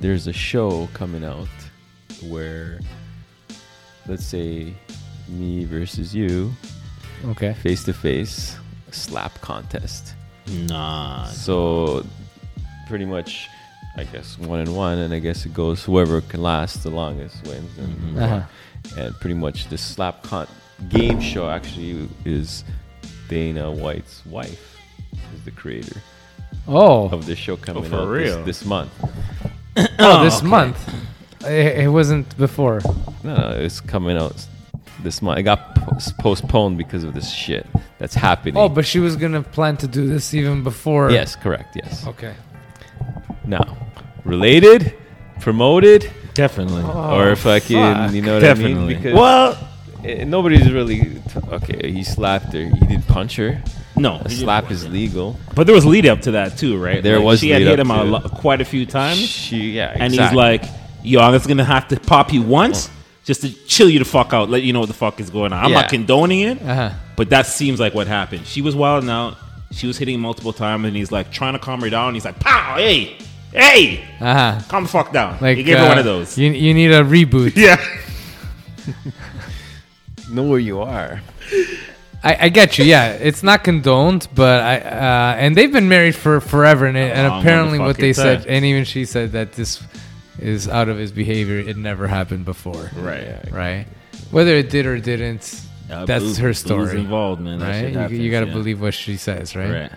[0.00, 1.48] there's a show coming out
[2.28, 2.80] where,
[4.06, 4.74] let's say,
[5.28, 6.52] me versus you,
[7.26, 7.54] Okay.
[7.54, 8.56] face to face,
[8.90, 10.14] slap contest.
[10.68, 11.24] Nah.
[11.26, 12.04] So
[12.88, 13.48] pretty much,
[13.96, 17.46] I guess one and one, and I guess it goes whoever can last the longest
[17.46, 17.78] wins.
[17.78, 18.42] And, Uh-huh.
[18.98, 20.48] and pretty much the slap con-
[20.90, 22.62] game show actually is
[23.28, 24.76] Dana White's wife,
[25.34, 26.00] is the creator
[26.68, 28.36] Oh, of the show coming for out real?
[28.44, 28.90] This, this month.
[29.98, 30.46] oh, this okay.
[30.46, 30.94] month.
[31.44, 32.80] It, it wasn't before.
[33.24, 34.44] No, no, it's coming out
[35.02, 35.38] this month.
[35.38, 35.74] It got
[36.18, 37.66] postponed because of this shit
[37.98, 38.56] that's happening.
[38.58, 41.10] Oh, but she was gonna plan to do this even before.
[41.10, 41.76] yes, correct.
[41.76, 42.06] Yes.
[42.06, 42.34] Okay.
[43.46, 43.76] Now,
[44.24, 44.94] related,
[45.40, 46.82] promoted, Definitely.
[46.82, 48.12] or fucking, fuck.
[48.12, 48.74] you know what I Definitely.
[48.74, 48.88] mean?
[48.88, 49.68] Because well,
[50.04, 51.92] eh, nobody's really t- okay.
[51.92, 52.64] He slapped her.
[52.68, 53.62] He didn't punch her.
[53.96, 54.16] no.
[54.24, 55.38] A slap is legal.
[55.54, 57.02] But there was lead up to that too, right?
[57.02, 58.84] There Like, was She had lead hit up him a to lo- quite a few
[58.86, 60.36] times, She, yeah, and he's exactly.
[60.36, 60.64] like,
[61.02, 62.90] "Yo, I'm just gonna have to pop you once."
[63.24, 65.52] Just to chill you the fuck out, let you know what the fuck is going
[65.52, 65.64] on.
[65.64, 66.90] I'm not condoning it, Uh huh.
[67.16, 68.46] but that seems like what happened.
[68.46, 69.36] She was wilding out.
[69.72, 72.14] She was hitting multiple times, and he's like trying to calm her down.
[72.14, 73.16] He's like, "Pow, hey,
[73.56, 74.60] hey, Uh huh.
[74.68, 76.36] calm the fuck down." Like he gave uh, her one of those.
[76.38, 77.56] You you need a reboot.
[77.66, 77.82] yeah,
[80.30, 81.20] know where you are.
[82.22, 82.84] I, I get you.
[82.84, 87.12] Yeah, it's not condoned, but I uh, and they've been married for forever, and, it,
[87.14, 88.48] and apparently what they motherfucking said, time.
[88.48, 89.82] and even she said that this
[90.38, 91.58] is out of his behavior.
[91.58, 93.50] It never happened before, right.
[93.50, 93.86] right?
[94.30, 97.60] Whether it did or didn't, that's her story, involved, man.
[97.60, 98.10] That right?
[98.10, 98.52] You, you got to yeah.
[98.52, 99.70] believe what she says, right?
[99.70, 99.92] Right.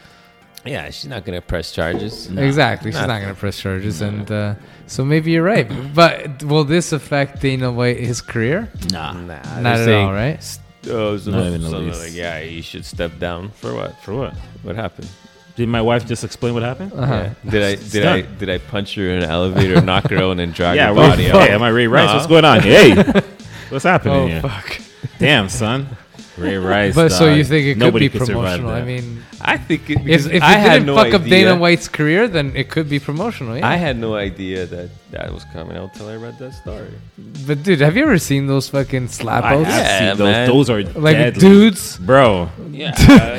[0.66, 2.28] Yeah, she's not gonna press charges.
[2.30, 2.92] Exactly.
[2.92, 4.56] She's not going to press charges, and uh,
[4.88, 5.68] so maybe you're right.
[5.96, 8.70] But will this affect Dana White his career?
[8.92, 9.14] Nah.
[9.14, 10.38] Nah, Not they're at saying, all, right?
[10.38, 12.00] s- Oh, so Not no, even the something least.
[12.02, 14.02] like, yeah, you should step down for what?
[14.02, 14.34] For what?
[14.64, 15.10] What happened?
[15.58, 16.94] Did my wife just explain what happened?
[16.94, 17.30] Uh-huh.
[17.44, 17.52] Yeah.
[17.52, 20.40] Did I did I did I punch her in an elevator, knock her out, and
[20.40, 21.50] then drag yeah, her Ray, body hey, out?
[21.50, 22.08] am I Ray Rice?
[22.08, 22.14] Nah.
[22.16, 22.60] What's going on?
[22.62, 22.96] Hey,
[23.70, 24.42] what's happening Oh here?
[24.42, 24.80] fuck!
[25.20, 25.88] Damn, son.
[26.40, 26.96] Ray Rice.
[26.96, 28.70] But so you think it could Nobody be could promotional?
[28.72, 31.24] I mean, I think it, if, because if it I had didn't no fuck up.
[31.24, 33.58] Dana White's career, then it could be promotional.
[33.58, 33.68] Yeah.
[33.68, 36.90] I had no idea that that was coming out till I read that story.
[37.48, 39.70] but dude, have you ever seen those fucking slap outs?
[39.70, 40.26] Yeah, seen those.
[40.32, 40.48] man.
[40.50, 41.40] Those are Like deadly.
[41.40, 41.98] dudes.
[41.98, 42.50] bro.
[42.72, 42.92] Yeah,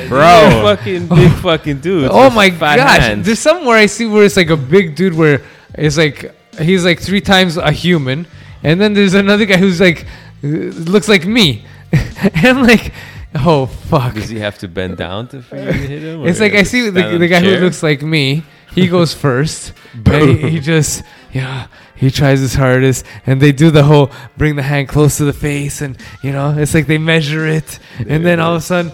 [0.09, 0.61] Bro.
[0.75, 2.09] fucking big fucking dudes.
[2.11, 2.99] Oh my fat gosh!
[2.99, 3.25] hands.
[3.25, 5.41] There's somewhere I see where it's like a big dude where
[5.75, 8.27] it's like he's like three times a human,
[8.63, 10.05] and then there's another guy who's like
[10.43, 11.63] uh, looks like me,
[12.21, 12.93] and I'm like,
[13.35, 14.13] oh fuck!
[14.13, 16.25] Does he have to bend down to for you to hit him?
[16.25, 17.57] It's like I see the, the guy chair?
[17.57, 18.43] who looks like me.
[18.73, 19.73] He goes first.
[19.93, 21.67] and he, he just yeah.
[21.95, 25.33] He tries his hardest, and they do the whole bring the hand close to the
[25.33, 27.77] face, and you know it's like they measure it,
[28.07, 28.91] and then all of a sudden,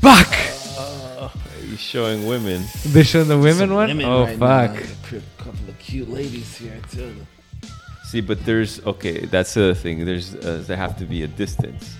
[0.00, 0.32] buck.
[1.60, 2.64] He's showing women.
[2.86, 3.88] They show the women one.
[3.88, 5.12] women oh right fuck!
[5.12, 7.14] A couple of cute ladies here too.
[8.04, 9.26] See, but there's okay.
[9.26, 10.06] That's the thing.
[10.06, 11.98] There's uh, there have to be a distance.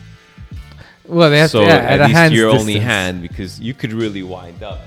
[1.08, 3.72] Well, they have so to yeah, at, at, least hand's your only hand because you
[3.72, 4.80] could really wind up.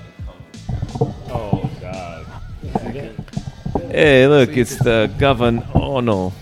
[1.00, 2.26] Oh god.
[3.90, 5.66] Hey, look, it's the Govern.
[5.74, 6.32] Oh no,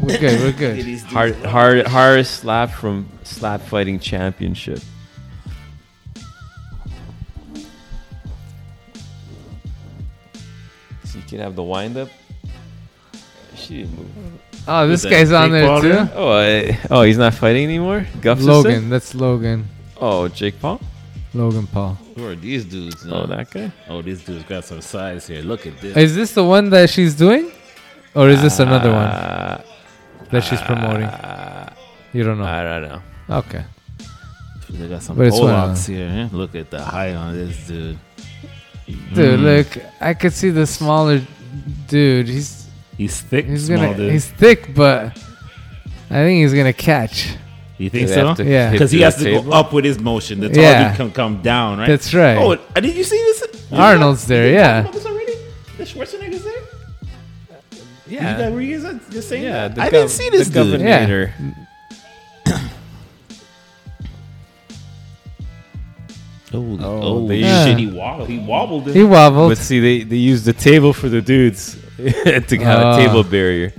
[0.00, 0.40] We're good.
[0.40, 1.00] We're good.
[1.02, 4.80] hard, hard, hardest slap from slap fighting championship.
[11.04, 12.08] So you can have the wind up.
[13.68, 14.08] She didn't move.
[14.66, 15.88] Oh, this that guy's on Jake there Paul too.
[15.88, 16.12] there?
[16.14, 18.06] Oh, uh, oh, he's not fighting anymore.
[18.20, 18.46] Gustafsson?
[18.46, 18.88] Logan.
[18.90, 19.66] That's Logan.
[20.00, 20.80] Oh, Jake Paul.
[21.34, 21.98] Logan Paul.
[22.16, 23.06] Who are these dudes?
[23.10, 23.70] Oh, that guy.
[23.88, 25.42] Oh, these dudes got some size here.
[25.42, 25.96] Look at this.
[25.96, 27.52] Is this the one that she's doing,
[28.14, 29.62] or is this another one Uh,
[30.30, 31.04] that she's promoting?
[31.04, 31.70] uh,
[32.14, 32.44] You don't know.
[32.44, 33.02] I don't know.
[33.30, 33.64] Okay.
[34.70, 36.08] They got some But it's one of Polacks here.
[36.08, 36.28] eh?
[36.36, 37.98] Look at the height on this dude.
[39.14, 39.42] Dude, Mm.
[39.44, 41.20] look, I could see the smaller
[41.88, 42.28] dude.
[42.28, 42.57] He's
[42.98, 44.12] He's thick, he's small gonna dude.
[44.12, 45.16] he's thick, but
[46.10, 47.28] I think he's gonna catch.
[47.78, 48.34] you think so?
[48.42, 48.72] Yeah.
[48.72, 49.42] Because he the has to table?
[49.44, 50.40] go up with his motion.
[50.40, 50.88] The tall Yeah.
[50.88, 51.86] dude can come down, right?
[51.86, 52.36] That's right.
[52.36, 53.44] Oh, uh, did you see this?
[53.70, 54.82] You Arnold's talk- there, yeah.
[54.82, 55.34] this already?
[55.76, 56.54] The Schwarzenegger's there.
[58.08, 58.32] Yeah.
[58.32, 59.74] You guys, were you guys just saying Yeah, that?
[59.76, 60.80] the I gov- didn't see this the dude.
[60.80, 61.06] Yeah.
[61.06, 61.32] Governator.
[66.50, 67.78] Holy, Oh, oh, they- shit!
[67.78, 68.28] He wobbled.
[68.28, 68.86] He wobbled.
[68.88, 69.50] He wobbled.
[69.50, 71.76] But see, they, they use the table for the dudes
[72.48, 72.96] to have Ah.
[72.96, 73.72] a table barrier,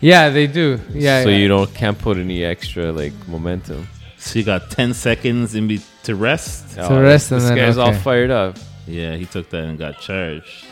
[0.00, 0.78] yeah, they do.
[0.92, 1.22] Yeah.
[1.22, 1.36] so yeah.
[1.38, 3.86] you don't can't put any extra like momentum.
[4.18, 6.76] So you got ten seconds in be- to rest.
[6.78, 8.58] Oh, rest and this then, guy's all fired up.
[8.86, 10.66] Yeah, he took that and got charged.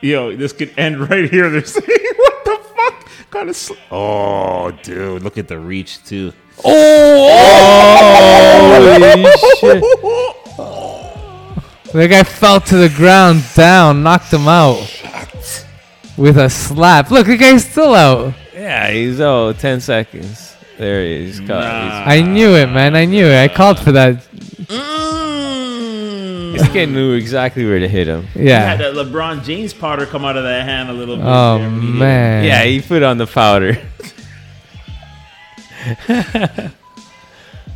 [0.00, 1.48] Yo, this could end right here.
[1.54, 3.56] They're saying, "What the fuck?" Kind of.
[3.56, 6.32] Sl- oh, dude, look at the reach too.
[8.02, 9.30] Holy
[9.60, 9.82] shit!
[11.92, 14.78] The guy fell to the ground, down, knocked him out
[16.16, 17.10] with a slap.
[17.10, 18.34] Look, the guy's still out.
[18.54, 20.56] Yeah, he's oh 10 seconds.
[20.78, 21.38] There he is.
[21.38, 21.64] He's caught.
[21.64, 22.04] Nah.
[22.06, 22.96] I knew it, man.
[22.96, 23.42] I knew it.
[23.44, 24.22] I called for that.
[24.62, 24.68] He's,
[26.62, 28.26] this guy knew exactly where to hit him.
[28.34, 28.60] Yeah.
[28.74, 28.90] Had Yeah.
[28.90, 31.24] that LeBron James powder come out of that hand a little bit.
[31.26, 32.44] Oh there man.
[32.44, 33.76] Yeah, he put on the powder.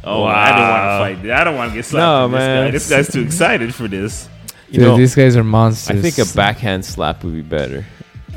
[0.07, 1.31] Oh, I don't want to fight.
[1.41, 2.01] I don't want to get slapped.
[2.01, 2.67] No, with this man.
[2.67, 2.71] Guy.
[2.71, 4.29] This guy's too excited for this.
[4.69, 5.97] You Dude, know, these guys are monsters.
[5.99, 7.85] I think a backhand slap would be better.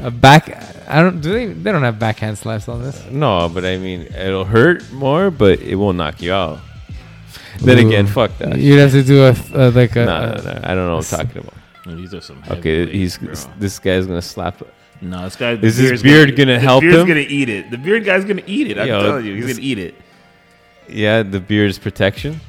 [0.02, 0.50] a back.
[0.88, 1.22] I don't.
[1.22, 1.46] Do they?
[1.48, 3.04] They don't have backhand slaps on this.
[3.12, 6.60] No, but I mean, it'll hurt more, but it won't knock you out.
[7.62, 7.88] Then Ooh.
[7.88, 8.58] again, fuck that.
[8.58, 10.06] You'd have to do a f- uh, like a.
[10.06, 11.54] no, no, no, I don't know what I'm talking about.
[11.88, 12.38] Oh, these are some.
[12.50, 13.54] Okay, heavyweights, he's bro.
[13.60, 14.62] this guy's gonna slap.
[15.02, 15.52] No, this guy.
[15.54, 17.08] Is his beard gonna the help beard's him?
[17.08, 17.70] gonna eat it.
[17.72, 18.78] The beard guy's gonna eat it.
[18.80, 19.96] I'm Yo, telling you, he's this- gonna eat it.
[20.90, 22.40] Yeah, the beard's protection.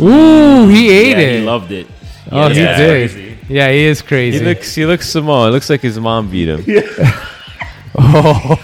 [0.00, 1.38] Ooh, he ate yeah, it.
[1.40, 1.86] He loved it.
[2.30, 2.76] oh, he Yeah.
[2.76, 3.10] did.
[3.10, 3.38] Crazy.
[3.48, 4.38] Yeah, he is crazy.
[4.38, 5.48] He looks he looks Samoan.
[5.48, 6.64] It looks like his mom beat him.
[7.98, 8.58] Oh.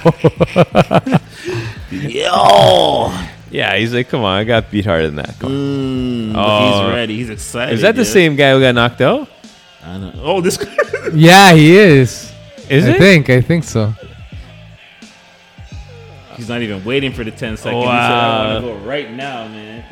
[1.91, 3.12] Yo.
[3.51, 5.39] Yeah, he's like, come on, I got beat harder than that.
[5.39, 6.85] Mm, Oh.
[6.87, 7.16] he's ready.
[7.16, 7.74] He's excited.
[7.74, 9.28] Is that the same guy who got knocked out?
[9.85, 10.12] I know.
[10.22, 10.59] Oh, this.
[11.14, 12.33] yeah, he is.
[12.68, 12.99] Is I it?
[12.99, 13.30] think.
[13.30, 13.95] I think so.
[16.43, 17.61] He's not even waiting for the 10 seconds.
[17.61, 18.43] He said, Wow.
[18.43, 19.84] I want to go right now, man.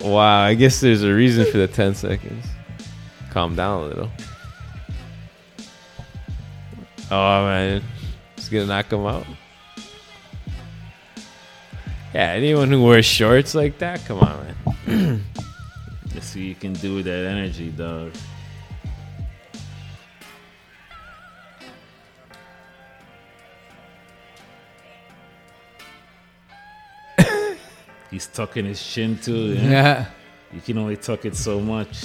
[0.00, 2.46] Wow, I guess there's a reason for the 10 seconds.
[3.30, 4.10] Calm down a little.
[7.10, 7.82] Oh, man.
[8.36, 9.26] He's going to knock him out.
[12.14, 14.54] Yeah, anyone who wears shorts like that, come on,
[14.86, 15.24] man.
[16.14, 18.12] Let's see you can do with that energy, dog.
[28.12, 29.54] He's tucking his chin too.
[29.54, 29.70] Yeah.
[29.70, 30.06] Yeah.
[30.52, 32.04] You can only tuck it so much.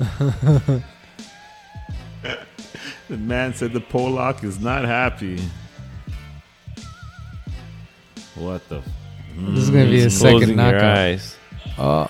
[0.18, 0.82] the
[3.08, 5.40] man said the Polak is not happy.
[8.34, 8.82] What the?
[9.36, 10.10] This is gonna be a mm.
[10.10, 10.98] second closing your knockout.
[10.98, 11.36] eyes.
[11.78, 12.08] Oh,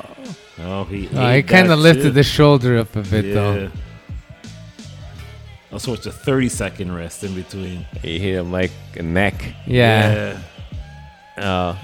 [0.62, 1.08] Oh, he.
[1.14, 3.70] oh he kind of lifted the shoulder up a bit though.
[5.70, 5.74] Yeah.
[5.74, 7.86] Also, it's a 30 second rest in between.
[8.02, 9.54] He hit him like a neck.
[9.66, 10.38] Yeah.
[11.38, 11.78] Oh,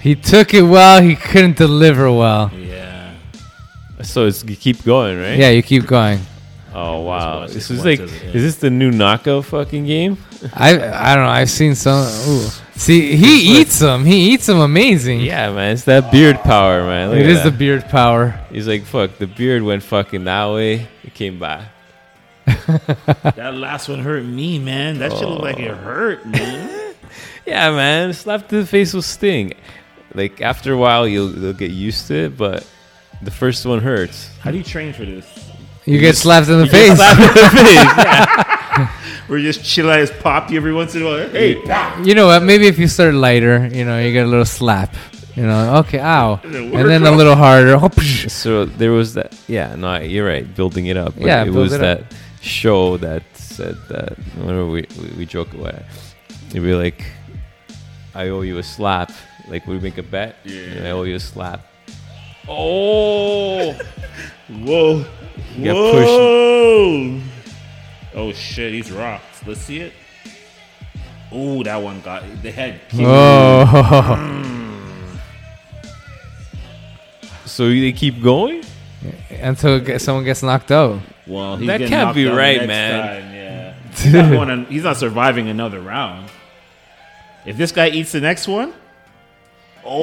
[0.00, 1.02] He took it well.
[1.02, 2.52] He couldn't deliver well.
[2.54, 3.14] Yeah.
[4.02, 5.38] so it's you keep going, right?
[5.38, 6.20] Yeah, you keep going.
[6.76, 10.18] Oh wow, this this, is like, is this the new knockout fucking game?
[10.52, 11.30] I I don't know.
[11.30, 12.04] I've seen some.
[12.28, 12.48] Ooh.
[12.74, 14.04] See, he eats them.
[14.04, 15.20] He eats them amazing.
[15.20, 17.10] Yeah, man, it's that beard power, man.
[17.10, 18.40] Look it at is the beard power.
[18.50, 20.88] He's like, fuck, the beard went fucking that way.
[21.04, 21.68] It came back.
[23.36, 24.98] That last one hurt me, man.
[24.98, 25.74] That shit looked like it oh.
[25.74, 26.94] hurt, man.
[27.46, 29.52] Yeah, man, slap to the face will sting.
[30.14, 32.66] Like after a while, you'll you'll get used to it, but
[33.20, 34.34] the first one hurts.
[34.38, 35.52] How do you train for this?
[35.84, 36.98] You get slapped in the face.
[39.28, 41.28] We're just chill out as poppy every once in a while.
[41.28, 41.56] Hey,
[42.02, 42.42] You know what?
[42.42, 44.94] Maybe if you start lighter, you know, you get a little slap.
[45.36, 47.76] You know, okay, ow, it and then a little harder.
[47.76, 47.88] Oh.
[48.28, 49.36] So there was that.
[49.48, 50.46] Yeah, no, you're right.
[50.54, 51.14] Building it up.
[51.16, 52.02] But Yeah, it was it up.
[52.44, 54.18] That show that said that.
[54.36, 55.86] Whenever we we, we joke about it,
[56.50, 57.04] it'd be like,
[58.14, 59.10] I owe you a slap.
[59.48, 60.36] Like we make a bet.
[60.44, 60.84] Yeah.
[60.84, 61.66] I owe you a slap.
[62.48, 63.72] Oh.
[64.48, 65.04] whoa,
[65.54, 67.20] He got whoa!
[68.14, 69.46] Oh shit, he's rocked.
[69.46, 69.92] Let's see it.
[71.32, 72.80] Ooh, that one got the head.
[72.88, 73.02] kicked.
[73.04, 74.40] Oh,
[77.46, 78.64] So they keep going.
[79.30, 81.00] Until someone gets knocked out.
[81.26, 83.22] Well, he's That can't be right, man.
[83.22, 86.30] Time, yeah, he's not, going he's not surviving another round.
[87.46, 88.72] If this guy eats the next one,
[89.84, 90.00] Wow!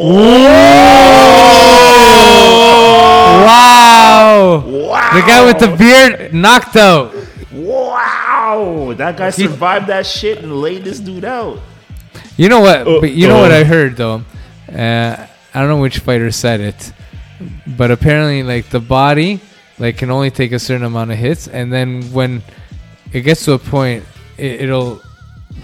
[4.68, 5.14] wow!
[5.14, 7.14] The guy with the beard knocked out.
[7.52, 11.60] Wow, that guy survived that shit and laid this dude out.
[12.38, 12.88] You know what?
[12.88, 13.52] Uh, but you know what.
[13.52, 14.24] I heard though.
[14.72, 16.93] Uh, I don't know which fighter said it,
[17.78, 19.39] but apparently, like the body,
[19.80, 22.42] like can only take a certain amount of hits, and then when
[23.14, 24.04] it gets to a point,
[24.38, 25.02] it, it'll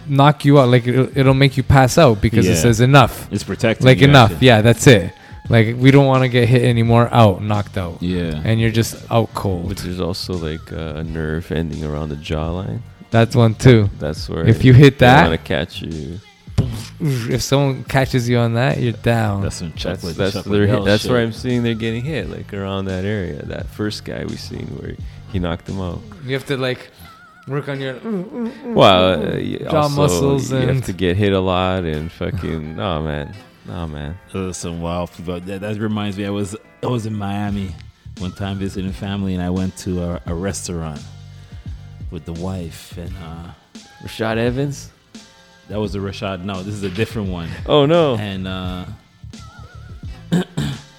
[0.08, 0.70] knock you out.
[0.70, 3.28] Like it'll, it'll make you pass out because it says enough.
[3.32, 3.86] It's protecting.
[3.86, 4.32] Like you, enough.
[4.32, 4.48] actually.
[4.48, 5.14] Yeah, that's it.
[5.50, 7.08] Like we don't want to get hit anymore.
[7.12, 8.42] Out, knocked out, Yeah.
[8.44, 9.70] and you're just out cold.
[9.70, 12.82] But there's also like uh, a nerve ending around the jawline.
[13.12, 13.90] That's one too.
[14.00, 16.20] That's where If you hit they that- want to catch you.
[17.00, 19.42] If someone catches you on that, you're down.
[19.42, 20.16] That's some chocolate.
[20.16, 20.86] that's chocolate their hit.
[20.86, 23.42] That's where I'm seeing they're getting hit, like around that area.
[23.44, 24.96] That first guy we seen where
[25.32, 26.02] he knocked them out.
[26.26, 26.90] you have to like
[27.48, 28.00] work on your.
[28.74, 32.80] Well, uh, Jaw also, muscles you and- have to get hit a lot and fucking.
[32.88, 33.36] oh man,
[33.70, 34.18] Oh man.
[34.32, 35.40] Those are some wild people.
[35.40, 37.76] That, that reminds me, I was I was in Miami
[38.20, 41.02] one time visiting family, and I went to a, a restaurant
[42.12, 43.52] with the wife, and uh,
[44.04, 44.92] Rashad Evans.
[45.70, 46.44] That was a Rashad.
[46.44, 47.50] No, this is a different one.
[47.66, 48.16] Oh no.
[48.16, 48.86] And uh,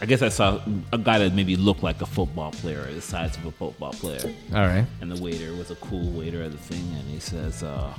[0.01, 0.61] I guess I saw
[0.93, 4.35] a guy that maybe looked like a football player, the size of a football player.
[4.55, 4.87] All right.
[5.01, 7.93] And the waiter was a cool waiter at the thing, and he says, uh,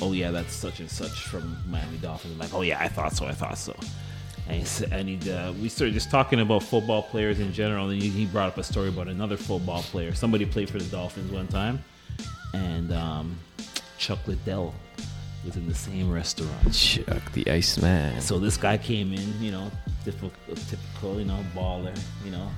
[0.00, 3.14] "Oh yeah, that's such and such from Miami Dolphins." I'm like, "Oh yeah, I thought
[3.14, 3.26] so.
[3.26, 3.74] I thought so."
[4.48, 7.88] And he said, and he, uh, we started just talking about football players in general.
[7.88, 10.12] And he, he brought up a story about another football player.
[10.12, 11.84] Somebody played for the Dolphins one time,
[12.52, 13.38] and um,
[13.96, 14.74] Chuck Liddell
[15.44, 16.72] was in the same restaurant.
[16.72, 18.20] Chuck the Iceman.
[18.20, 19.70] So this guy came in, you know,
[20.04, 22.48] typical, typical you know, baller, you know,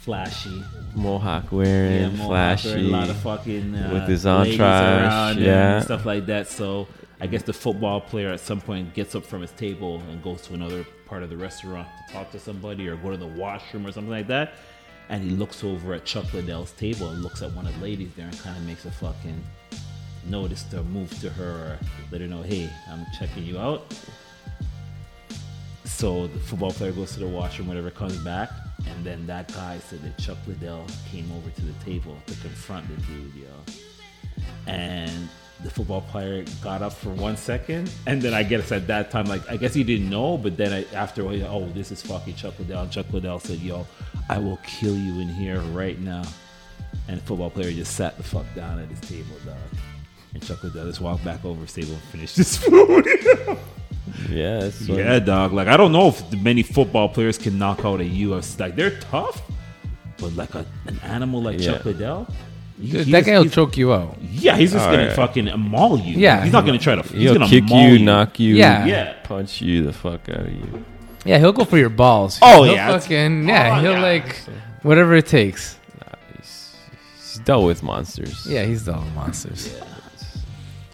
[0.00, 0.62] flashy,
[0.94, 2.70] Mohawk wearing, yeah, Mohawk, flashy.
[2.70, 5.76] a lot of fucking uh, with his entourage, around yeah.
[5.76, 6.48] and stuff like that.
[6.48, 6.88] So
[7.20, 10.42] I guess the football player at some point gets up from his table and goes
[10.42, 13.86] to another part of the restaurant to talk to somebody or go to the washroom
[13.86, 14.54] or something like that.
[15.10, 18.10] And he looks over at Chuck Liddell's table and looks at one of the ladies
[18.16, 19.42] there and kind of makes a fucking
[20.30, 21.78] notice to move to her or
[22.10, 23.92] let her know, hey, I'm checking you out.
[25.84, 28.50] So the football player goes to the washroom, whatever, comes back,
[28.86, 32.88] and then that guy said that Chuck Liddell came over to the table to confront
[32.88, 33.48] the dude, yo.
[34.66, 35.28] And
[35.62, 39.26] the football player got up for one second, and then I guess at that time,
[39.26, 42.58] like I guess he didn't know, but then I, after, oh, this is fucking Chuck
[42.58, 42.82] Liddell.
[42.82, 43.86] And Chuck Liddell said, "Yo,
[44.30, 46.22] I will kill you in here right now."
[47.08, 49.69] And the football player just sat the fuck down at his table, dog.
[50.34, 53.06] And Chuck Liddell just walked back over his table and finished his food.
[54.28, 55.52] Yeah, Yeah, dog.
[55.52, 58.58] Like I don't know if many football players can knock out a UFC.
[58.60, 59.42] Like they're tough,
[60.18, 61.90] but like a, an animal like Chuck Yeah.
[61.92, 62.24] Liddell,
[62.80, 64.16] he- Dude, he's- that guy will choke you out.
[64.22, 65.16] Yeah, he's just All gonna right.
[65.16, 66.16] fucking maul you.
[66.16, 66.42] Yeah.
[66.44, 67.02] he's not gonna try to.
[67.02, 68.86] He's He'll gonna kick maul you, knock you, Yeah.
[68.86, 69.12] Yeah.
[69.24, 70.84] punch you the fuck out of you.
[71.24, 72.38] Yeah, he'll go for your balls.
[72.40, 73.76] Oh, he'll yeah, fucking yeah.
[73.76, 74.00] Oh, he'll yeah.
[74.02, 74.36] like
[74.82, 75.76] whatever it takes.
[75.98, 76.74] Nah, he's,
[77.16, 78.46] he's dealt with monsters.
[78.48, 79.74] Yeah, he's dealt with monsters.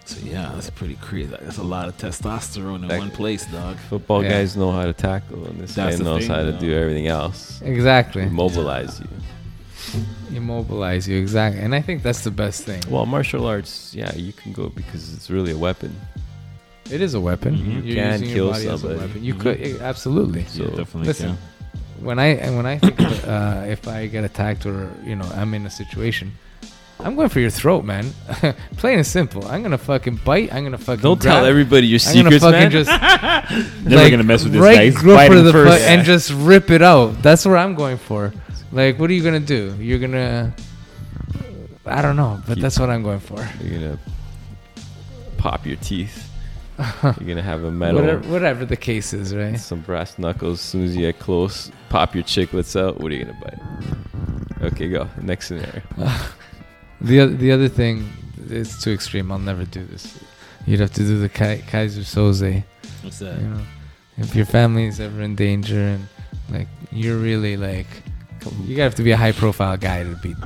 [0.06, 1.28] So yeah, that's pretty crazy.
[1.30, 3.76] Like, that's a lot of testosterone in That- one place, dog.
[3.90, 4.30] Football Yeah.
[4.30, 6.58] guys know how to tackle, and this That's guy the knows thing, how to though.
[6.60, 7.60] do everything else.
[7.62, 8.24] Exactly.
[8.26, 9.08] Mobilize you.
[10.34, 12.82] Immobilize you exactly, and I think that's the best thing.
[12.90, 15.94] Well, martial arts, yeah, you can go because it's really a weapon.
[16.90, 17.56] It is a weapon.
[17.56, 19.00] You You're can using kill your body as a somebody.
[19.06, 19.24] weapon.
[19.24, 20.44] You could eh, absolutely.
[20.46, 21.06] So yeah, definitely.
[21.08, 22.04] listen, can.
[22.04, 25.28] when I and when I think of, uh, if I get attacked or you know
[25.34, 26.32] I'm in a situation,
[26.98, 28.10] I'm going for your throat, man.
[28.78, 29.46] Plain and simple.
[29.46, 30.52] I'm gonna fucking bite.
[30.52, 31.02] I'm gonna fucking.
[31.02, 32.70] don't grab, tell everybody your I'm gonna secrets, fucking man.
[32.70, 34.84] just Never gonna mess with this right, guy.
[34.86, 35.78] He's go biting for the first.
[35.82, 37.22] fu- and just rip it out.
[37.22, 38.32] That's what I'm going for.
[38.72, 39.74] Like, what are you gonna do?
[39.78, 40.54] You're gonna.
[41.84, 43.46] I don't know, but that's what I'm going for.
[43.62, 43.98] You're gonna
[45.36, 46.30] pop your teeth.
[46.78, 49.58] You're gonna have a metal, Whatever, whatever the case is, right?
[49.58, 50.58] some brass knuckles.
[50.58, 53.00] As soon as you get close, pop your chiclets out.
[53.00, 54.62] What are you gonna bite?
[54.72, 55.08] Okay, go.
[55.22, 55.82] Next scenario.
[57.06, 58.08] The the other thing
[58.50, 59.30] is too extreme.
[59.32, 60.18] I'll never do this.
[60.66, 62.64] You'd have to do the Kai- Keyser Söze.
[63.02, 63.40] What's You that?
[63.42, 63.60] know,
[64.18, 66.08] if your family is ever in danger and
[66.50, 67.86] like you're really like,
[68.64, 70.36] you have to be a high profile guy to beat.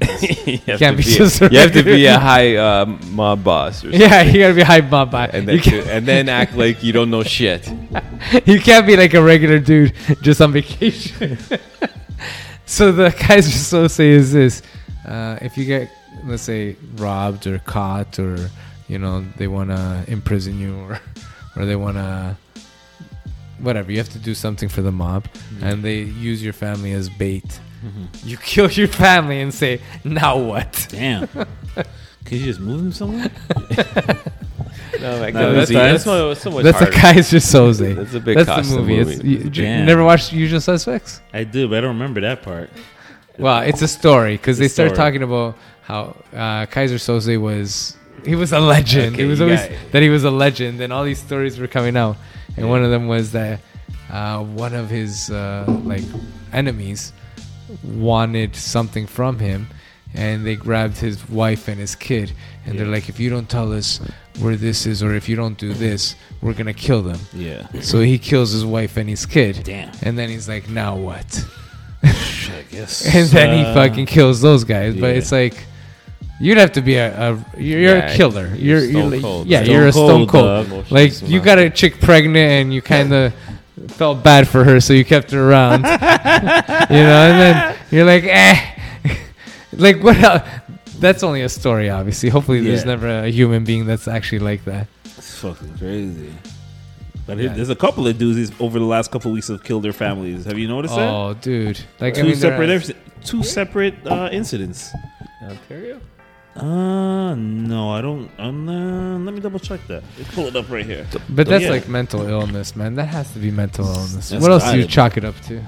[0.46, 3.42] you have, Can't to be be, just you have to be a high uh, mob
[3.44, 5.26] boss, or Yeah, you gotta be high mob by.
[5.28, 7.68] and then and then act like you don't know shit.
[8.46, 9.92] you can't be like a regular dude
[10.22, 11.36] just on vacation.
[12.64, 14.62] so the Keyser Söze is this:
[15.04, 15.90] uh, if you get,
[16.28, 18.50] let's say, robbed or caught, or
[18.88, 21.00] you know they want to imprison you, or
[21.56, 22.36] or they want to
[23.60, 25.26] whatever, you have to do something for the mob,
[25.62, 27.60] and they use your family as bait.
[27.84, 28.28] Mm-hmm.
[28.28, 31.28] You kill your family and say, "Now what?" Damn.
[32.24, 33.30] Could you just move him somewhere?
[35.00, 36.86] No, like, No, that's, that's- that's, so, so much That's a.
[36.86, 37.94] Keyser Söze.
[37.94, 38.96] That's a big That's the movie.
[38.96, 39.12] movie.
[39.12, 39.86] It's, you, you Damn.
[39.86, 41.20] never watched Usual Suspects?
[41.32, 42.70] I do, but I don't remember that part.
[43.38, 45.56] Well, it's a story because It's a they start talking about
[45.88, 49.14] how uh, Keyser Söze was he was a legend.
[49.14, 51.96] Okay, it was always that he was a legend, and all these stories were coming
[51.96, 52.16] out.
[52.58, 53.60] And one of them was that
[54.10, 56.04] uh, one of his uh, like
[56.52, 57.14] enemies
[57.82, 59.68] wanted something from him,
[60.12, 62.32] and they grabbed his wife and his kid,
[62.66, 63.98] and they're like, "If you don't tell us
[64.40, 67.66] where this is, or if you don't do this, we're gonna kill them." Yeah.
[67.80, 69.90] So he kills his wife and his kid, Damn.
[70.02, 71.46] and then he's like, "Now what?"
[72.04, 73.06] Shit, I guess.
[73.14, 74.94] and then he uh, fucking kills those guys.
[74.94, 75.64] But it's like
[76.40, 78.46] you'd have to be a, a you're, you're Yeah, a killer.
[78.54, 79.46] you're You're, you're, like- cold.
[79.46, 80.90] yeah, Stone you're a stone cold, cold.
[80.90, 83.34] Like come you got a chick pregnant and you kind of
[83.88, 85.82] felt bad for her, so you kept her around.
[85.82, 85.88] you
[87.06, 88.74] know, and then you're like, eh,
[89.72, 90.16] like what?
[90.18, 90.42] Else?
[90.98, 92.28] That's only a story, obviously.
[92.28, 94.88] Hopefully, there's never a human being that's actually like that.
[95.04, 96.32] It's fucking crazy.
[97.26, 97.52] But Yeah.
[97.52, 100.44] there's a couple of dudes over the last couple of weeks have killed their families.
[100.46, 101.08] Have you noticed that?
[101.08, 101.78] Oh, dude!
[102.00, 104.90] Like Two I mean, separate, there are- inci- two separate uh, incidents.
[105.42, 106.00] Ontario?
[106.58, 108.28] Uh, no, I don't.
[108.38, 110.02] Um, uh, let me double check that.
[110.18, 111.06] Let's pull it up right here.
[111.28, 111.70] but that's Yeah.
[111.70, 112.94] like mental illness, man.
[112.96, 114.30] That has to be mental illness.
[114.30, 115.62] That's what else do you chalk it up to?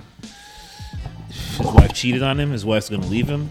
[1.29, 2.51] His wife cheated on him.
[2.51, 3.51] His wife's gonna leave him.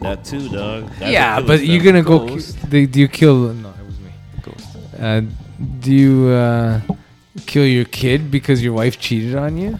[0.00, 0.88] That too, dog.
[0.98, 2.26] That's yeah, but you're gonna go.
[2.26, 2.56] Ghost.
[2.70, 3.52] Ki- do you kill?
[3.52, 4.10] No, it was me.
[4.42, 4.66] Ghost.
[4.98, 5.22] Uh,
[5.80, 6.80] do you uh,
[7.46, 9.78] kill your kid because your wife cheated on you?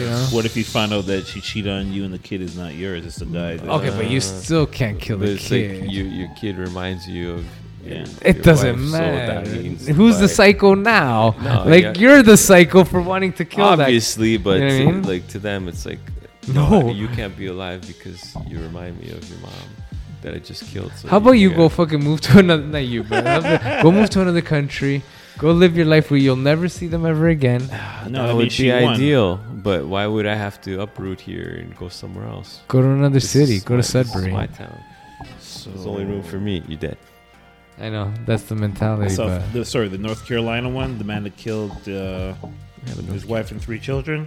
[0.00, 0.26] You know?
[0.32, 2.74] What if you find out that she cheated on you and the kid is not
[2.74, 3.04] yours?
[3.06, 3.56] It's the guy.
[3.56, 5.82] That, Okay, but you uh, still can't kill But the it's kid.
[5.82, 7.46] like you, your kid reminds you of.
[7.82, 8.04] Yeah.
[8.22, 9.48] it your doesn't wife, so matter.
[9.48, 11.34] that means Who's the psycho now?
[11.42, 11.92] No, like yeah.
[11.96, 15.02] you're the psycho for wanting to kill Obviously, but You know what I mean?
[15.04, 15.98] like to them, it's like
[16.52, 16.90] No.
[16.90, 19.52] you can't be alive because you remind me of your mom
[20.20, 20.92] that I just killed.
[20.96, 21.08] So that.
[21.08, 22.62] How about you can- go fucking move to another?
[22.64, 25.02] Not you, but go move to another country.
[25.40, 27.62] Go live your life where you'll never see them ever again.
[28.08, 28.94] no, that would she be won.
[28.94, 32.60] ideal, but why would I have to uproot here and go somewhere else?
[32.68, 33.56] Go to another This city.
[33.56, 34.32] is Go my- to this is Sudbury.
[34.32, 34.78] my town.
[35.40, 36.62] So, There's only room for me.
[36.68, 36.96] You dead.
[37.78, 41.24] I know that's the mentality, So, but the, sorry, the North Carolina one, the man
[41.24, 42.34] that killed uh,
[42.86, 44.26] Yeah, but his wife and three children,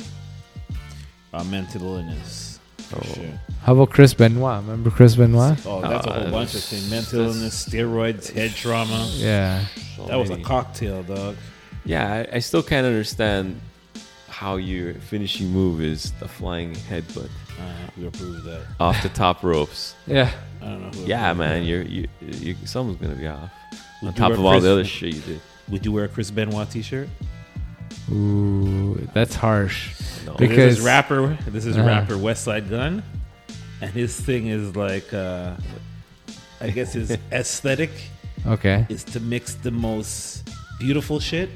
[1.34, 2.53] uh, mental illness.
[2.94, 3.14] For Oh.
[3.14, 3.40] sure.
[3.64, 4.62] how about Chris Benoit?
[4.62, 5.58] Remember Chris Benoit?
[5.66, 9.08] Oh, that's a whole bunch of things: mental illness, steroids, head trauma.
[9.14, 9.66] Yeah.
[9.96, 11.36] so That was a cocktail, dog.
[11.86, 13.60] Yeah, I, I still can't understand
[14.30, 17.30] how your finishing move is the flying headbutt
[17.60, 17.64] Uh,
[17.98, 18.62] we approved that.
[18.80, 19.96] off the top ropes.
[20.08, 20.32] Yeah.
[20.62, 20.90] I don't know.
[21.02, 23.52] Who Yeah, man, you're you, you someone's gonna be off
[24.02, 25.42] Would on top of all Chris- the other shit you did.
[25.70, 27.08] Would you wear a Chris Benoit T-shirt?
[28.12, 29.92] Ooh, that's harsh.
[30.26, 31.38] No, Because- this is rapper.
[31.48, 31.88] This is Uh-huh.
[31.88, 33.04] rapper Westside Gunn,
[33.82, 35.52] and his thing is like, uh,
[36.62, 37.92] I guess his aesthetic
[38.46, 38.86] Okay.
[38.90, 40.50] is to mix the most
[40.80, 41.50] beautiful shit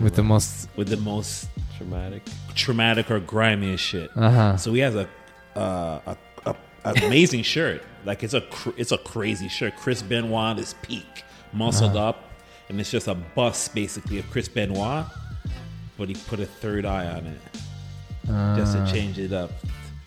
[0.00, 0.68] With the most.
[0.76, 2.22] with the most traumatic.
[2.54, 4.10] traumatic or grimy shit.
[4.16, 4.56] Uh huh.
[4.56, 5.08] So he has a
[5.56, 6.16] uh, a,
[6.46, 7.82] a, a amazing shirt.
[8.04, 9.76] Like it's a cr- it's a crazy shirt.
[9.76, 12.08] Chris Benoit is peak, muscled Uh-huh.
[12.08, 12.30] up,
[12.68, 15.04] and it's just a bust basically of Chris Benoit,
[15.98, 17.40] but he put a third eye on it
[18.26, 18.84] just Uh.
[18.86, 19.50] to change it up.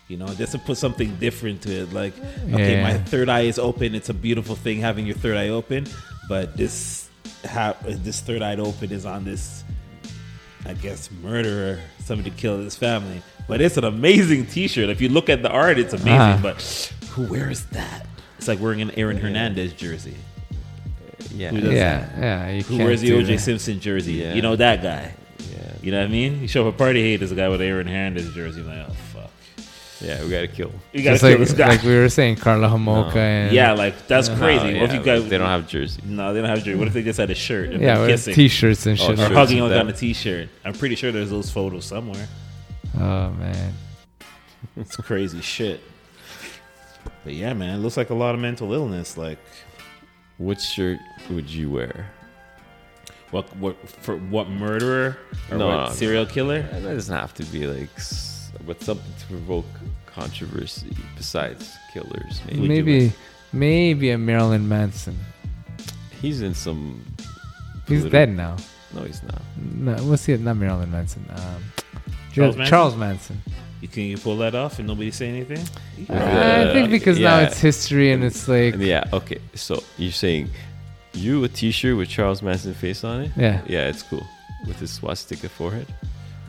[0.08, 1.92] You know, just to put something different to it.
[1.92, 2.14] Like,
[2.52, 2.82] okay, Yeah.
[2.82, 3.94] my third eye is open.
[3.94, 5.86] It's a beautiful thing having your third eye open,
[6.28, 7.08] but this
[7.46, 9.64] ha- this third eye open is on this,
[10.64, 13.20] I guess, murderer, somebody to kill his family.
[13.46, 14.88] But it's an amazing T-shirt.
[14.88, 16.12] If you look at the art, it's amazing.
[16.20, 16.38] Ah.
[16.42, 16.62] But
[17.10, 18.06] who wears that?
[18.38, 20.14] It's like wearing an Aaron Hernandez jersey.
[21.34, 22.06] Yeah, Who Yeah.
[22.18, 22.50] Yeah.
[22.50, 23.40] You Who wears the OJ that.
[23.40, 24.14] Simpson jersey?
[24.14, 24.32] Yeah.
[24.34, 25.12] You know that guy.
[25.88, 26.42] Yeah, You know what I mean?
[26.42, 28.60] You show up a party, hey, there's a guy with Aaron Hernandez jersey.
[28.60, 29.30] I'm like, oh fuck,
[30.00, 30.22] yeah.
[30.22, 30.72] We gotta kill.
[30.92, 31.68] you gotta Just kill like, this guy.
[31.68, 33.20] like we were saying, Karla Homolka No.
[33.20, 34.38] and yeah, like that's Yeah.
[34.38, 34.72] crazy.
[34.74, 35.28] No, what if you guys?
[35.28, 36.00] they don't have jersey.
[36.04, 36.74] No, they don't have jersey.
[36.78, 39.14] What if they just had a shirt and yeah, kissing t-shirts and Oh, shit.
[39.14, 39.94] or shirts hugging and on that.
[39.94, 40.48] a t-shirt?
[40.64, 42.28] I'm pretty sure there's those photos somewhere.
[42.96, 43.74] Oh man.
[44.76, 45.80] It's crazy shit.
[47.24, 49.16] But yeah, man, it looks like a lot of mental illness.
[49.16, 49.38] Like,
[50.38, 50.98] What shirt
[51.30, 52.10] would you wear?
[53.30, 55.16] What, what for what murderer
[55.50, 55.92] or No, what no, no.
[55.92, 56.62] serial killer?
[56.62, 59.66] That doesn't have to be like, s- but something to provoke
[60.06, 62.40] controversy besides killers.
[62.46, 63.12] Maybe Maybe,
[63.52, 65.16] maybe a Marilyn Manson.
[66.20, 67.04] he's in some.
[67.86, 68.56] He's politi- dead now.
[68.94, 69.42] No, he's not.
[69.56, 70.36] No, what's he?
[70.36, 71.24] Not Marilyn Manson.
[71.30, 71.62] Um,
[72.32, 72.70] Charles Charles Manson?
[72.70, 73.42] Charles Manson.
[73.80, 75.64] You can you pull that off and nobody say anything?
[75.98, 79.38] With I think because now it's history and it's like, And yeah, okay.
[79.54, 80.50] So you're saying
[81.18, 83.30] you a T-shirt with Charles Manson face on it?
[83.36, 83.60] yeah.
[83.66, 84.26] Yeah, it's cool
[84.66, 85.86] with his swastika forehead.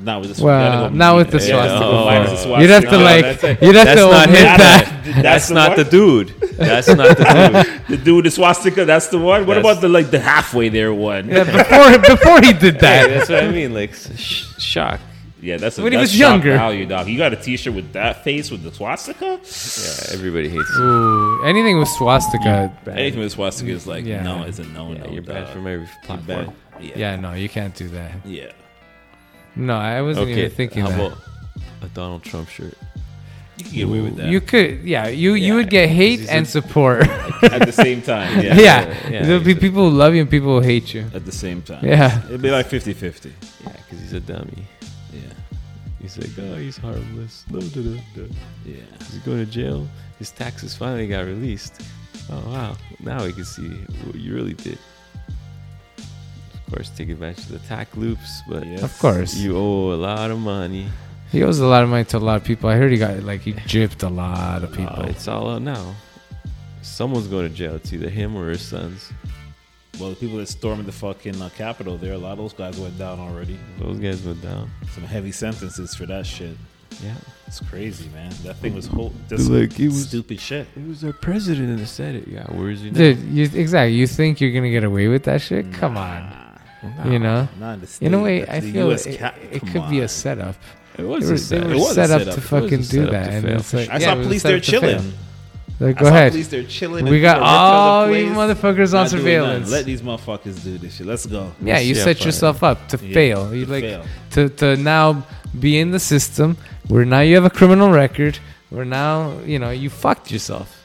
[0.01, 0.39] Not with this.
[0.39, 1.79] Well, go- not with the swastika.
[1.79, 2.41] go minus the Oh.
[2.43, 2.61] swastika.
[2.61, 4.57] You'd have to No, like, that's you'd have That's to not omit him.
[4.57, 5.21] that.
[5.23, 5.77] That's, the not one?
[5.77, 6.33] the dude.
[6.57, 7.81] That's not the dude.
[7.89, 9.45] The dude with the swastika, that's the one.
[9.47, 11.27] What That's- about the like the halfway there one?
[11.27, 13.09] Yeah, before before he did Hey, that.
[13.09, 13.73] that's what I mean.
[13.73, 14.99] Like sh- shock.
[15.41, 16.51] Yeah, that's a, When he that's was shock younger.
[16.57, 17.07] value, dog.
[17.07, 19.25] You got a T-shirt with that face with the swastika.
[19.25, 20.83] Yeah, everybody hates you.
[20.83, 22.71] Ooh, anything with swastika.
[22.87, 24.21] Anything with swastika is like Yeah.
[24.23, 25.11] no, it's a no, Yeah, no.
[25.11, 25.53] you're banned dog.
[25.53, 26.25] from every You're platform.
[26.45, 26.53] banned.
[26.81, 28.11] Yeah, Yeah, no, you can't do that.
[28.25, 28.51] yeah.
[29.55, 30.99] No, I wasn't Okay, even thinking how that.
[31.07, 31.17] about
[31.83, 32.75] a Donald Trump shirt?
[33.57, 36.45] You can get away with that You could, yeah, you you would get hate and
[36.45, 37.01] a- support.
[37.43, 38.39] at the same time.
[38.45, 41.05] yeah, Yeah, yeah, there'll be a- people who love you and people who hate you.
[41.13, 41.83] at the same time.
[41.85, 42.21] Yeah.
[42.27, 43.31] it'd be like 50-50.
[43.65, 44.63] Yeah, because he's a dummy.
[45.99, 47.45] Yeah, He's like, oh, he's harmless.
[47.51, 48.23] Da, da, da, da.
[48.65, 48.75] yeah.
[49.11, 49.87] He's going to jail.
[50.17, 51.81] His taxes finally got released.
[52.31, 52.77] Oh wow!
[52.99, 53.67] Now we can see
[54.05, 54.77] what you really did.
[55.97, 58.83] Of course, take advantage of the tax loops, but Yes.
[58.83, 59.35] Of course.
[59.35, 60.87] you owe a lot of money.
[61.31, 62.69] He owes a lot of money to a lot of people.
[62.69, 65.03] I heard he got like he gypped a lot of Uh, people.
[65.05, 65.95] it's all out now.
[66.81, 67.75] Someone's going to jail.
[67.75, 69.11] It's either him or his sons.
[69.99, 72.79] Well, the people that stormed the fucking uh, Capitol there, a lot of those guys
[72.79, 73.59] went down already.
[73.79, 74.69] Those guys went down.
[74.93, 76.55] Some heavy sentences for that shit.
[77.03, 77.15] Yeah.
[77.47, 78.31] It's crazy, man.
[78.43, 80.67] That thing was whole, just Like, it was- stupid shit.
[80.75, 82.27] It was our president in the Senate.
[82.27, 82.97] Yeah, where is he now?
[82.97, 83.95] Dude, you exactly.
[83.95, 85.71] You think you're gonna get away with that shit?
[85.73, 86.31] Come on.
[87.05, 87.47] You know.
[87.59, 89.69] Not in the In a way, that's I the feel US it, cap- it come
[89.69, 90.55] could be a setup.
[90.93, 91.67] It They was were, a they setup.
[91.67, 92.25] were It was set up setup.
[92.25, 94.47] to It was a fucking do that, and it's like I yeah, saw police set
[94.49, 94.81] there up fail.
[94.81, 95.13] chilling.
[95.79, 96.31] Like, I go saw ahead.
[96.33, 97.05] police there chilling.
[97.05, 99.09] We got people ripped out all the you motherfuckers on Not doing nothing.
[99.19, 99.71] surveillance.
[99.71, 101.07] Let these motherfuckers do this shit.
[101.07, 101.53] Let's go.
[101.61, 102.25] Yeah, you set fine.
[102.25, 103.55] yourself up to Yeah, fail.
[103.55, 104.05] You to like fail.
[104.31, 105.23] to to now
[105.57, 106.57] be in the system
[106.89, 108.39] where now you have a criminal record.
[108.71, 110.75] Where now you know you fucked yourself.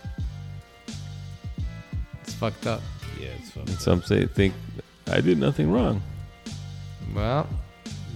[2.23, 2.81] It's fucked up.
[3.21, 3.65] Yeah, it's fun.
[3.67, 4.55] And some say think
[5.11, 6.03] I did nothing wrong.
[7.15, 7.49] Well,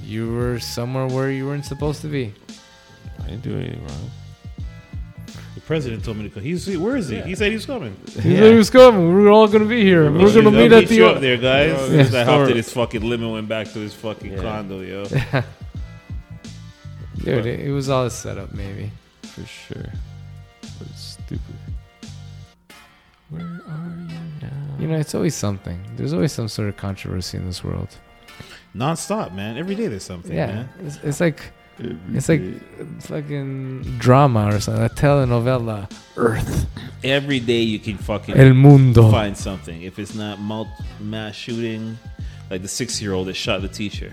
[0.05, 2.33] you were somewhere where you weren't supposed to be.
[3.21, 4.11] I didn't do anything wrong.
[5.69, 6.43] The president told me to come.
[6.43, 7.21] He's where is he?
[7.21, 7.95] He said he's coming.
[8.07, 9.15] He said he was coming.
[9.15, 10.11] We're all gonna be here.
[10.11, 12.11] We're gonna meet meet at you up there, guys.
[12.11, 12.23] Yeah.
[12.23, 14.41] I hopped in his fucking limo and back to his fucking Yeah.
[14.41, 15.05] condo, yo.
[17.19, 18.91] Dude, it, it was all a setup, maybe.
[19.25, 19.93] For sure.
[20.63, 21.43] But it's stupid.
[23.29, 24.77] Where are you now?
[24.79, 25.79] You know, it's always something.
[25.97, 27.95] There's always some sort of controversy in this world.
[28.73, 29.59] Non-stop, man.
[29.59, 30.69] Every day there's something, yeah, man.
[30.83, 31.43] it's, it's like
[31.81, 32.43] Eh, it's like
[33.03, 34.85] fucking drama or something.
[34.85, 35.91] A telenovela.
[36.17, 36.67] Earth,
[37.05, 39.11] Every day you can fucking El Mundo.
[39.11, 39.83] find something.
[39.83, 40.69] If it's not mul-
[41.01, 41.97] mass shooting,
[42.51, 44.13] like the six-year-old that shot the teacher.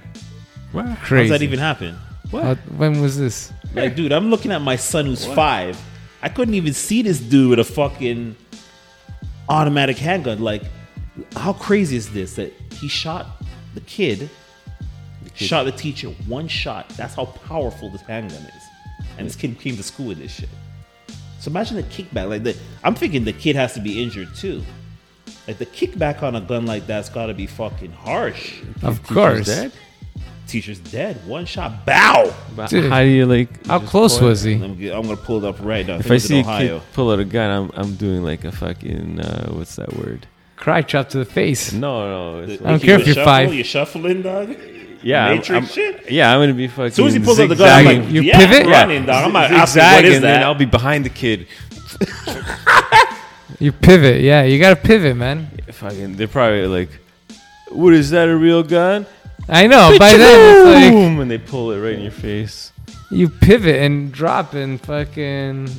[0.72, 0.86] What?
[0.86, 1.30] How Crazy.
[1.30, 1.95] does that even happen?
[2.32, 3.51] How- when was this?
[3.74, 5.80] Like, dude, I'm looking at my son who's five.
[6.22, 8.36] I couldn't even see this dude with a fucking
[9.49, 10.39] automatic handgun.
[10.39, 10.63] Like,
[11.36, 13.28] how crazy is this that he shot
[13.74, 14.30] the kid,
[15.36, 16.90] shot the teacher one shot?
[16.90, 18.64] That's how powerful this handgun is.
[19.18, 20.50] And this kid came to school with this shit.
[21.40, 22.28] So imagine the kickback.
[22.30, 24.64] Like, the, I'm thinking the kid has to be injured too.
[25.48, 28.62] Like the kickback on a gun like that's got to be fucking harsh.
[28.82, 29.46] Of Teacher's course.
[29.48, 29.72] dead?
[30.48, 31.26] Teacher's dead.
[31.28, 31.86] One shot.
[31.86, 32.34] Bow.
[32.56, 33.66] But Dude, how do you like?
[33.68, 34.54] How close was he?
[34.56, 35.96] I'm, I'm gonna pull it up right now.
[35.98, 36.80] If think I see a Ohio.
[36.80, 40.28] kid pull out a gun, I'm I'm doing like a fucking uh, what's that word?
[40.56, 41.74] Cry chop to the face.
[41.74, 42.08] No,
[42.38, 42.40] no.
[42.48, 43.54] It's The- I don't care if you're five.
[43.54, 44.56] You're shuffling, dog.
[45.06, 46.12] Yeah, I'm- Matrix I'm- shit.
[46.12, 46.86] Yeah, I'm gonna be fucking.
[46.86, 48.03] As soon as he pulls out the gun, I'm zigzagging.
[48.06, 48.68] like, You yeah, pivot?
[48.68, 49.26] running, dog.
[49.26, 50.43] I'm not asking zigzag, what is and then.
[50.43, 51.47] I'll be behind the kid.
[53.60, 54.22] You pivot.
[54.22, 55.47] Yeah, you gotta pivot, man.
[55.72, 56.89] Fucking, they're probably like,
[57.70, 58.28] "What is that?
[58.28, 59.06] A real gun?"
[59.47, 59.95] I know.
[59.97, 62.72] By then, it's Boom, and they pull it right in your face.
[63.12, 65.70] you pivot and drop and fucking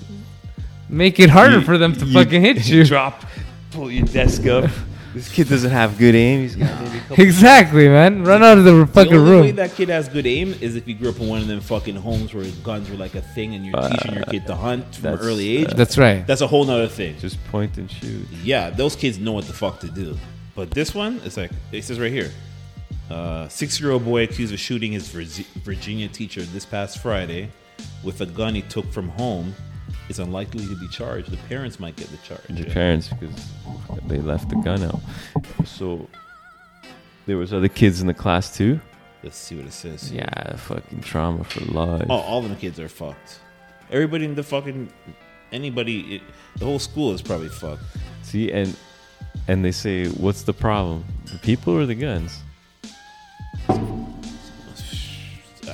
[0.88, 2.84] make it harder You- for them to you- fucking hit you.
[2.84, 3.26] Drop,
[3.72, 4.70] pull your desk up.
[5.16, 6.40] This kid doesn't have good aim.
[6.42, 7.24] He's got maybe a couple.
[7.24, 8.22] Exactly, man.
[8.22, 9.56] Run out of the The fucking only way room.
[9.56, 11.96] that kid has good aim is if you grew up in one of them fucking
[11.96, 15.06] homes where guns were like a thing and you're teaching your kid to hunt from
[15.06, 15.70] an that's, early age.
[15.74, 16.26] That's right.
[16.26, 17.16] That's a whole nother thing.
[17.18, 18.28] Just point and shoot.
[18.44, 20.18] Yeah, those kids know what the fuck to do.
[20.54, 22.30] But this one, it's like it says right here.
[23.10, 27.48] Uh, six-year-old boy accused of shooting his Virgi- Virginia teacher this past Friday
[28.04, 29.54] with a gun he took from home
[30.08, 31.30] is unlikely to be charged.
[31.30, 32.48] The parents might get the charge.
[32.50, 33.50] Your parents because
[34.06, 35.00] they left the gun out.
[35.64, 36.08] So
[37.26, 38.80] there was other kids in the class too.
[39.22, 40.12] Let's see what it says.
[40.12, 42.06] Yeah, fucking trauma for life.
[42.08, 43.40] Oh, all of the kids are fucked.
[43.90, 44.92] Everybody in the fucking
[45.52, 46.22] anybody, it,
[46.56, 47.82] the whole school is probably fucked.
[48.22, 48.76] See, and
[49.48, 51.04] and they say, what's the problem?
[51.26, 52.40] The people or the guns?
[53.68, 53.72] I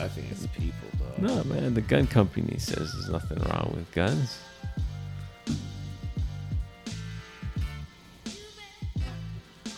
[0.09, 0.82] think it's the people.
[1.23, 1.73] No, man.
[1.74, 4.40] The gun company says there's nothing wrong with guns.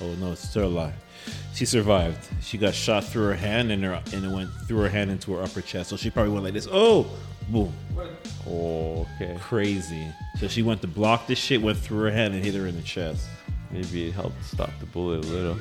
[0.01, 0.95] Oh no, it's still alive.
[1.55, 2.27] She survived.
[2.43, 5.35] She got shot through her hand and her and it went through her hand into
[5.35, 5.91] her upper chest.
[5.91, 6.67] So she probably went like this.
[6.71, 7.07] Oh,
[7.51, 7.75] boom,
[8.49, 9.37] Oh, okay.
[9.39, 10.07] crazy.
[10.41, 12.75] So she went to block this shit, went through her hand and hit her in
[12.75, 13.27] the chest.
[13.71, 15.59] Maybe it helped stop the bullet a little.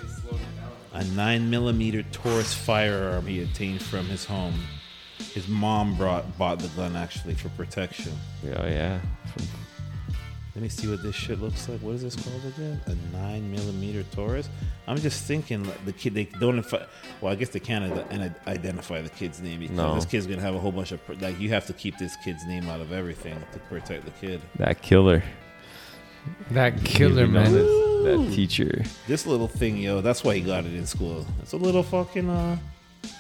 [0.93, 4.53] A nine millimeter Taurus firearm he obtained from his home.
[5.33, 8.13] His mom brought bought the gun actually for protection.
[8.45, 8.99] Oh yeah.
[10.55, 11.79] Let me see what this shit looks like.
[11.81, 12.79] What is this called again?
[12.85, 14.47] A nine millimeter Taurus.
[14.87, 16.13] I'm just thinking like the kid.
[16.13, 16.61] They don't.
[16.61, 16.85] Infi-
[17.21, 19.95] well, I guess they can't ide- identify the kid's name because No.
[19.95, 21.39] this kid's gonna have a whole bunch of pr- like.
[21.39, 24.41] You have to keep this kid's name out of everything to protect the kid.
[24.57, 25.23] that killer.
[26.51, 27.51] That killer, You know, man.
[27.51, 28.83] That, that teacher.
[29.07, 30.01] This little thing, yo.
[30.01, 31.25] That's why he got it in school.
[31.41, 32.29] It's a little fucking.
[32.29, 32.57] uh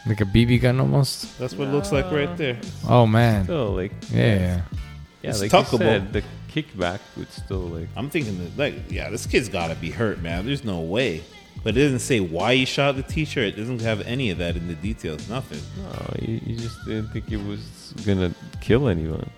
[0.05, 1.37] Like a BB gun almost.
[1.39, 2.59] That's what it looks like right there.
[2.87, 3.45] Oh man.
[3.45, 4.17] Still, like Yeah.
[4.21, 4.61] yeah.
[5.21, 5.71] yeah, It's like tuckable.
[5.73, 7.87] you said, the kickback would still like.
[7.95, 10.45] I'm thinking that, like, yeah, this kid's gotta be hurt, man.
[10.45, 11.23] There's no way.
[11.63, 13.39] But it doesn't say why he shot the teacher.
[13.39, 15.29] It doesn't have any of that in the details.
[15.29, 15.61] Nothing.
[15.81, 19.29] No, you, you just didn't think it was gonna kill anyone.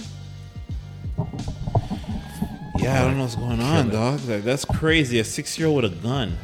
[2.77, 4.21] Yeah, I don't know what's going on, dog.
[4.27, 5.19] Like that's crazy.
[5.19, 6.37] A six year old with a gun.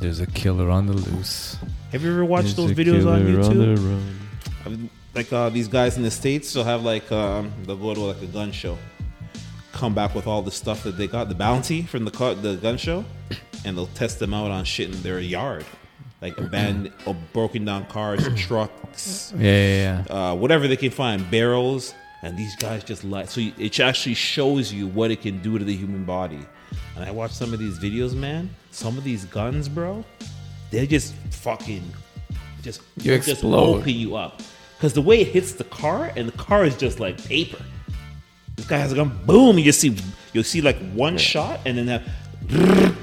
[0.00, 1.56] There's a killer on the loose.
[1.92, 3.76] Have you ever watched There's those videos on killer YouTube?
[3.76, 4.90] the run.
[5.14, 8.20] Like uh, these guys in the states, they'll have like um, they'll go to like
[8.22, 8.76] a gun show,
[9.72, 12.56] come back with all the stuff that they got, the bounty from the car, the
[12.56, 13.04] gun show,
[13.64, 15.64] and they'll test them out on shit in their yard,
[16.20, 20.14] like abandoned, or broken down cars, trucks, Yeah, yeah, yeah.
[20.32, 23.40] uh, whatever they can find, barrels, and these guys just like so.
[23.56, 26.40] It actually shows you what it can do to the human body.
[26.94, 28.50] And I watch some of these videos, man.
[28.70, 30.04] Some of these guns, bro,
[30.70, 31.82] they just fucking
[32.62, 34.42] just You just open you up
[34.76, 37.62] because the way it hits the car, and the car is just like paper.
[38.56, 39.58] This guy has a gun, boom!
[39.58, 39.96] You just see
[40.32, 42.02] you'll see like one shot, and then that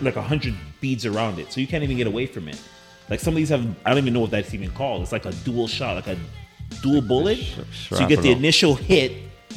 [0.02, 2.62] like a hundred beads around it, so you can't even get away from it.
[3.10, 5.02] Like some of these have, I don't even know what that's even called.
[5.02, 6.18] It's like a dual shot, like a
[6.82, 7.38] dual bullet.
[7.38, 9.12] Sh- so you get the initial hit,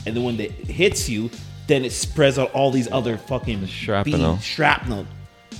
[0.04, 1.30] and then when it hits you,
[1.66, 4.38] then it spreads out all these other fucking Shrapnel.
[4.38, 5.06] shrapnel.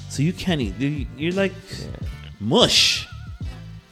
[0.09, 0.61] So you can't.
[0.61, 1.09] eat.
[1.16, 1.53] You're like
[2.41, 3.07] mush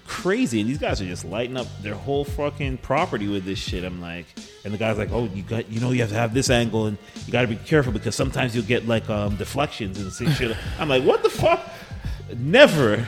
[0.06, 3.84] crazy, and these guys are just lighting up their whole fucking property with this shit.
[3.84, 4.26] I'm like,
[4.64, 6.86] and the guy's like, "Oh, you got, you know, you have to have this angle,
[6.86, 6.96] and
[7.26, 10.88] you got to be careful because sometimes you'll get like um, deflections and shit." I'm
[10.88, 11.68] like, "What the fuck?
[12.36, 13.06] Never."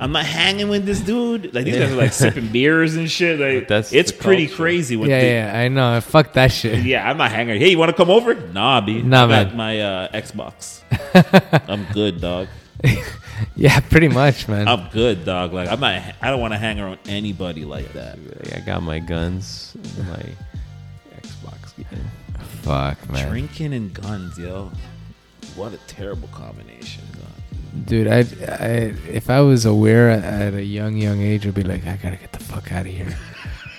[0.00, 1.52] I'm not hanging with this dude.
[1.54, 3.40] Like these guys are like sipping beers and shit.
[3.40, 4.62] Like But that's it's pretty culture.
[4.62, 4.96] crazy.
[4.96, 6.00] With Yeah, the, yeah, I know.
[6.00, 6.84] Fuck that shit.
[6.84, 7.60] yeah, I'm not hanging.
[7.60, 8.34] Hey, you want to come over?
[8.34, 9.02] Nah, B.
[9.02, 9.56] Nah, I got man.
[9.56, 10.82] my uh, Xbox.
[11.68, 12.48] I'm good, dog.
[13.54, 14.66] Yeah, pretty much, man.
[14.66, 15.52] I'm good, dog.
[15.52, 16.02] Like I'm not.
[16.20, 18.18] I don't want to hang around anybody like that.
[18.52, 19.76] I got my guns,
[20.08, 20.22] my
[21.20, 21.86] Xbox game.
[22.62, 23.28] Fuck, man.
[23.28, 24.72] Drinking and guns, yo.
[25.54, 27.04] What a terrible combination.
[27.74, 27.86] Dog.
[27.86, 31.86] Dude, I, I, if I was aware at a young, young age, I'd be like,
[31.86, 33.16] I gotta get the fuck out of here.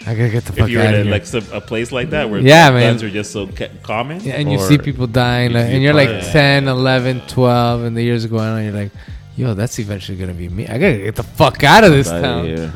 [0.07, 1.11] I gotta get the fuck you're out in of a, here.
[1.11, 2.93] like some, a place like that where Yeah, man.
[2.93, 5.75] guns are just so ca- common, Yeah, and you see people dying, like, if and
[5.81, 6.23] you you're like find-
[6.65, 8.63] 10, 11, 12, and the years are going on.
[8.63, 8.91] You're like,
[9.35, 10.65] yo, that's eventually gonna be me.
[10.67, 12.45] I gotta get the fuck out of this Outta town.
[12.45, 12.73] here.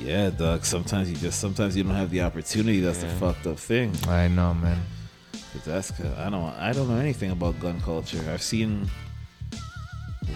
[0.00, 0.64] Yeah, Doug.
[0.64, 2.80] Sometimes you just sometimes you don't have the opportunity.
[2.80, 3.92] That's the fucked up thing.
[4.08, 4.80] I know, man.
[5.52, 8.22] 'Cause that's 'cause I don't I don't know anything about gun culture.
[8.32, 8.88] I've seen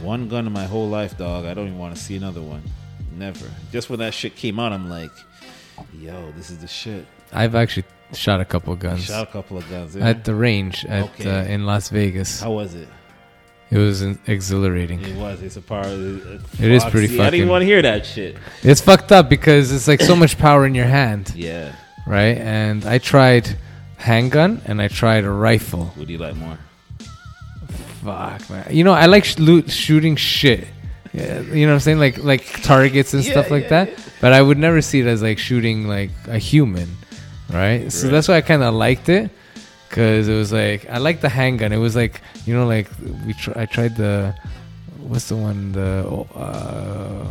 [0.00, 1.44] one gun in my whole life, dog.
[1.44, 2.62] I don't even want to see another one.
[3.16, 3.46] Never.
[3.72, 5.10] Just when that shit came out, I'm like,
[5.98, 7.06] yo, this is the shit.
[7.32, 9.96] I've actually shot a couple guns Shot a couple of guns.
[9.96, 10.08] Yeah.
[10.08, 11.30] at the range at Okay.
[11.30, 12.40] uh, in Las Vegas.
[12.40, 12.88] How was it?
[13.70, 15.00] It was in- exhilarating.
[15.00, 15.40] It was.
[15.42, 15.80] It's a power.
[15.80, 18.36] Of, It is pretty Fucking, I didn't even want to hear that shit.
[18.62, 21.72] It's fucked up because it's like so much power in your hand, Yeah.
[22.06, 22.36] right?
[22.36, 23.56] And I tried
[23.96, 25.86] handgun and I tried a rifle.
[25.96, 26.58] What do you like more?
[28.04, 28.66] Fuck, man.
[28.70, 30.66] You know, I like sh- loot, shooting shit.
[31.12, 31.98] Yeah, you know what I'm saying?
[31.98, 33.90] Like like targets and stuff like that.
[34.20, 36.88] But I would never see it as like shooting like a human,
[37.52, 37.92] right?
[37.92, 39.30] So that's why I kind of liked it
[39.88, 41.70] because it was like I like the handgun.
[41.72, 42.88] It was like you know like
[43.26, 44.34] we tr- I tried the
[45.00, 47.26] what's the one the uh,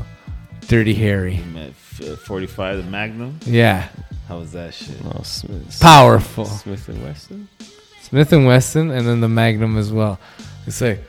[0.68, 1.35] Dirty Harry.
[1.35, 3.39] You met f- uh, 45, the Magnum.
[3.45, 3.88] Yeah,
[4.27, 5.03] How was that shit?
[5.03, 6.45] No, Smith, powerful.
[6.45, 7.49] Smith and Wesson.
[8.03, 10.19] Smith and Wesson, and then the Magnum as well.
[10.67, 10.99] It's like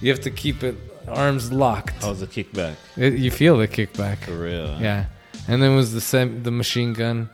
[0.00, 0.76] you have to keep it
[1.06, 2.04] arms locked.
[2.04, 2.74] Was the kickback?
[2.96, 4.18] It, you feel the kickback.
[4.24, 4.68] For real.
[4.74, 4.78] huh?
[4.80, 5.04] Yeah,
[5.48, 7.28] and then was the sem- the machine gun.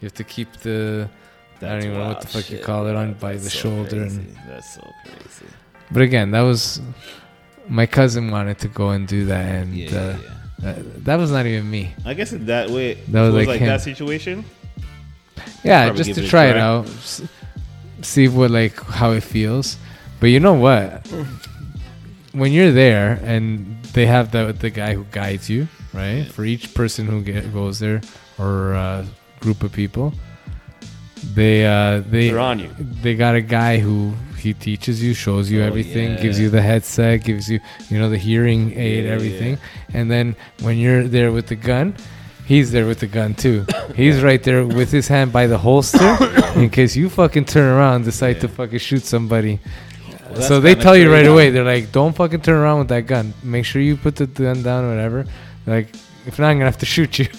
[0.00, 1.08] You have to keep the.
[1.56, 3.00] I don't That's even know what the fuck you call it bro.
[3.00, 4.20] on by That's the so shoulder, crazy.
[4.20, 5.46] and That's so crazy.
[5.90, 6.80] but again, that was
[7.68, 10.30] my cousin wanted to go and do that, and Yeah, uh, yeah.
[10.60, 11.94] That, that was not even me.
[12.04, 14.44] I guess in that way, That was it like like that situation.
[15.62, 16.86] Yeah, just to try it out,
[18.02, 19.78] see what like how it feels.
[20.24, 21.06] But you know what?
[22.32, 26.24] When you're there and they have the the guy who guides you, right?
[26.24, 28.00] For each person who get, goes there
[28.38, 29.04] or uh,
[29.40, 30.14] group of people,
[31.34, 32.70] they uh, they They're on you.
[33.02, 36.62] they got a guy who he teaches you, shows you Oh, everything, gives you the
[36.62, 37.60] headset, gives you
[37.90, 39.58] you know the hearing aid, Yeah, everything.
[39.92, 41.96] And then when you're there with the gun,
[42.46, 43.66] he's there with the gun too.
[43.94, 46.16] He's right there with his hand by the holster
[46.56, 49.60] in case you fucking turn around and decide to fucking shoot somebody.
[50.34, 51.50] That's so they tell you right away.
[51.50, 53.32] They're like, "Don't fucking turn around with that gun.
[53.42, 55.24] Make sure you put the gun down, or whatever."
[55.66, 55.88] Like,
[56.26, 57.26] if not, I'm gonna have to shoot you.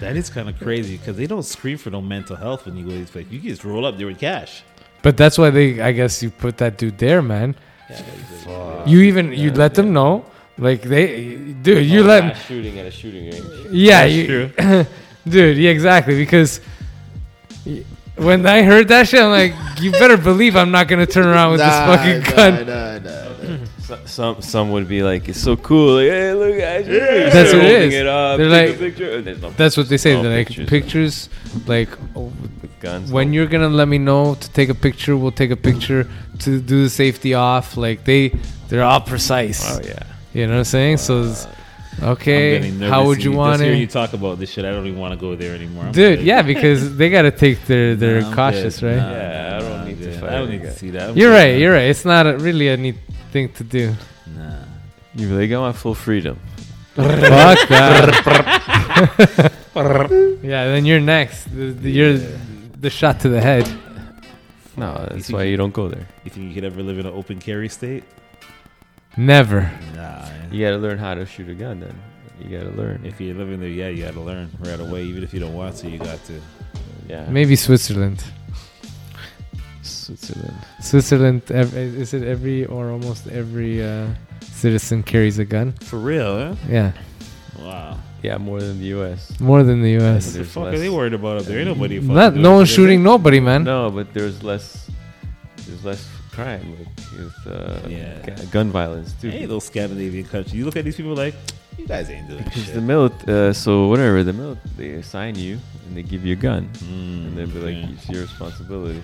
[0.00, 2.84] That is kind of crazy because they don't scream for no mental health when you
[2.84, 3.32] go to these places.
[3.32, 4.62] You just roll up there with cash.
[5.02, 7.54] But that's why they, I guess, you put that dude there, man.
[7.88, 10.26] Yeah, You even you let them know,
[10.58, 13.46] like they, dude, you Oh, let, mass shooting at a shooting range.
[13.70, 14.86] yeah, That's you, true.
[15.28, 16.16] dude, yeah, exactly.
[16.16, 16.66] Because y-
[18.16, 21.52] when I heard that shit, I'm like, you better believe I'm not gonna turn around
[21.52, 23.20] with this fucking gun.
[23.84, 25.96] So, some some would be like, it's so cool.
[25.96, 26.98] Like, hey, look at you.
[27.00, 27.94] That's what it holding is.
[27.94, 29.10] It up, They're like- a picture.
[29.12, 30.14] Oh, there's no That's what they say.
[30.14, 30.68] no They're like pictures.
[30.70, 31.28] pictures,
[31.66, 33.12] like with guns.
[33.12, 36.08] when you're gonna let me know to take a picture, we'll take a picture
[36.38, 37.76] to do the safety off.
[37.76, 38.32] Like they,
[38.70, 39.62] they're all precise.
[39.70, 39.98] Oh yeah.
[40.32, 40.96] You know what I'm saying?
[40.96, 41.52] So, it's- I'm
[42.02, 43.78] okay, getting how would you want to just hear it?
[43.80, 44.64] you talk about this shit?
[44.64, 45.84] I don't even want to go there anymore.
[45.84, 46.26] I'm Dude, good.
[46.26, 48.86] yeah, because they gotta take their they're cautious, good.
[48.86, 48.96] right?
[48.96, 51.10] Nah, Yeah, I don't I'm need to fight I don't need to see that.
[51.10, 51.36] I'm You're good.
[51.36, 51.58] right.
[51.58, 51.88] You're right.
[51.90, 52.96] It's not a, really a neat
[53.32, 53.94] thing to do.
[54.36, 54.64] Nah.
[55.14, 56.38] You really got my full freedom.
[56.94, 57.06] Fuck
[57.68, 59.52] that.
[60.42, 61.44] yeah, then you're next.
[61.44, 62.18] The, the, you're
[62.78, 63.66] the shot to the head.
[64.76, 66.06] No, that's think why you- you don't go there.
[66.24, 68.04] You think you could ever live in an open carry state?
[69.16, 69.62] Never.
[69.62, 69.93] Mm.
[70.38, 70.54] Nah.
[70.54, 71.80] You gotta learn how to shoot a gun.
[71.80, 71.94] Then
[72.40, 73.04] you gotta learn.
[73.04, 75.04] If you're living there, yeah, you got to learn right away.
[75.04, 76.40] Even if you don't want to, you got to.
[77.08, 78.22] yeah, Maybe Switzerland.
[79.82, 80.56] Switzerland.
[80.80, 81.42] Switzerland.
[81.50, 84.08] ev- Is it every or almost every uh,
[84.40, 85.72] citizen carries a gun?
[85.82, 86.54] For real, huh?
[86.68, 86.92] Yeah,
[87.58, 87.98] Wow.
[88.22, 89.38] Yeah, more than the U.S.
[89.38, 90.26] more than the What U.S.
[90.32, 91.58] the There's fuck are they worried about up there?
[91.58, 93.64] Ain't nobody Not no one shooting nobody, man.
[93.64, 94.88] No, but there's less.
[95.66, 96.88] There's less crime with,
[97.18, 98.18] with uh, Yeah.
[98.26, 99.30] gu- gun violence too.
[99.30, 100.54] Hey, those Scandinavian countries.
[100.54, 101.34] You look at these people like,
[101.78, 102.74] you guys ain't doing Because shit.
[102.74, 106.36] the milit, uh, so whatever the milit, they assign you and they give you a
[106.36, 107.94] gun, Mm, and they'll be like, yeah.
[107.94, 109.02] it's your responsibility.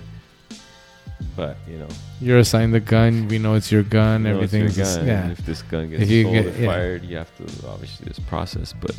[1.35, 1.87] But you know,
[2.19, 3.27] You're assigned the gun.
[3.27, 4.23] We know it's your gun.
[4.25, 5.07] you Everything's your just- gun.
[5.07, 5.23] yeah.
[5.23, 6.65] and If this gun gets If you sold get- or yeah.
[6.67, 8.91] fired, you have to obviously this process, but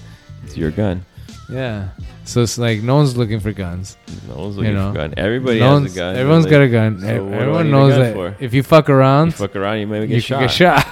[0.44, 1.04] it's your gun.
[1.50, 1.88] Yeah.
[2.24, 3.96] So it's like no one's looking for guns.
[4.28, 5.14] No one's looking know, for a gun.
[5.16, 6.16] Everybody no has a gun.
[6.16, 7.00] Everyone's but, got a gun.
[7.00, 8.36] so Ev- what do I Everyone knows gun that for?
[8.40, 10.40] if you fuck around, You fuck around, you might get can shot.
[10.40, 10.86] get shot.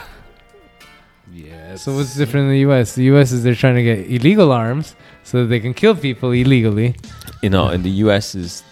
[1.32, 1.76] Yeah.
[1.76, 2.94] So what's different in the U.S.?
[2.94, 3.32] The U.S.
[3.32, 6.96] is they're trying to get illegal arms so that they can kill people illegally.
[7.42, 8.34] You know, in the U.S.
[8.34, 8.62] is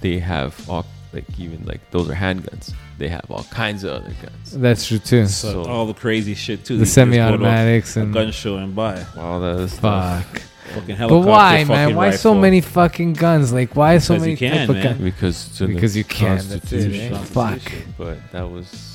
[0.00, 2.72] they have all like even like those are handguns.
[2.98, 4.52] They have all kinds of other guns.
[4.52, 5.26] That's true too.
[5.26, 6.74] So, So- all the crazy shit too.
[6.74, 10.24] The You just go to semi-automatics and gun show and buy All that stuff.
[10.24, 10.42] fuck.
[10.68, 11.28] Fucking But helicopter.
[11.30, 11.66] why, man?
[11.66, 13.52] fucking Why so many fucking guns?
[13.52, 14.84] Like why so Because many you can, type of man.
[14.84, 15.00] guns?
[15.00, 16.36] Because it's in the Because you can.
[16.36, 16.60] That's it.
[16.60, 17.14] Constitution.
[17.14, 17.24] eh?
[17.24, 17.72] Fuck.
[17.98, 18.92] But that was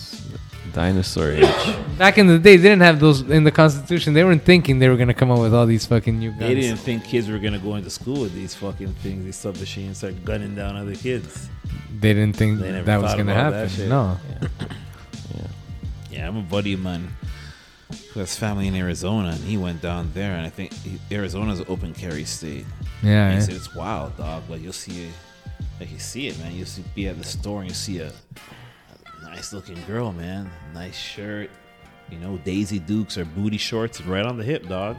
[0.74, 1.46] dinosaur age.
[1.98, 4.14] Back in the day, they didn't have those in the Constitution.
[4.14, 6.40] They weren't thinking they were gonna come up with all these fucking new guns.
[6.42, 9.98] They didn't think kids were gonna go into school with these fucking things, these submachines,
[9.98, 11.50] start gunning down other kids.
[12.00, 13.70] They didn't think They that was gonna about that happen.
[13.76, 13.90] shit.
[13.90, 14.18] No.
[15.36, 15.48] yeah.
[16.10, 17.08] Yeah, I'm a buddy of mine
[18.14, 21.60] who has family in Arizona, and he went down there, and I think he, Arizona's
[21.60, 22.66] an open carry state.
[23.02, 23.28] Yeah.
[23.28, 23.46] And he yeah.
[23.46, 24.44] said it's wild, dog.
[24.50, 25.10] Like you'll see,
[25.80, 26.54] like you see it, man.
[26.54, 30.50] You'll see, be at the store and you see a, a nice looking girl, man.
[30.74, 31.50] Nice shirt,
[32.10, 34.98] you know, Daisy Dukes or booty shorts right on the hip, dog.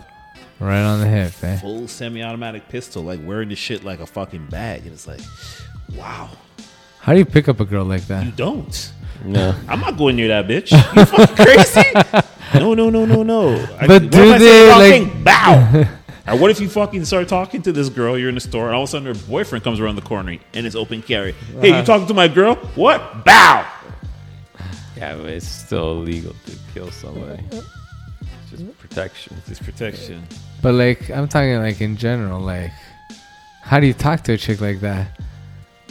[0.59, 1.59] Right on the hip, eh?
[1.59, 5.21] Full semi-automatic pistol, like wearing the shit like a fucking bag, and it's like,
[5.95, 6.31] wow,
[7.01, 8.25] How do you pick up a girl like that?
[8.25, 8.93] you don't.
[9.25, 9.55] No.
[9.69, 10.73] I'm not going near that bitch.
[10.73, 12.29] You fucking crazy?
[12.55, 13.55] No, no, no, no, no.
[13.81, 14.45] I- But do if I say
[14.89, 15.85] they, fucking like- bow?
[16.29, 18.17] or what if you fucking start talking to this girl?
[18.19, 20.37] You're in the store, and all of a sudden her boyfriend comes around the corner
[20.55, 21.33] and it's open carry.
[21.61, 21.81] Hey, Uh-huh.
[21.81, 22.55] you talking to my girl?
[22.75, 23.25] What?
[23.25, 23.67] Bow.
[24.97, 27.43] Yeah, but it's still illegal to kill somebody.
[27.51, 29.37] It's just protection.
[29.49, 30.23] This protection.
[30.63, 32.39] But like, I'm talking like in general.
[32.41, 32.71] Like,
[33.63, 35.19] how do you talk to a chick like that?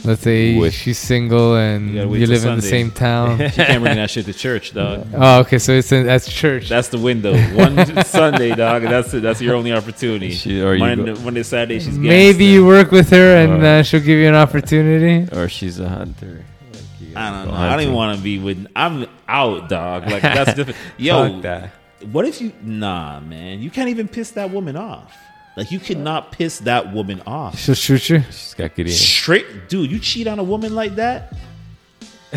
[0.04, 3.38] Let's say With- she's single and You you, gotta live in the same town.
[3.50, 5.06] She can't bring that shit to church, dog.
[5.14, 5.58] oh, okay.
[5.58, 6.68] So it's in, that's church.
[6.68, 7.32] That's the window.
[7.54, 8.82] One Sunday, dog.
[8.82, 9.22] That's it.
[9.22, 10.30] That's your only opportunity.
[10.32, 13.66] She- or you Monday, go- Monday, Saturday, she's Maybe you work with her and Uh,
[13.66, 15.28] uh, she'll give you an opportunity.
[15.36, 16.44] Or she's a hunter.
[16.72, 17.56] Like I don't go know.
[17.56, 18.66] I don't even want to be with.
[18.74, 20.06] I'm out, dog.
[20.10, 20.78] Like that's different.
[20.96, 21.70] Yo, Fuck that.
[22.10, 22.52] what if you?
[22.62, 23.60] Nah, man.
[23.60, 25.14] You can't even piss that woman off.
[25.56, 27.58] Like you cannot piss that woman off.
[27.58, 28.22] She'll shoot you.
[28.30, 28.92] She's got good aim.
[28.92, 29.90] Straight, dude.
[29.90, 31.34] You cheat on a woman like that?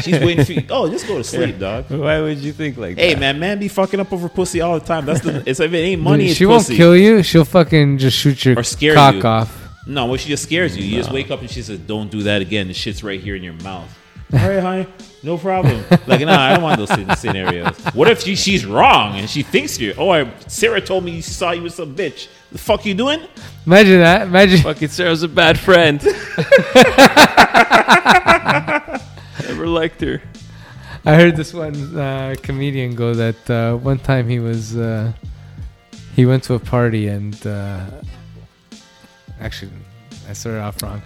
[0.01, 0.63] She's waiting for you.
[0.69, 1.85] Oh, just go to sleep, dog.
[1.89, 3.13] Why would you think like Hey, that?
[3.15, 5.05] Hey, man, man, be fucking up over pussy all the time.
[5.05, 5.41] That's the.
[5.49, 6.73] It's if it ain't money, it's she pussy.
[6.73, 7.23] won't kill you.
[7.23, 9.21] She'll fucking just shoot your Or scare cock you.
[9.23, 9.61] off.
[9.87, 10.83] No, well, she just scares you.
[10.83, 13.35] You just wake up and she says, "Don't do that again." The shit's right here
[13.35, 13.87] in your mouth.
[14.33, 14.87] All right, honey,
[15.23, 15.85] no problem.
[16.07, 17.77] Like, nah, I don't want those scenarios.
[17.93, 19.93] What if she, she's wrong and she thinks you?
[19.97, 22.27] Oh, I, Sarah told me she saw you with some bitch.
[22.55, 23.19] The fuck you doing?
[23.65, 24.21] Imagine that.
[24.21, 24.61] Imagine.
[24.61, 26.01] Fucking Sarah's a bad friend.
[29.45, 30.21] Never liked her.
[31.03, 35.11] I heard this one uh, comedian go that uh, one time he was uh,
[36.15, 37.81] he went to a party and uh,
[39.41, 39.73] actually
[40.29, 41.01] I started off wrong.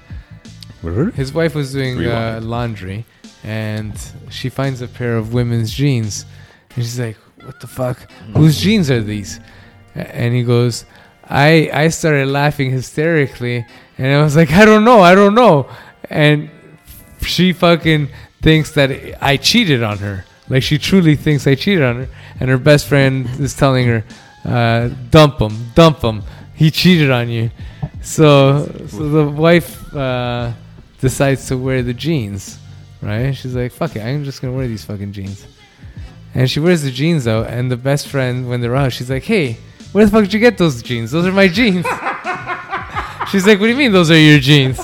[1.15, 3.05] His wife was doing uh, laundry
[3.43, 3.99] and
[4.29, 6.27] she finds a pair of women's jeans
[6.75, 8.07] and she's like, "What the fuck?
[8.35, 9.39] Whose jeans are these?"
[9.95, 10.85] And he goes,
[11.29, 13.65] "I I started laughing hysterically
[13.97, 15.67] and I was like, I don't know, I don't know."
[16.09, 16.49] And
[17.21, 18.09] she fucking
[18.41, 18.91] thinks that
[19.21, 20.25] I cheated on her.
[20.49, 24.03] Like she truly thinks I cheated on her, and her best friend is telling her,
[24.45, 26.23] uh, "Dump him, dump him.
[26.55, 27.51] He cheated on you."
[28.01, 30.53] So, so the wife uh,
[30.99, 32.57] decides to wear the jeans,
[33.01, 33.31] right?
[33.33, 35.45] She's like, "Fuck it, I'm just gonna wear these fucking jeans."
[36.33, 37.43] and she wears the jeans though.
[37.43, 39.57] And the best friend, when they're out, she's like, "Hey,
[39.91, 41.11] where the fuck did you get those jeans?
[41.11, 41.85] Those are my jeans."
[43.31, 44.79] she's like, "What do you mean those are your jeans?"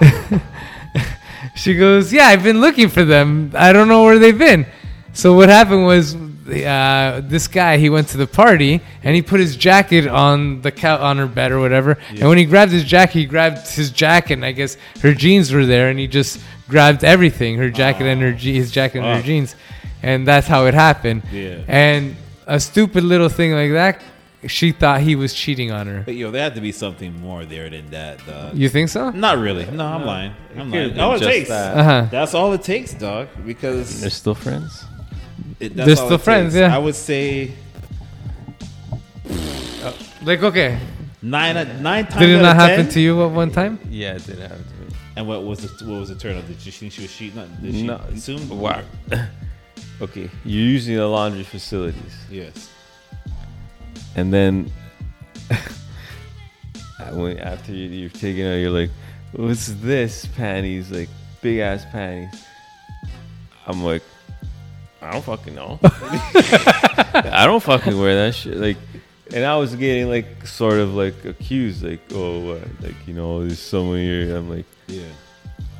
[1.54, 3.52] she goes, "Yeah, I've been looking for them.
[3.54, 4.66] I don't know where they've been."
[5.12, 9.40] So what happened was, uh, this guy he went to the party and he put
[9.40, 11.96] his jacket on the couch on her bed or whatever.
[12.10, 14.34] And when he grabbed his jacket, he grabbed his jacket.
[14.34, 18.20] and I guess her jeans were there, and he just grabbed everything: her jacket and
[18.20, 19.56] her je- his jacket and her jeans.
[20.02, 21.22] And that's how it happened.
[21.32, 21.62] Yeah.
[21.66, 22.16] And
[22.46, 24.02] a stupid little thing like that,
[24.46, 26.02] she thought he was cheating on her.
[26.04, 28.56] But yo, there had to be something more there than that, dog.
[28.56, 29.10] You think so?
[29.10, 29.66] Not really.
[29.66, 30.32] No, I'm lying.
[30.56, 31.00] I'm could've lying.
[31.00, 31.48] All it just takes.
[31.48, 31.76] that.
[31.76, 32.06] Uh huh.
[32.10, 33.28] That's all it takes, dog.
[33.44, 34.84] Because They're still friends.
[35.58, 36.60] it, that's They're all still it friends, takes.
[36.60, 36.74] yeah.
[36.74, 37.52] I would say
[40.22, 40.78] Like, okay,
[41.22, 42.18] nine nine times.
[42.20, 43.78] did it out not of happen 10, to you at one time?
[43.88, 44.96] Yeah, it did happen to me.
[45.16, 46.46] And what was the what was the turn up?
[46.46, 47.38] Did you think she was cheating?
[47.38, 48.48] on- Did she No, assume?
[48.48, 48.82] Wow.
[50.00, 52.70] okay, you're using the laundry facilities, Yes.
[54.16, 54.72] And then
[56.98, 58.90] after you, you're taking out, you're like,
[59.32, 61.08] "What's this?" Panties, like
[61.40, 62.44] big ass panties.
[63.66, 64.02] I'm like,
[65.02, 65.78] I don't fucking know.
[65.82, 68.56] I don't fucking wear that shit.
[68.56, 68.76] Like,
[69.32, 72.62] and I was getting like sort of like accused, like, oh, what?
[72.80, 74.36] like you know, there's someone here.
[74.36, 74.66] I'm like.
[74.88, 75.02] Yeah.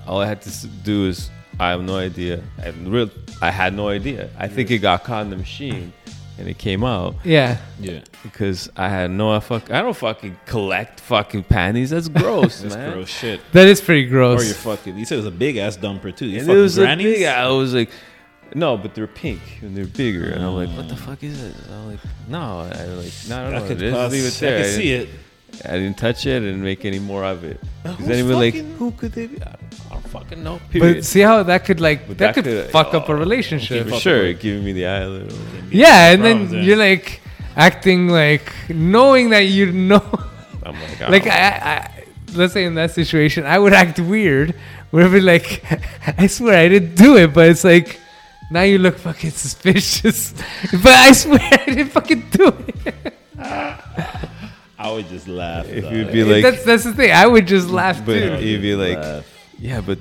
[0.07, 2.43] all I had to do is I have no idea.
[2.63, 3.11] I real
[3.41, 4.31] I had no idea.
[4.39, 5.93] I think it got caught in the machine,
[6.39, 7.59] and it came out Yeah.
[7.81, 8.01] Yeah.
[8.23, 9.71] because I had no fuck.
[9.71, 11.91] I don't fucking collect fucking panties.
[11.91, 12.93] That's gross, That's man.
[12.93, 13.41] gross shit.
[13.53, 14.43] That is pretty gross.
[14.43, 14.99] Or you're fucking.
[14.99, 16.27] You said it was a big ass dumper too.
[16.27, 17.05] You And it fucking was a grannies?
[17.19, 17.25] big.
[17.27, 17.91] I was like,
[18.55, 20.99] no, but they're pink and they're bigger, and I'm like, what the mm.
[20.99, 21.55] fuck is it?
[21.71, 24.57] I'm like, no, I like, no, no, I no, could just pass- leave it there.
[24.57, 25.09] I I can see it.
[25.65, 26.37] I didn't touch it.
[26.37, 27.61] I didn't make any more of it.
[27.85, 29.41] Who's then like, who could they be?
[29.43, 29.57] I don't,
[29.91, 30.61] I don't fucking know.
[30.73, 33.89] but see how that could like that, that could could- fuck up a oh, relationship.
[33.89, 35.39] For sure, giving me the eye a little.
[35.71, 37.21] Yeah, and then you're like
[37.57, 40.05] acting like knowing that you know,
[40.63, 42.05] I'm like, I like I, I,
[42.35, 44.55] let's say in that situation, I would act weird.
[44.91, 45.65] Where be like,
[46.19, 48.01] I swear I didn't do it, but it's like
[48.51, 50.33] now you look fucking suspicious.
[50.73, 52.53] but I swear I didn't fucking do
[52.85, 53.15] it.
[54.87, 55.67] I would just laugh.
[55.69, 57.11] if you'd be like, that's that's the thing.
[57.11, 58.47] I would just laugh but too.
[58.47, 59.27] you'd be like, Laugh.
[59.59, 59.99] yeah, but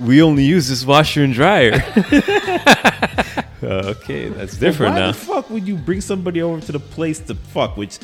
[0.00, 1.72] we only use this washer and dryer.
[3.62, 5.06] okay, that's different Why now.
[5.08, 7.98] the fuck would you bring somebody over to the place to fuck, which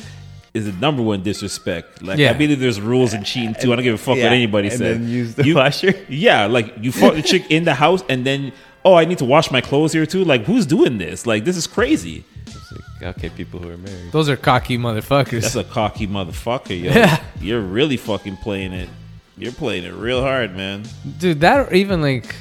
[0.53, 2.03] is the number one disrespect?
[2.03, 2.29] Like, Yeah.
[2.29, 3.73] I believe there's rules in cheating too.
[3.73, 4.99] I don't give a fuck Yeah, what anybody and says.
[4.99, 5.93] then use the You- washer?
[6.07, 8.51] Yeah, like you fuck the chick in the house, and then
[8.83, 10.23] oh, I need to wash my clothes here too.
[10.23, 11.25] Like, who's doing this?
[11.25, 12.23] Like, this is crazy.
[12.71, 14.11] It's like, okay, people who are married.
[14.11, 15.41] Those are cocky motherfuckers.
[15.41, 16.91] That's a cocky motherfucker, yo.
[16.91, 17.21] Yeah.
[17.39, 18.89] You're really fucking playing it.
[19.37, 20.83] You're playing it real hard, man.
[21.19, 22.35] Dude, that or even like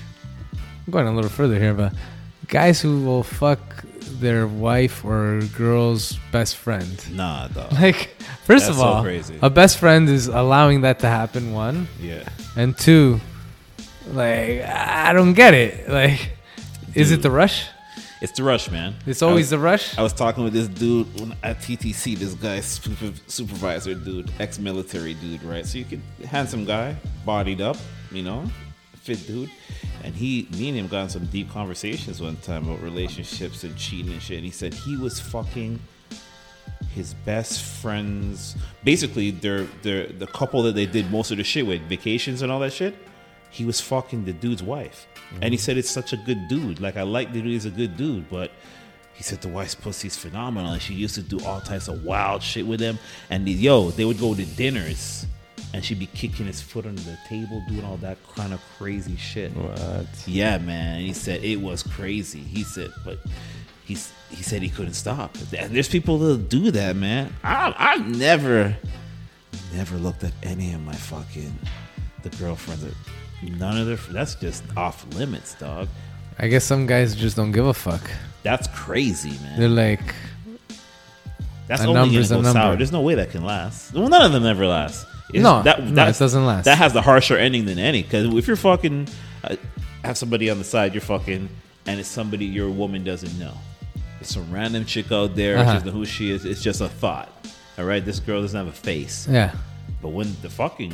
[0.87, 1.93] I'm going a little further here, but
[2.49, 3.61] guys who will fuck
[4.21, 6.97] their wife or girl's best friend.
[7.17, 7.73] Nah, dog.
[7.81, 8.11] Like,
[8.45, 9.39] first That's of so all, crazy.
[9.43, 11.53] a best friend is allowing that to happen.
[11.53, 12.23] One Yeah.
[12.57, 13.21] and two,
[14.13, 15.89] like I don't get it.
[15.89, 16.37] Like,
[16.95, 17.67] is it the rush?
[18.21, 18.95] It's the rush, man.
[19.07, 19.99] It's always was- the rush.
[19.99, 21.07] I was talking with this dude
[21.43, 22.17] at TTC.
[22.17, 25.67] This guy, super, supervisor dude, ex-military dude, right?
[25.67, 26.97] So you could handsome guy,
[27.27, 27.77] bodied up,
[28.11, 28.51] you know,
[29.03, 29.51] fit dude,
[30.03, 33.77] and he, me and him got in some deep conversations one time about relationships and
[33.77, 34.37] cheating and shit.
[34.39, 35.79] And he said he was fucking
[36.95, 38.57] his best friends.
[38.85, 42.51] Basically, they're they're the couple that they did most of the shit with, vacations and
[42.51, 42.95] all that shit.
[43.51, 45.07] He was fucking the dude's wife,
[45.43, 46.81] and he said it's such a good dude.
[46.81, 48.51] Like I like the dude; he's a good dude, but
[49.15, 50.73] he said the wife's pussy's phenomenal.
[50.73, 52.99] And she used to do all types of wild shit with him.
[53.31, 55.27] And the, yo, they would go to dinners,
[55.73, 59.17] and she'd be kicking his foot under the table, doing all that kind of crazy
[59.17, 59.53] shit.
[59.57, 60.07] What?
[60.27, 61.01] Yeah, man.
[61.01, 62.41] He said it was crazy.
[62.41, 63.19] He said, but
[63.85, 65.37] he's he said he couldn't stop.
[65.57, 67.35] And there's people that do that, man.
[67.43, 68.77] I I never
[69.73, 71.57] never looked at any of my fucking
[72.23, 72.85] the girlfriends.
[72.85, 72.95] That,
[73.43, 75.89] none of their that's just off limits, dog.
[76.39, 78.03] I guess some guys just don't give a fuck.
[78.43, 79.59] That's crazy, man.
[79.61, 80.15] They're like,
[81.67, 82.77] That's A only number's gonna go sour.
[82.77, 83.95] There's no way that can last.
[83.95, 85.07] Well, none of them ever last.
[85.31, 86.65] It's- No, no, it doesn't last.
[86.67, 88.03] That has the harsher ending than any.
[88.03, 89.09] Because if you're fucking,
[89.43, 89.57] uh,
[90.05, 91.49] have somebody on the side, you're fucking,
[91.87, 93.55] and it's somebody your woman doesn't know.
[94.21, 95.57] It's some random chick out there.
[95.59, 95.65] Uh-huh.
[95.65, 96.45] She doesn't know who she is.
[96.45, 97.31] It's just a thought.
[97.79, 99.27] All right, this girl doesn't have a face.
[99.31, 99.55] yeah,
[100.03, 100.93] But when the fucking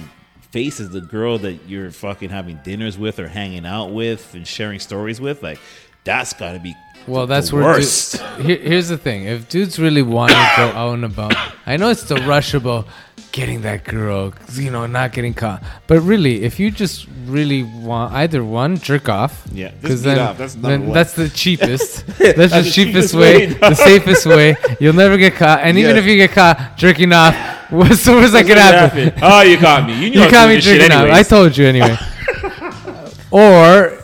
[0.50, 4.46] face is the girl that you're fucking having dinners with or hanging out with and
[4.46, 5.58] sharing stories with, like
[6.04, 6.74] That's got to be
[7.06, 7.64] Well, that's the where.
[7.64, 8.12] worst.
[8.36, 11.36] Dude, here, here's the thing: if dudes really want to go out and about,
[11.66, 12.86] I know it's the rush about
[13.32, 15.62] getting that girl, you know, not getting caught.
[15.86, 19.46] But really, if you just really want either one, jerk off.
[19.52, 20.38] Yeah, because then, off.
[20.38, 22.06] That's then that's the cheapest.
[22.18, 24.56] that's, the the cheapest cheapest way, way, the safest way.
[24.80, 27.34] You'll never get caught, and even if you get caught jerking off,
[27.78, 29.12] what's the worst that could happen?
[29.22, 29.94] Oh, you got me.
[29.94, 30.90] You, knew I You was caught me shit.
[30.90, 31.96] I told you anyway.
[33.30, 33.96] or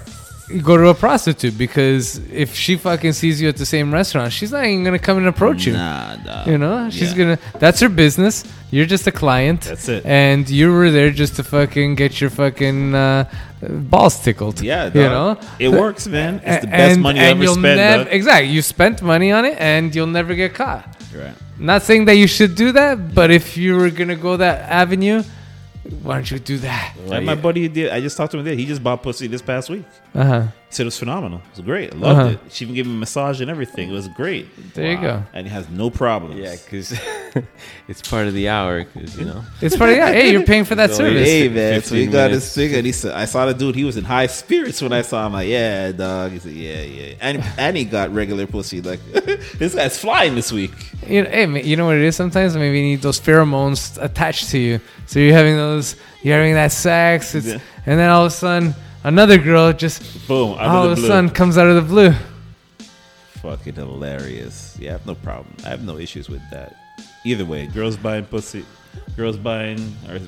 [0.48, 4.32] you go to a prostitute because if she fucking sees you at the same restaurant,
[4.32, 5.72] she's not even gonna come and approach you.
[5.72, 6.44] Nah, nah.
[6.46, 7.18] You know, she's Yeah.
[7.18, 7.38] gonna.
[7.58, 8.44] That's her business.
[8.70, 9.62] You're just a client.
[9.62, 10.04] That's it.
[10.06, 13.28] And you were there just to fucking get your fucking uh,
[13.62, 14.60] balls tickled.
[14.60, 15.38] Yeah, you know.
[15.58, 16.40] it works, man.
[16.44, 17.76] It's the best and- money you and ever you'll spend.
[17.78, 18.50] nev- exactly.
[18.52, 20.84] You spent money on it, and you'll never get caught.
[21.14, 21.34] Right.
[21.58, 25.22] Not saying that you should do that, but if you were gonna go that avenue,
[26.02, 26.94] why don't you do that?
[27.10, 27.90] And my buddy did.
[27.90, 28.56] I just talked to him today.
[28.56, 29.84] He just bought pussy this past week.
[30.14, 30.46] Uh huh.
[30.68, 31.40] He said it was phenomenal.
[31.52, 31.94] It was great.
[31.94, 32.28] I loved Uh-huh.
[32.30, 32.52] it.
[32.52, 33.88] She even gave him a massage and everything.
[33.88, 34.74] It was great.
[34.74, 35.22] There you go.
[35.32, 36.40] And he has no problems.
[36.40, 36.92] Yeah, because
[37.88, 38.84] it's part of the hour.
[38.84, 40.10] Because you know, It's part of yeah.
[40.12, 41.26] Hey, you're paying for that So service.
[41.26, 42.44] Hey man, so he 15 got minutes.
[42.46, 43.76] his thing, and he said, "I saw the dude.
[43.76, 45.34] He was in high spirits when I saw him.
[45.34, 48.80] Like, yeah, dog." He said, "Yeah, yeah," and and he got regular pussy.
[48.80, 49.00] Like,
[49.58, 50.72] this guy's flying this week.
[51.06, 52.16] You know, hey, you know what it is?
[52.16, 55.94] Sometimes maybe you need those pheromones attached to you, so you're having those,
[56.24, 57.58] you're having that sex, it's, Yeah.
[57.86, 58.74] and then all of a sudden
[59.06, 60.58] another girl just Boom!
[60.58, 62.12] Out all of of the a sudden comes out of the blue.
[63.40, 64.76] Fucking hilarious.
[64.78, 65.54] Yeah, I have no problem.
[65.64, 66.76] I have no issues with that.
[67.24, 68.64] Either way, girls buying pussy,
[69.16, 69.78] girls buying
[70.08, 70.18] or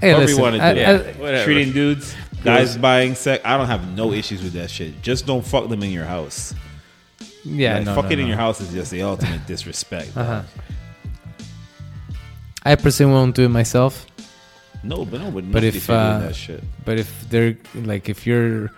[0.00, 0.62] Hey, Whatever you wanna do.
[0.64, 1.44] I- I- whatever.
[1.44, 3.42] treating dudes, guys buying sex.
[3.44, 5.02] I don't have no issues with that shit.
[5.02, 6.54] Just don't fuck them in your house.
[7.44, 10.12] yeah, Like, no, fucking no, in your house is just the ultimate disrespect.
[10.16, 10.42] Uh-huh.
[12.64, 14.06] I personally won't do it myself,
[14.84, 18.70] No, but no, but, But if, uh, that shit, but if they're like, if you're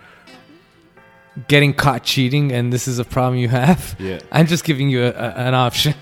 [1.47, 5.03] getting caught cheating and this is a problem you have, yeah, I'm just giving you
[5.03, 5.95] a, a, an option.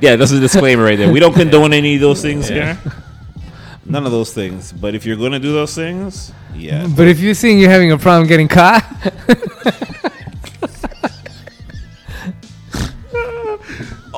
[0.00, 0.16] yeah.
[0.16, 1.12] That's a disclaimer right there.
[1.12, 2.78] We don't condone any of those things here.
[3.84, 4.72] None of those things.
[4.72, 7.98] But if you're gonna do those things, yeah, but if you're seeing you're having a
[7.98, 8.84] problem getting caught,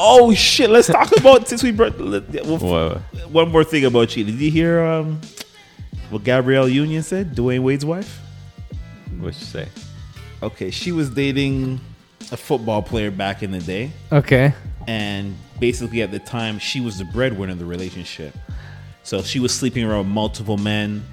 [0.06, 0.68] Oh shit!
[0.68, 3.01] Let's talk about since we brought let- well, Whoa.
[3.31, 4.35] one more thing about cheating.
[4.35, 5.20] Did you hear um,
[6.10, 7.35] what Gabrielle Union said?
[7.35, 8.20] Dwyane Wade's wife.
[9.18, 9.68] What she say?
[10.43, 11.81] Okay, she was dating
[12.32, 14.52] a football player back in the day, okay,
[14.86, 18.36] and basically at the time she was the breadwinner of the relationship.
[19.05, 21.05] So she was sleeping around multiple men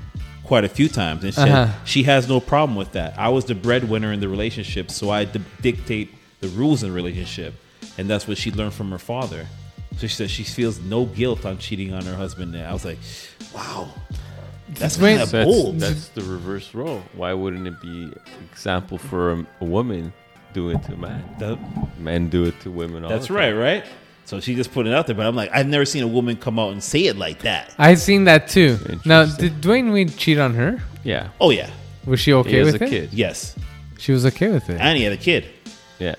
[0.43, 1.67] quite a few times, and she, Uh-huh.
[1.85, 3.17] she has no problem with that.
[3.17, 6.95] I was the breadwinner in the relationship, so I d- dictate the rules in the
[6.95, 7.53] relationship,
[7.97, 9.45] and that's what she learned from her father.
[9.97, 12.55] So she said she feels no guilt on cheating on her husband.
[12.55, 12.97] And I was like,
[13.53, 13.89] wow,
[14.69, 15.79] that's Wait, kind of So that's, bold.
[15.79, 17.03] that's the reverse role.
[17.13, 18.11] Why wouldn't it be
[18.51, 20.13] example for a, a woman
[20.53, 21.35] do it to a man?
[21.39, 21.59] That-
[21.99, 23.03] Men do it to women.
[23.03, 23.57] All that's the right, time.
[23.59, 23.85] right?
[24.25, 26.37] So she just put it out there, but I'm like, I've never seen a woman
[26.37, 27.73] come out and say it like that.
[27.77, 28.77] I've seen that too.
[29.05, 30.81] Now, did Dwyane Wade cheat on her?
[31.03, 31.29] Yeah.
[31.41, 31.69] Oh yeah,
[32.05, 32.89] Was she okay has with a it?
[32.89, 33.13] kid.
[33.13, 33.55] yes,
[33.97, 34.79] She was okay with it.
[34.79, 35.47] and he had a kid.
[35.99, 36.15] Yeah.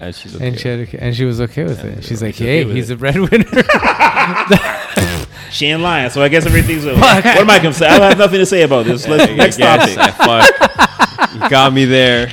[0.00, 0.48] And she's okay.
[0.48, 2.04] And she had and she was okay with it.
[2.04, 2.94] She's like, she's "Hey, he's it.
[2.94, 3.44] a breadwinner."
[5.50, 6.84] She ain't lying, so I guess everything's.
[6.84, 6.98] Okay.
[6.98, 7.86] What am I gonna say?
[7.86, 9.06] I have nothing to say about this.
[9.06, 10.16] Let's, next Yes, topic.
[10.20, 11.32] I fuck.
[11.32, 12.28] You got me there.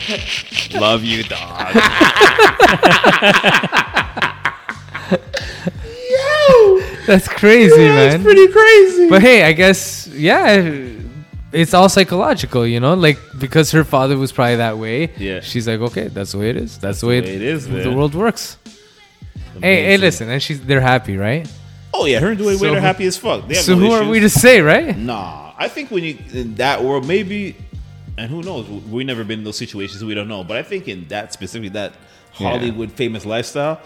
[0.73, 1.75] Love you, dog.
[6.09, 8.23] Yo, that's crazy, man.
[8.23, 9.09] pretty crazy.
[9.09, 10.61] But hey, I guess yeah,
[11.51, 12.93] it's all psychological, you know.
[12.93, 15.11] Like because her father was probably that way.
[15.17, 15.41] Yeah.
[15.41, 16.77] She's like, okay, that's the way it is.
[16.77, 18.57] That's, the way, it is, The world works.
[19.59, 21.47] Hey, hey, listen, and she's they're happy, right?
[21.93, 23.51] Oh yeah, her and Dwyane So Wade are happy as fuck.
[23.53, 24.97] So no who are we to say, right?
[24.97, 27.57] Nah, I think when you in that world, maybe,
[28.17, 28.67] and who knows?
[28.67, 30.43] We've never been in those situations, so we don't know.
[30.43, 31.93] But I think in that specifically, that
[32.31, 33.81] Hollywood famous lifestyle,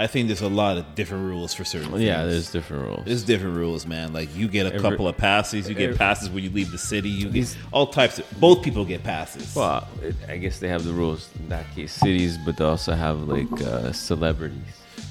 [0.00, 2.00] I think there's a lot of different rules for certain.
[2.00, 3.04] Yeah, there's different rules.
[3.04, 4.12] There's different rules, man.
[4.12, 6.70] Like you get a Every- couple of passes, you get every- passes when you leave
[6.70, 7.08] the city.
[7.10, 8.24] You get all types of.
[8.40, 9.54] Both people get passes.
[9.54, 9.86] Well,
[10.28, 13.50] I guess they have the rules in that case, cities, but they also have like
[13.62, 14.58] uh, celebrities.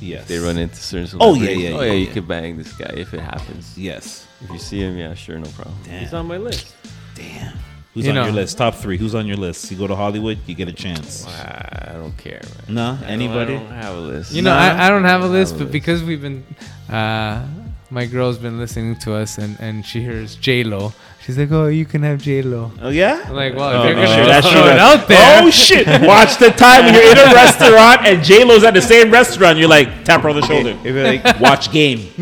[0.02, 1.64] yes, They run into certain Oh, yeah, celebrities.
[1.64, 2.14] yeah, Oh yeah, yeah, you yeah.
[2.14, 3.78] could bang this guy if it happens.
[3.78, 4.26] Yes.
[4.42, 5.76] If you see him, yeah, sure, no problem.
[5.84, 6.00] Damn.
[6.00, 6.74] He's on my list.
[7.16, 7.58] Damn.
[7.94, 8.58] Who's You on know- your list?
[8.58, 8.98] Top three.
[8.98, 9.72] Who's on your list?
[9.72, 11.26] You go to Hollywood, you get a chance.
[11.28, 12.76] I don't care, man.
[12.76, 13.56] No, I don't- anybody.
[13.56, 14.32] I don't have a list.
[14.32, 14.60] You know, Nah.
[14.60, 15.74] I, I don't have a list, have a but list.
[15.74, 16.44] because we've been,
[16.90, 17.44] uh,
[17.90, 20.94] my girl's been listening to us, and and she hears J Lo.
[21.26, 23.24] She's like, "Oh, you can have J Lo." Oh yeah.
[23.28, 24.72] I'm like, well, Oh, if you're no, gonna that's throw true.
[24.72, 25.88] it out there, Oh shit!
[26.14, 29.58] Watch the time when you're in a restaurant and J Lo's at the same restaurant.
[29.58, 30.78] You're like tap her on the shoulder.
[30.84, 32.08] If you're like, Watch game.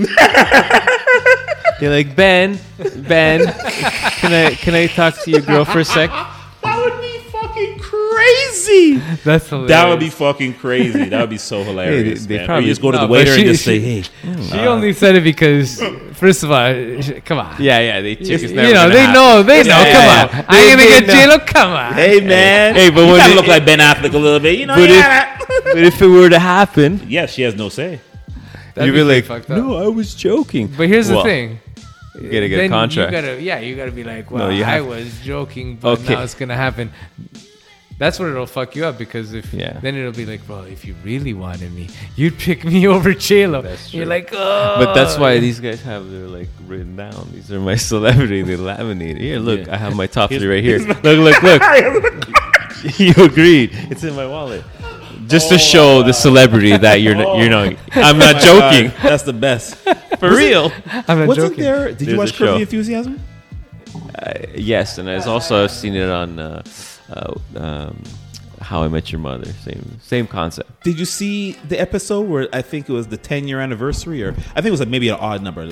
[1.81, 2.59] you're like Ben,
[2.97, 6.09] Ben, can I can I talk to your girl for a sec?
[6.09, 8.97] That would be fucking crazy.
[9.23, 9.69] That's hilarious.
[9.69, 11.05] That would be fucking crazy.
[11.09, 12.25] That would be so hilarious.
[12.25, 12.49] they man.
[12.51, 14.01] Or you just go to No, the but waiter she- and just she- say, "Hey,
[14.23, 15.81] hmm, She uh, only said it because,
[16.13, 17.55] first of all, sh- come on.
[17.59, 18.01] Yeah, yeah.
[18.01, 19.13] They You, chick you know, they happen.
[19.13, 19.69] know, they know.
[19.69, 20.29] Yeah, come yeah, on.
[20.29, 20.45] yeah.
[20.49, 21.13] I ain't They- gonna get know.
[21.13, 21.39] J Lo.
[21.45, 21.93] Come on.
[21.93, 24.65] hey man, Hey, but you when it- look like Ben Affleck a little bit, you
[24.65, 24.75] know?
[24.75, 27.99] But yeah, if, but if it were to happen, yeah, she has no say.
[28.73, 30.67] That'd you'd be pretty like, no, I was joking.
[30.77, 31.59] But here's Well, the thing.
[32.21, 33.11] You gotta get a contract.
[33.13, 35.99] You gotta, yeah, you gotta be like, well, No, you I have- was joking, but
[35.99, 36.13] Okay.
[36.15, 36.91] now it's gonna happen.
[37.99, 39.79] That's what it'll fuck you up because if Yeah.
[39.81, 43.47] then it'll be like, bro, if you really wanted me, you'd pick me over J
[43.47, 43.61] Lo.
[43.63, 44.75] That's You're like, oh.
[44.77, 47.29] But that's why these guys have their like written down.
[47.33, 48.43] These are my celebrity.
[48.43, 49.19] They laminated.
[49.21, 49.73] Here, look, Yeah.
[49.73, 50.77] I have my top three right here.
[50.79, 51.61] Look, look, look.
[52.99, 53.71] you agreed.
[53.89, 54.63] It's in my wallet.
[55.27, 58.89] Just to show the celebrity that you're, not, you know, I'm not joking.
[58.91, 59.75] God, that's the best.
[60.19, 60.71] For real.
[61.07, 61.63] I'm not Wasn't joking.
[61.63, 61.87] there?
[61.89, 62.55] Did There's you watch Curb show.
[62.57, 63.19] Enthusiasm?
[64.17, 66.63] Uh, yes, and I've also seen it on uh,
[67.09, 68.01] uh, um,
[68.61, 69.45] How I Met Your Mother.
[69.63, 70.83] Same, same concept.
[70.83, 74.31] Did you see the episode where I think it was the 10 year anniversary, or
[74.31, 75.71] I think it was like maybe an odd number,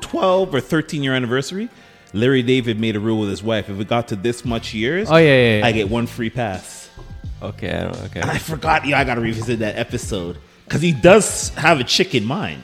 [0.00, 1.68] 12 or 13 year anniversary?
[2.14, 5.08] Larry David made a rule with his wife: if it got to this much years,
[5.10, 5.58] Oh yeah, yeah.
[5.58, 5.66] yeah.
[5.66, 6.87] I get one free pass.
[7.42, 7.96] Okay, I don't.
[8.04, 8.20] Okay.
[8.20, 8.86] And I forgot.
[8.86, 12.62] Yeah, I gotta revisit that episode because he does have a chick in mind.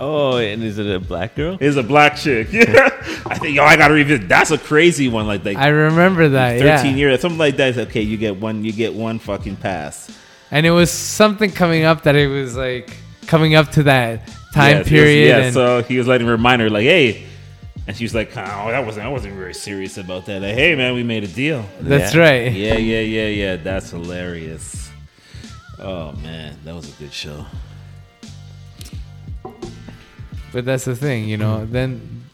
[0.00, 1.58] Oh, and is it a black girl?
[1.60, 2.52] Is a black chick.
[2.52, 2.64] Yeah,
[3.26, 4.28] I think yo, I gotta revisit.
[4.28, 5.26] That's a crazy one.
[5.26, 6.58] Like like I remember that.
[6.58, 7.08] thirteen yeah.
[7.08, 7.70] years, something like that.
[7.70, 8.64] It's okay, you get one.
[8.64, 10.10] You get one fucking pass.
[10.50, 12.96] And it was something coming up that it was like
[13.26, 15.28] coming up to that time Yes, yes, period.
[15.28, 17.27] Yeah, and so he was letting her remind her, like, hey.
[17.86, 20.42] And she was like, oh, that wasn't, I wasn't very serious about that.
[20.42, 21.64] Like, hey, man, we made a deal.
[21.80, 22.20] that's Yeah.
[22.20, 22.52] right.
[22.52, 23.56] Yeah, yeah, yeah, yeah.
[23.56, 24.90] That's hilarious.
[25.78, 27.46] Oh, man, that was a good show.
[30.52, 31.64] But that's the thing, you know.
[31.66, 32.24] Then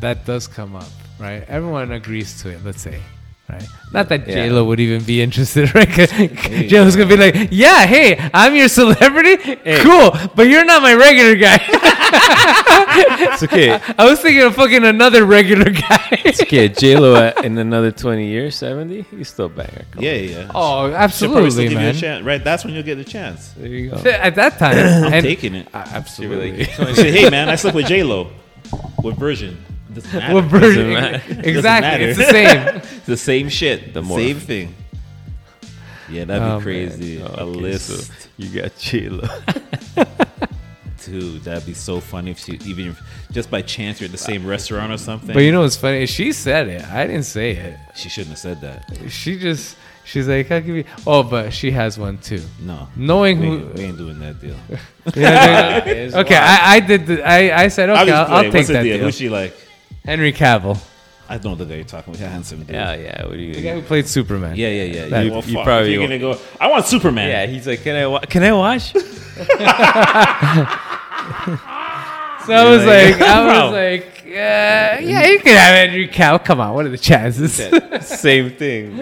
[0.00, 0.88] that does come up,
[1.18, 1.44] right?
[1.48, 2.64] Everyone agrees to it.
[2.64, 3.00] Let's say,
[3.48, 3.66] right?
[3.92, 4.34] Not that Yeah.
[4.46, 5.88] J Lo would even be interested, right?
[6.68, 9.36] J Lo's gonna be like, "Yeah, hey, I'm your celebrity,
[9.82, 11.58] cool, but you're not my regular guy."
[13.00, 13.78] It's okay.
[13.98, 16.08] I was thinking of fucking another regular guy.
[16.24, 16.68] It's okay.
[16.68, 19.84] J Lo in another twenty years, seventy, he's still banger.
[19.92, 20.50] Come Yeah, yeah.
[20.54, 21.94] oh, She'll absolutely, give you a man.
[21.94, 22.42] chance, right?
[22.42, 23.52] That's when you'll get the chance.
[23.56, 23.96] There you go.
[24.10, 25.68] At that time, I'm taking it.
[25.72, 26.64] Uh, absolutely.
[26.64, 28.30] like, 20 Say, hey, man, I slept with J Lo.
[29.00, 29.56] What version?
[29.92, 30.34] Doesn't matter.
[30.34, 30.92] What version?
[30.92, 31.22] matter.
[31.40, 32.76] Exactly, it's the same.
[32.76, 33.94] It's the same shit.
[33.94, 34.74] The more- same thing.
[36.10, 36.60] Yeah, that'd be Oh, man.
[36.62, 37.20] crazy.
[37.20, 37.86] A okay, list.
[37.88, 39.08] so you got J
[41.04, 43.00] Dude, that'd be so funny if she even if,
[43.30, 45.32] just by chance you're at the same restaurant or something.
[45.32, 46.04] But you know what's funny?
[46.06, 46.84] She said it.
[46.84, 47.78] I didn't say it.
[47.94, 48.90] she shouldn't have said that.
[49.10, 52.42] She just she's like, "I'll give you." Oh, but she has one too.
[52.60, 53.54] No, Knowing we who.
[53.54, 54.56] ain't, we ain't doing that deal.
[55.06, 57.06] Okay, I, I did.
[57.06, 58.10] The, I I said okay.
[58.10, 58.96] I'll, I'll, take What's the that deal?
[58.96, 59.04] deal.
[59.06, 59.54] Who's she like?
[60.08, 60.78] Henry Cavill,
[61.28, 62.26] I know the guy you're talking about.
[62.30, 62.74] Handsome dude.
[62.74, 63.24] Yeah, yeah.
[63.26, 63.54] What do you?
[63.54, 64.56] the guy who played Superman.
[64.56, 65.08] yeah, yeah, yeah.
[65.08, 66.38] That- You, well, you fuck, probably you're gonna go.
[66.58, 67.28] I want Superman.
[67.28, 68.06] Yeah, he's like, can I?
[68.06, 68.94] Wa- can I watch?
[72.46, 76.42] So I was like, like, I was like, uh, yeah, you can have Henry Cavill.
[76.42, 77.52] Come on, what are the chances?
[78.06, 78.96] Same thing.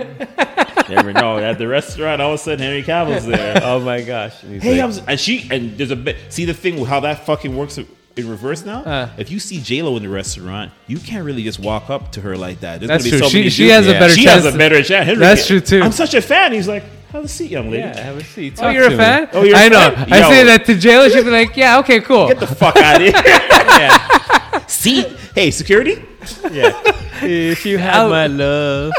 [0.89, 1.39] Never know.
[1.39, 3.61] At the restaurant, all of a sudden Henry Cavill's there.
[3.63, 4.43] Oh my gosh.
[4.43, 6.17] And he's hey, like, I was, and she and there's a bit.
[6.31, 7.79] See the thing with how that fucking works
[8.17, 8.81] in reverse now.
[8.83, 9.11] Uh.
[9.19, 12.21] if you see J Lo in the restaurant, you can't really just walk up to
[12.23, 12.81] her like that.
[12.81, 13.27] There's That's gonna be true.
[13.27, 14.45] so She many she dudes- has a better she chance.
[14.45, 15.07] has a better chance.
[15.07, 15.83] Henry, That's true, too.
[15.83, 16.53] I'm such a fan.
[16.53, 17.83] He's like, have a seat, young lady.
[17.83, 18.55] yeah, have a seat.
[18.61, 19.23] Oh, you're a fan?
[19.25, 19.29] me.
[19.35, 19.79] Oh, you're a I know.
[19.95, 20.13] fan?
[20.13, 20.29] I Yo.
[20.31, 21.09] say that to J Lo.
[21.09, 23.13] She'd be like, "Yeah, okay, cool." Get the fuck out of here.
[23.25, 24.67] yeah.
[24.67, 25.07] Seat.
[25.35, 26.03] Hey, security.
[26.51, 26.73] Yeah.
[27.23, 28.93] if you have my love.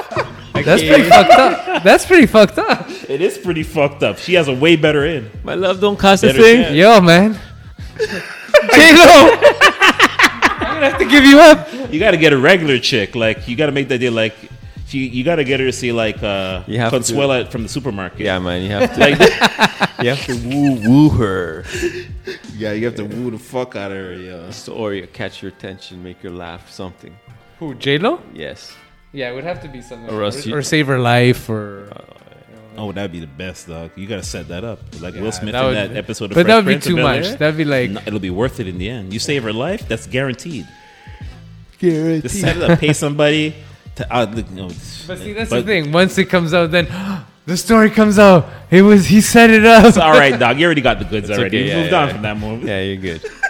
[0.53, 1.83] That's pretty fucked up.
[1.83, 2.87] That's pretty fucked up.
[3.09, 4.17] It is pretty fucked up.
[4.19, 5.29] She has a way better in.
[5.43, 6.63] My love don't cost a thing.
[6.63, 6.75] chance.
[6.75, 7.37] Yo, man.
[8.73, 9.29] J Lo.
[10.59, 11.91] I'm gonna have to give you up.
[11.91, 13.15] You got to get a regular chick.
[13.15, 14.13] Like you got to make that deal.
[14.13, 14.35] Like
[14.87, 17.63] she, you got to get her to see like uh, You have to- Consuela from
[17.63, 18.21] the supermarket.
[18.21, 18.99] Yeah, man, you have to.
[18.99, 19.19] Like,
[20.01, 21.65] you have to woo woo her,
[22.55, 24.51] yeah, you have to woo the fuck out of her, yo.
[24.51, 27.15] So- or you catch your attention, make her laugh, something.
[27.59, 27.73] Who?
[27.75, 28.21] J Lo?
[28.33, 28.75] Yes.
[29.13, 30.09] Yeah, it would have to be something.
[30.13, 31.89] Or else you- or save her life, or.
[32.77, 33.91] Oh, that'd be the best, dog.
[33.95, 36.29] You gotta set that up, like Yeah, Will Smith that in would- that episode of
[36.35, 37.21] but Fresh that would be Prince of too Bel-Air.
[37.31, 37.39] much.
[37.39, 37.89] That'd be like.
[37.91, 39.13] No, it'll be worth it in the end.
[39.13, 40.67] You save her life, that's guaranteed.
[41.79, 43.53] Just set it up, pay somebody
[43.95, 44.35] to uh, out.
[44.37, 44.67] You know,
[45.07, 45.91] But see, that's but- the thing.
[45.91, 46.87] Once it comes out, then
[47.45, 48.47] the story comes out.
[48.71, 49.85] It was he set it up.
[49.85, 50.59] It's all right, dog.
[50.59, 51.57] You already got the goods It's already.
[51.57, 52.13] okay, you yeah, moved yeah, on yeah.
[52.13, 52.67] from that movie.
[52.67, 53.25] Yeah, you're good.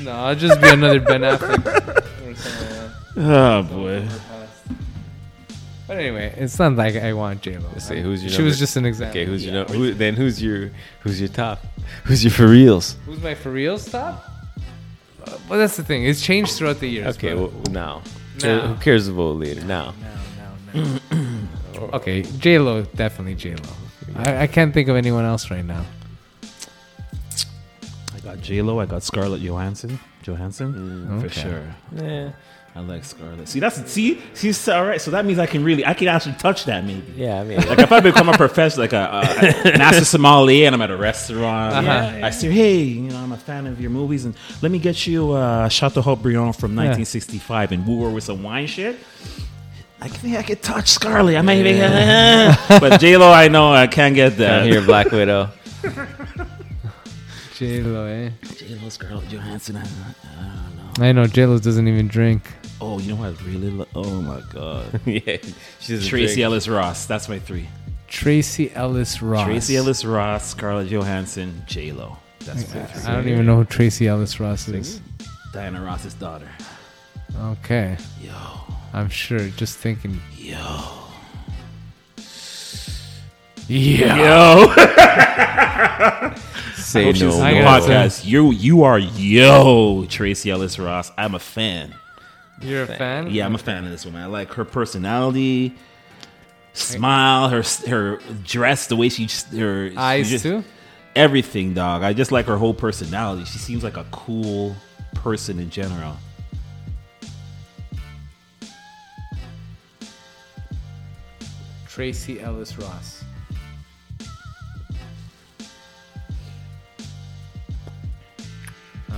[0.00, 1.64] No, I'll just be another Ben Affleck.
[1.64, 3.22] or something like that.
[3.24, 4.08] Oh boy.
[5.88, 7.68] But anyway, it's not like I want J Lo.
[7.72, 9.20] Let's see, who's your She was just an example.
[9.20, 11.60] Okay, who's your no, who, then who's your who's your top?
[12.04, 12.96] Who's your for reals?
[13.04, 14.24] Who's my for real stop?
[15.26, 16.04] Uh, well, that's the thing.
[16.04, 17.16] It's changed throughout the years.
[17.16, 18.02] Okay, well, now.
[18.42, 18.60] Now.
[18.68, 19.62] Who cares about later?
[19.64, 19.92] Now.
[20.74, 21.48] no, no, no.
[21.94, 23.70] Okay, J Lo definitely J Lo.
[24.16, 25.84] I, I can't think of anyone else right now.
[28.14, 28.78] I got J Lo.
[28.78, 29.98] I got Scarlett Johansson.
[30.22, 31.40] Johansson for Okay.
[31.40, 31.74] sure.
[31.96, 32.32] Yeah.
[32.74, 33.48] I like Scarlett.
[33.48, 34.98] See, that's see, she's all right.
[34.98, 37.04] So that means I can really, I can actually touch that maybe.
[37.16, 39.20] Yeah, I mean, Like if I become a professor, like a,
[39.74, 42.20] a master sommelier, and I'm at a restaurant, Uh-huh.
[42.26, 45.06] I say, "Hey, you know, I'm a fan of your movies, and let me get
[45.06, 48.96] you uh, Chateau Haut-Brion from 1965 and woo her with some wine shit."
[50.00, 51.36] I think I could touch Scarlett.
[51.36, 54.62] I might even, but J Lo, I know I can't get that.
[54.62, 55.50] I hear Black Widow.
[57.54, 58.30] J Lo, eh?
[58.56, 59.76] J Lo, Scarlett Johansson.
[59.76, 61.04] I, I don't know.
[61.04, 62.42] I know J Lo doesn't even drink.
[62.84, 63.40] Oh, you know what?
[63.40, 65.36] I really, lo- oh my god, yeah,
[65.78, 66.44] she's a Tracee drink.
[66.46, 67.06] Ellis Ross.
[67.06, 67.68] That's my three.
[68.08, 69.46] Tracee Ellis Ross.
[69.46, 72.16] Tracee Ellis Ross, Scarlett Johansson, J Lo.
[72.40, 73.02] That's my three.
[73.10, 75.00] I don't even know who Tracee Ellis Ross is.
[75.52, 76.48] Diana Ross's daughter.
[77.40, 78.32] Okay, Yo,
[78.92, 79.48] I'm sure.
[79.50, 80.20] Just thinking.
[80.36, 80.98] yo.
[83.68, 84.16] Yeah.
[84.18, 84.74] Yo,
[86.76, 87.62] Say Hope she's no the more.
[87.62, 88.26] podcast.
[88.26, 91.10] You you are yo Tracee Ellis Ross.
[91.16, 91.94] I'm a fan.
[92.62, 93.30] You're a fan?
[93.30, 94.22] Yeah, I'm a fan of this woman.
[94.22, 95.74] I like her personality,
[96.72, 100.64] smile, her her dress, the way she just- her she Eyes just- too.
[101.16, 102.02] everything, dog.
[102.02, 103.44] I just like her whole personality.
[103.44, 104.74] She seems like a cool
[105.14, 106.16] person in general.
[111.88, 113.21] Tracee Ellis Ross.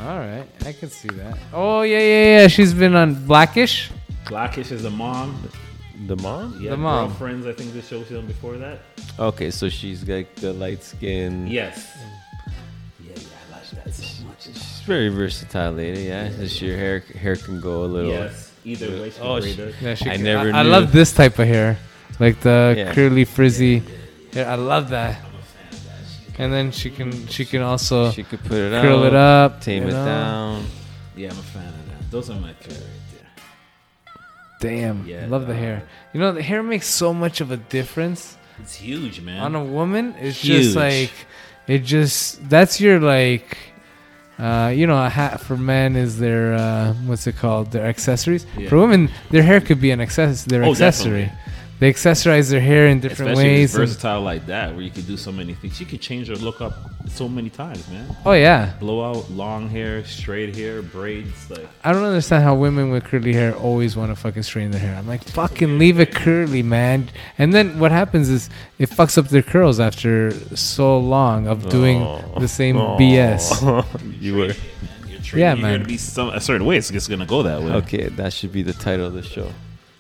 [0.05, 1.39] All right, I can see that.
[1.53, 2.47] Oh yeah, yeah, yeah.
[2.49, 3.91] She's been on Blackish.
[4.29, 5.49] Blackish is the mom.
[6.07, 6.59] The mom?
[6.61, 7.09] Yeah, The mom.
[7.09, 8.81] Girlfriends, I think the show she done before that.
[9.19, 11.47] Okay, so she's like the light skin.
[11.47, 11.97] Yes.
[13.01, 14.43] Yeah, yeah, I like that so much.
[14.45, 16.29] She's very versatile lady, yeah.
[16.29, 18.11] Just your hair hair can go a little.
[18.11, 18.53] Yes.
[18.67, 21.13] Either way, she Oh, oh, she- Yeah, she I can- never I, I love this
[21.13, 21.79] type of hair,
[22.21, 22.93] like the Yeah.
[22.93, 23.83] curly frizzy.
[24.35, 24.49] hair.
[24.51, 25.17] I love that.
[26.39, 29.85] And then she can she can also She could put it curl it up, tame
[29.85, 30.05] it know?
[30.05, 30.67] down.
[31.17, 32.11] Yeah, I'm a fan of that.
[32.11, 32.83] Those are my three right
[33.13, 33.29] there.
[34.61, 35.85] Damn, Yeah, love the hair.
[36.13, 38.37] You know, the hair makes so much of a difference.
[38.61, 39.41] It's huge, man.
[39.41, 40.63] on a woman it's Huge.
[40.63, 41.13] just like
[41.67, 43.57] it just that's your like
[44.39, 47.71] uh, you know, a hat for men is their uh, what's it called?
[47.71, 48.45] Their accessories.
[48.59, 48.69] Yeah.
[48.69, 50.45] For women, their hair could be an access.
[50.45, 51.27] Their Oh, accessory.
[51.27, 51.54] definitely.
[51.81, 53.65] They accessorize their hair in different Especially ways.
[53.71, 55.81] it's and- versatile like that, where you could do so many things.
[55.81, 56.73] You could change your look up
[57.09, 58.07] so many times, man.
[58.25, 61.51] oh yeah, Blowout, long hair, straight hair, braids.
[61.51, 64.81] Like, I don't understand how women with curly hair always want to fucking straighten their
[64.81, 64.95] hair.
[64.97, 67.09] I'm like, fucking leave it curly, man.
[67.39, 68.49] And then what happens is
[68.79, 72.39] it fucks up their curls after so long of doing Oh.
[72.39, 72.97] the same Oh.
[72.99, 73.61] BS.
[74.21, 74.61] you were training
[75.35, 75.81] Yeah, your hair man.
[75.81, 76.77] to be some a certain way.
[76.79, 77.73] It's just gonna go that way.
[77.83, 78.09] okay.
[78.09, 79.51] That should be the title of the show.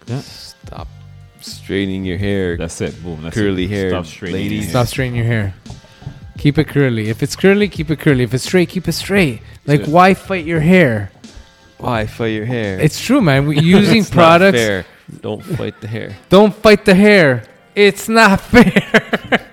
[0.07, 0.21] Yeah.
[0.21, 0.89] Stop
[1.53, 2.57] straightening your hair.
[2.57, 3.03] That's it.
[3.03, 3.23] Boom.
[3.23, 3.71] That's Curly it.
[3.71, 4.53] hair, Stop straightening ladies.
[4.53, 4.71] your hair.
[4.71, 5.55] Stop straightening your hair.
[6.39, 7.09] Keep it curly.
[7.11, 8.25] If it's curly, keep it curly.
[8.25, 9.41] If it's straight, keep it straight.
[9.67, 9.93] Like, Good.
[9.93, 11.11] why fight your hair?
[11.79, 12.81] Why fight your hair?
[12.81, 13.47] It's true, man.
[13.47, 14.85] We- Using It's not products, fair.
[15.21, 16.17] Don't fight the hair.
[16.31, 17.45] don't fight the hair.
[17.75, 19.47] It's not fair.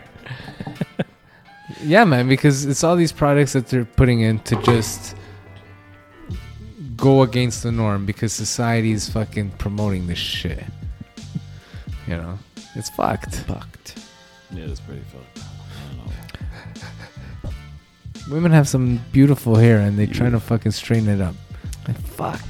[1.84, 5.16] yeah, man, because it's all these products that they're putting in to just
[6.96, 10.64] go against the norm because society is fucking promoting this shit.
[12.08, 12.40] You know,
[12.76, 13.36] it's fucked.
[13.36, 14.00] Fucked.
[14.52, 15.46] Yeah, that's pretty fucked.
[15.46, 16.06] I don't
[17.46, 17.52] know.
[18.34, 21.36] Women have some beautiful hair and they're trying to fucking straighten it up.
[21.88, 22.42] Like, fuck.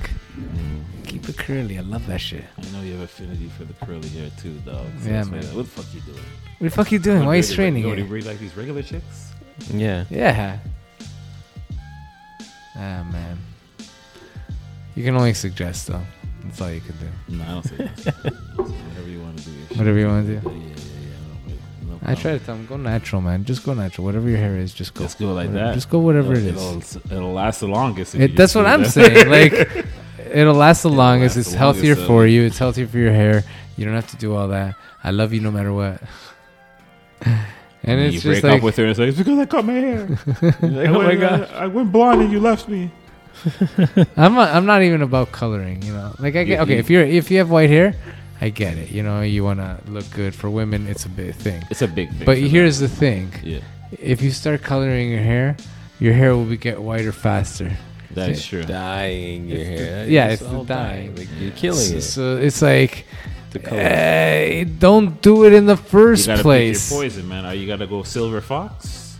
[1.05, 1.77] Keep it curly.
[1.77, 2.43] I love that shit.
[2.57, 4.85] I know you have affinity for the curly hair too, dog.
[5.01, 5.43] So Yeah, man.
[5.55, 6.23] What the fuck you doing?
[6.57, 7.25] What the fuck you doing?
[7.25, 7.99] Why are you straightening you it?
[7.99, 9.33] You really like these regular chicks?
[9.73, 10.05] Yeah.
[10.09, 10.59] Yeah.
[12.75, 13.37] Ah, man.
[14.95, 16.01] You can only suggest, though.
[16.43, 17.35] That's all you can do.
[17.37, 18.15] No, I don't say that.
[18.55, 19.51] Whatever you want to do.
[19.77, 20.49] Whatever you want to do.
[20.49, 20.75] yeah, yeah.
[21.47, 21.53] yeah.
[21.87, 23.45] No, no I try to tell them, go natural, man.
[23.45, 24.05] Just go natural.
[24.05, 25.03] Whatever your hair is, just go.
[25.05, 25.73] Just go like Whatever- that.
[25.75, 26.95] Just go whatever it It'll- is.
[26.97, 28.15] It'll, it'll last the longest.
[28.15, 28.89] It, that's what I'm that.
[28.89, 29.27] saying.
[29.29, 29.53] Like,
[30.33, 31.35] it'll last the longest.
[31.35, 32.43] last It's the healthier longest, for you.
[32.43, 33.43] It's healthier for your hair.
[33.77, 34.75] You don't have to do all that.
[35.03, 36.01] I love you no matter what.
[37.83, 39.65] And you it's break just like, up with her and say, it's because I cut
[39.65, 40.07] my hair.
[40.61, 41.49] like, oh my god.
[41.51, 42.91] I, I went blonde and you left me.
[44.17, 46.13] I'm not, I'm not even about coloring, you know.
[46.19, 47.95] Like I get You- okay, you- if you're if you have white hair,
[48.39, 48.89] I get it.
[48.91, 51.63] You know, you want to look good for women, it's a big thing.
[51.69, 52.25] It's a big thing.
[52.25, 53.31] But for here's the thing.
[53.43, 53.59] Yeah,
[53.99, 55.55] if you start coloring your hair,
[55.99, 57.71] your hair will be get whiter faster.
[58.11, 58.63] that's true.
[58.63, 60.05] Dying your It's the- hair.
[60.09, 61.15] yeah, It's it's the all dyeing.
[61.15, 62.01] Like, you're killing so, it.
[62.01, 63.05] so it's like,
[63.51, 63.79] The color.
[63.81, 66.89] eh, don't do it in the You first gotta place.
[66.89, 67.45] pick your poison, man.
[67.45, 69.10] Or you gotta go silver fox,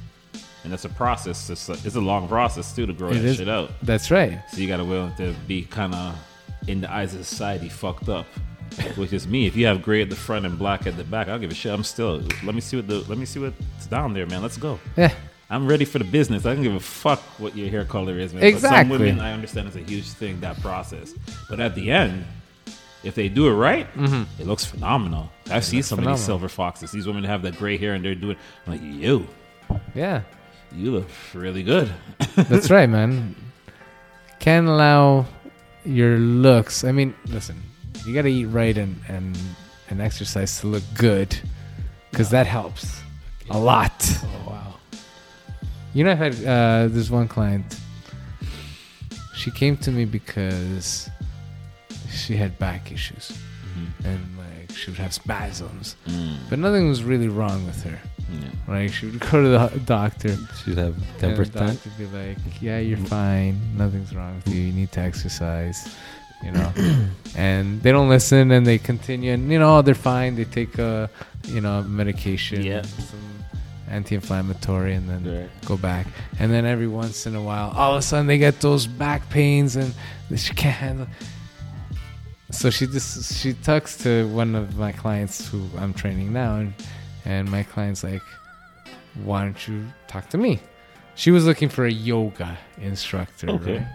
[0.64, 1.50] and that's a process.
[1.50, 3.38] It's a, it's a long process too to grow It that is.
[3.38, 3.72] shit out.
[3.84, 4.40] That's right.
[4.52, 6.16] So you gotta willing to be kind of
[6.68, 8.26] in the eyes of society fucked up.
[8.96, 9.48] which is me.
[9.48, 11.52] If you have gray at the front and black at the back, I don't give
[11.52, 11.74] a shit.
[11.74, 12.22] I'm still.
[12.44, 13.00] Let me see what the.
[13.10, 14.42] Let me see what's down there, man.
[14.42, 14.80] Let's go.
[14.96, 15.14] Yeah.
[15.50, 16.46] I'm ready for the business.
[16.46, 18.40] I don't give a fuck what your hair color is, man.
[18.42, 18.80] But Exactly.
[18.80, 21.12] some women, I understand, it's a huge thing that process.
[21.50, 22.24] But at the end,
[23.04, 24.24] if they do it right, mm-hmm.
[24.42, 25.30] it looks phenomenal.
[25.50, 26.92] I see some of these silver foxes.
[26.94, 28.38] These women have that gray hair and they're doing.
[28.66, 29.28] I'm like, you,
[29.94, 30.22] Yeah.
[30.76, 31.92] You look really good.
[32.36, 33.36] That's right, man.
[34.40, 35.26] Can't allow
[35.86, 36.84] your looks.
[36.84, 37.62] I mean, listen,
[38.06, 39.38] you got to eat right and, and,
[39.90, 41.38] and exercise to look good
[42.10, 43.02] because that helps
[43.50, 43.94] a lot.
[44.24, 44.74] Oh wow.
[45.94, 47.78] You know, I've had uh, this one client.
[49.36, 51.10] She came to me because
[52.12, 53.38] she had back issues
[54.04, 55.96] and like she would have spasms,
[56.50, 58.00] but nothing was really wrong with her.
[58.32, 58.48] Yeah.
[58.68, 58.90] Right?
[58.90, 60.36] She would go to the doctor.
[60.64, 61.68] She'd have And temper the tantrum.
[61.68, 63.06] doctor would be like, "Yeah, you're mm-hmm.
[63.06, 63.78] fine.
[63.78, 64.62] Nothing's wrong with you.
[64.62, 65.90] You need to exercise."
[66.44, 66.74] You know,
[67.36, 70.36] and they don't listen, and they continue, and you know they're fine.
[70.36, 71.08] They take a,
[71.48, 72.82] you know, medication, Yeah.
[72.82, 73.20] some
[73.90, 75.50] anti-inflammatory, and then Right.
[75.66, 76.08] go back.
[76.40, 79.30] And then every once in a while, all of a sudden they get those back
[79.30, 79.94] pains, and
[80.36, 81.08] she can't handle.
[82.52, 86.74] So she just she talks to one of my clients who I'm training now, and
[87.26, 88.22] and my client's like,
[89.24, 90.60] "Why don't you talk to me?"
[91.16, 93.78] She was looking for a yoga instructor, Okay.
[93.78, 93.88] right?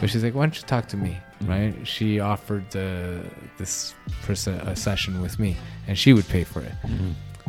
[0.00, 1.74] But she's like, "Why don't you talk to me?" Right?
[1.84, 3.20] She offered uh,
[3.58, 5.56] this person a session with me,
[5.88, 6.72] and she would pay for it.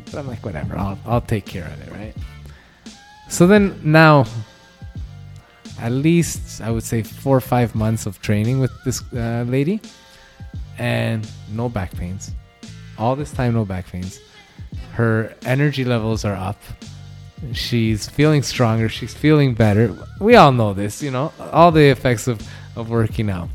[0.06, 2.16] But I'm like, whatever, I'll I'll take care of it, right?
[3.30, 4.26] So then now,
[5.80, 9.80] at least I would say four or five months of training with this uh, lady,
[10.78, 12.32] and no back pains.
[12.98, 14.20] All this time, no back pains.
[14.94, 16.58] Her energy levels are up.
[17.54, 18.90] She's feeling stronger.
[18.90, 19.96] She's feeling better.
[20.20, 22.42] We all know this, you know, all the effects of,
[22.76, 23.50] of working out.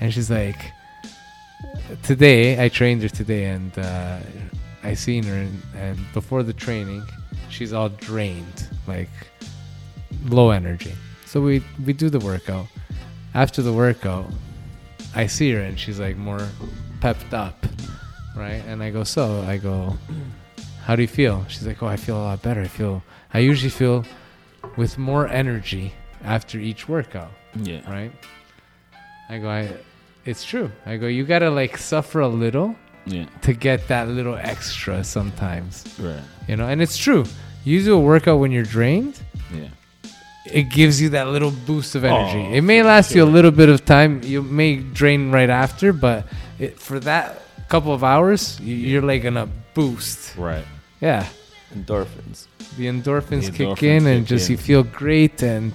[0.00, 0.72] And she's like,
[2.02, 4.18] today, I trained her today, and uh,
[4.82, 7.02] I seen her, and, and before the training,
[7.48, 9.10] she's all drained, like
[10.26, 10.92] low energy.
[11.24, 12.66] So we we do the workout.
[13.34, 14.26] After the workout,
[15.14, 16.46] I see her, and she's like more
[17.00, 17.66] pepped up,
[18.36, 18.62] right?
[18.66, 19.96] And I go, so I go,
[20.86, 21.44] how do you feel?
[21.48, 22.62] She's like, oh, I feel a lot better.
[22.62, 23.02] I feel,
[23.34, 24.04] I usually feel
[24.76, 25.92] with more energy
[26.24, 27.80] after each workout Yeah.
[27.90, 28.12] right?
[29.28, 29.68] I go, I,
[30.24, 30.70] it's true.
[30.86, 32.76] I go, you gotta like suffer a little
[33.06, 33.26] Yeah.
[33.42, 36.22] to get that little extra sometimes, Right.
[36.48, 36.66] you know.
[36.68, 37.24] And it's true.
[37.64, 39.18] You do a workout when you're drained,
[39.52, 39.68] Yeah.
[40.46, 42.46] it gives you that little boost of energy.
[42.48, 44.20] Oh, it may last you a little bit of time.
[44.24, 46.26] You may drain right after, but
[46.60, 50.36] it, for that couple of hours, you- you're like gonna boost.
[50.36, 50.64] Right.
[51.00, 51.26] Yeah,
[51.74, 52.46] Endorphins.
[52.76, 54.52] the endorphins, The kick endorphins in, and just in.
[54.52, 55.74] you feel great and.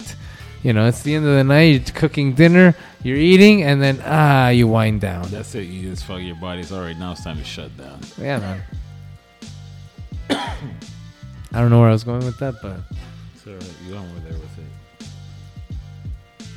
[0.64, 1.88] You know, it's the end of the night.
[1.88, 5.24] You're cooking dinner, you're eating, and then ah, you wind down.
[5.28, 5.62] That's it.
[5.64, 6.96] You just fuck your body's all right.
[6.96, 7.98] Now it's time to shut down.
[8.16, 8.62] Yeah, man.
[10.30, 10.54] I
[11.60, 12.76] don't know where I was going with that, but
[13.42, 13.58] So
[13.88, 15.06] you on over there with it.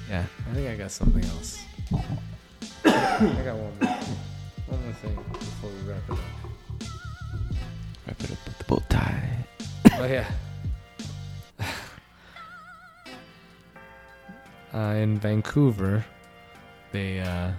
[0.08, 1.64] yeah, I think I got something else.
[2.86, 3.96] I got one more,
[4.68, 6.20] one more thing before we wrap it up.
[8.20, 9.46] Wrap it up with the bow tie.
[9.98, 10.32] Oh yeah.
[14.74, 16.04] Uh, in Vancouver,
[16.92, 17.50] they uh,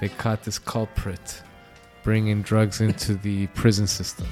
[0.00, 1.42] they caught this culprit
[2.02, 4.26] bringing drugs into the prison system.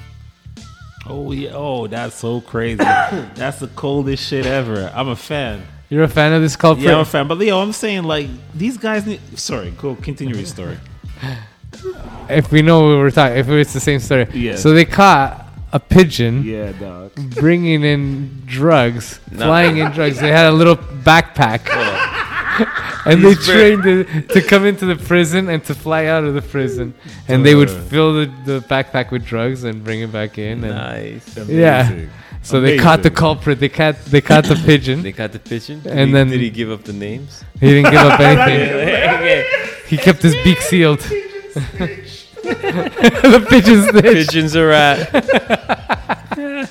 [1.06, 1.50] Oh yeah.
[1.52, 2.76] Oh, that's so crazy.
[2.78, 4.90] that's the coldest shit ever.
[4.94, 5.62] I'm a fan.
[5.90, 6.86] You're a fan of this culprit?
[6.86, 7.28] Yeah, I'm a fan.
[7.28, 9.20] But Leo, I'm saying like these guys need.
[9.38, 10.78] Sorry, go continue your story.
[12.30, 14.26] if we know what we're talking, if it's the same story.
[14.32, 14.56] Yeah.
[14.56, 17.12] So they caught a pigeon Yeah, dog.
[17.34, 20.20] bringing in drugs, flying in drugs.
[20.20, 21.62] They had a little backpack.
[23.06, 26.42] and they trained it to come into the prison and to fly out of the
[26.42, 26.94] prison.
[27.26, 30.62] And they would fill the, the backpack with drugs and bring it back in.
[30.64, 31.36] And Nice.
[31.48, 31.88] Yeah.
[31.88, 32.10] Amazing.
[32.42, 33.58] So they caught the culprit.
[33.58, 35.02] They caught they caught the pigeon.
[35.02, 35.80] They got the pigeon.
[35.80, 37.42] Did And he, then- did he give up the names?
[37.58, 39.44] He didn't give up anything.
[39.88, 41.00] He kept his beak sealed.
[43.32, 44.28] the pigeon snitch.
[44.28, 45.10] Pigeons are at.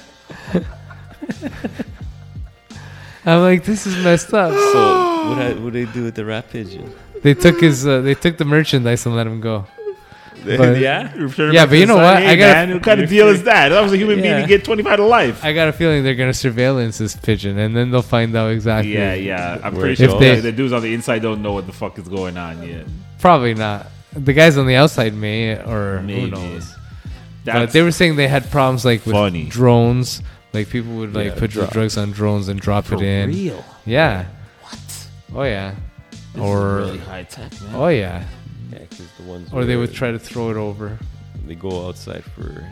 [3.25, 4.51] I'm like, this is messed up.
[4.51, 6.93] So what I, what they do with the rat pigeon?
[7.21, 9.65] They took his uh, they took the merchandise and let him go.
[10.45, 11.13] But- yeah.
[11.37, 12.17] Yeah, but you know what?
[12.17, 13.69] I gotta- Man, what kind of deal is that?
[13.69, 14.41] That was a human being Yeah.
[14.41, 15.41] to get 25 to life.
[15.45, 18.91] I got a feeling they're gonna surveillance this pigeon, and then they'll find out exactly.
[18.93, 19.59] Yeah, yeah.
[19.63, 21.71] I'm Where pretty If sure they- the dudes on the inside don't know what the
[21.71, 22.85] fuck is going on yet.
[23.19, 23.87] Probably not.
[24.15, 26.21] The guys on the outside may, or Maybe.
[26.21, 26.75] who knows.
[27.45, 29.45] But they were saying they had problems like with Funny.
[29.45, 30.21] drones.
[30.53, 33.29] Like people would like Yeah, put the drugs on drones and drop for it in.
[33.31, 33.65] real.
[33.85, 34.25] Yeah.
[34.61, 35.07] What?
[35.35, 35.75] Oh yeah.
[36.39, 37.75] or really high tech, man.
[37.75, 38.23] oh yeah,
[38.71, 40.97] Yeah, 'cause the ones or they where would try to throw it over.
[41.47, 42.65] They go outside for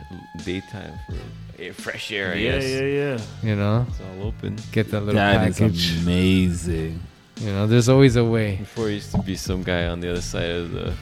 [0.44, 1.16] daytime for
[1.62, 2.32] air, fresh air.
[2.32, 2.70] I yeah, guess.
[2.70, 3.20] yeah, yeah.
[3.42, 4.56] You know, It's all open.
[4.72, 5.98] get that little That is package.
[6.02, 7.00] amazing.
[7.40, 8.56] You know, there's always a way.
[8.56, 10.92] Before it used to be some guy on the other side of the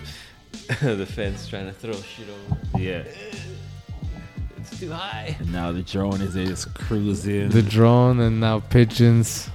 [0.83, 2.79] the fence trying to throw shit over.
[2.79, 3.03] Yeah.
[4.57, 5.37] It's too high.
[5.41, 7.49] And now the drone is just cruising.
[7.49, 9.49] The drone and now pigeons.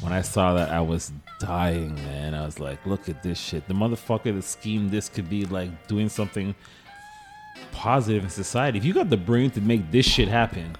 [0.00, 2.34] when I saw that, I was dying, man.
[2.34, 3.66] I was like, look at this shit.
[3.66, 6.54] The motherfucker that schemed this could be like doing something
[7.72, 8.78] positive in society.
[8.78, 10.76] If you got the brain to make this shit happen,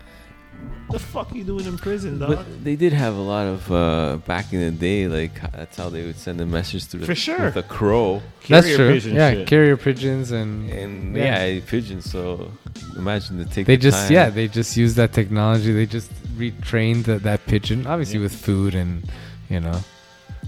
[0.91, 2.31] the fuck you doing in prison, dog?
[2.37, 5.07] But they did have a lot of uh, back in the day.
[5.09, 7.45] Like that's how they would send a message to the For sure.
[7.47, 8.93] with a crow That's Carrier true.
[8.95, 9.47] pigeon yeah, shit.
[9.47, 11.45] carrier pigeons and and Yeah.
[11.47, 12.11] yeah, pigeons.
[12.11, 12.51] So
[12.97, 13.67] imagine the take.
[13.67, 14.13] they the just time.
[14.13, 15.73] yeah they just use that technology.
[15.73, 18.25] They just retrained that, that pigeon, obviously Yeah.
[18.25, 19.05] with food and
[19.49, 19.79] you know.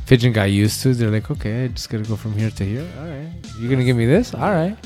[0.06, 0.90] Pigeon got used to.
[0.90, 0.94] it.
[0.94, 2.86] They're like, okay, I just gotta go from here to here.
[2.98, 3.30] All right,
[3.60, 4.34] you're gonna give me this.
[4.34, 4.76] All right.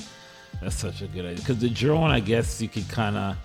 [0.61, 1.37] That's such a good idea.
[1.37, 3.37] Because the drone, I guess you could kind of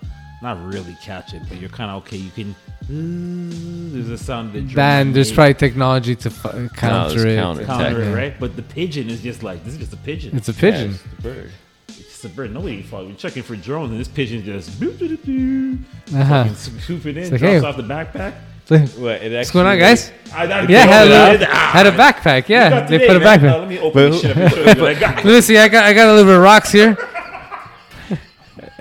[0.42, 2.16] not really catch it, but you're kind of okay.
[2.16, 2.54] You can.
[2.88, 4.74] There's a sound of the drone.
[4.74, 5.34] Then there's made.
[5.36, 7.36] probably technology to fu- counter there's it.
[7.36, 8.38] counter- counter it, right?
[8.40, 10.36] But the pigeon is just like this is just a pigeon.
[10.36, 10.90] It's a Yeah, pigeon.
[10.90, 11.50] it's the bird.
[11.88, 12.52] It's just a bird.
[12.52, 15.78] Nobody thought we're checking for drones, and this pigeon just boop, boop, boop,
[16.08, 16.42] boop, Uh-huh.
[16.44, 17.58] fucking swoop it in, like, drops hey.
[17.60, 18.34] off the backpack.
[18.68, 20.10] What, it What's going on, guys?
[20.32, 22.48] I, I, Yeah, had I, a, had a backpack.
[22.48, 23.40] Yeah, got they today, put a man.
[23.40, 23.52] backpack.
[23.52, 25.16] Uh, let me open this shit up and show you what I got.
[25.16, 25.58] Let me see.
[25.58, 26.96] I got I got a little bit of rocks here.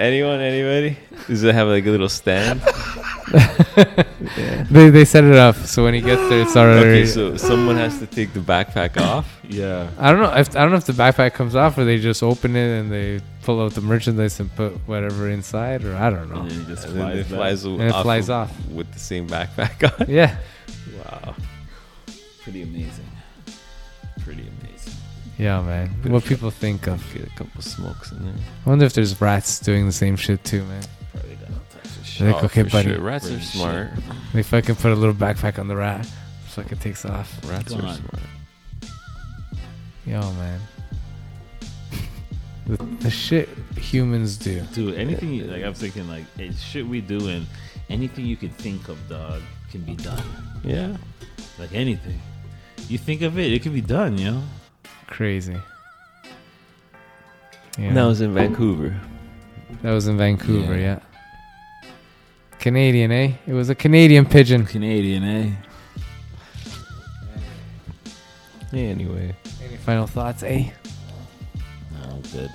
[0.01, 0.39] Anyone?
[0.41, 0.97] Anybody?
[1.27, 2.61] Does it have like a little stand?
[4.71, 7.01] They they set it up so when he gets there, it's already.
[7.01, 9.25] Okay, so someone has to take the backpack off.
[9.47, 9.89] Yeah.
[9.97, 12.21] I don't know if I don't know if the backpack comes off or they just
[12.23, 16.29] open it and they pull out the merchandise and put whatever inside or I don't
[16.29, 16.41] know.
[16.41, 18.67] And then it just And then flies it flies, And it flies of- off.
[18.69, 20.09] with the same backpack on.
[20.09, 20.37] Yeah,
[20.97, 21.35] Wow,
[22.43, 23.05] Pretty amazing.
[25.41, 25.91] Pretty amazing.
[26.01, 26.11] yeah, man.
[26.11, 27.03] What people think of?
[27.13, 28.33] get a couple smokes in there.
[28.65, 30.83] I wonder if there's rats doing the same shit too, man.
[31.11, 32.19] Probably got all types of shit.
[32.23, 32.89] They're like, Oh, okay, for buddy.
[32.93, 33.01] sure.
[33.01, 33.51] Rats are Bring shit.
[33.51, 33.89] smart.
[34.33, 36.05] They fucking put a little backpack on the rat.
[36.49, 37.39] Fucking takes off.
[37.49, 37.95] Rats Come are on.
[37.95, 38.23] smart.
[40.05, 40.59] Yo, man.
[42.67, 44.61] The, the shit humans do.
[44.73, 47.45] Dude, anything you- like I'm thinking like eh, hey, shit we doing,
[47.89, 49.41] anything you can think of, dog,
[49.71, 50.23] can be done.
[50.63, 50.95] Yeah.
[51.57, 52.19] Like anything.
[52.87, 54.43] You think of it, it can be done, you know?
[55.11, 55.57] Crazy.
[57.77, 57.85] Yeah.
[57.89, 58.99] And that was in Vancouver.
[59.83, 60.99] That was in Vancouver, Yeah.
[61.83, 61.89] yeah.
[62.59, 63.33] Canadian, eh?
[63.45, 64.65] It was a Canadian pigeon.
[64.65, 65.51] Canadian, eh?
[68.71, 69.35] Yeah, anyway.
[69.67, 70.71] Any final thoughts, eh?
[71.91, 72.49] No, I'm good.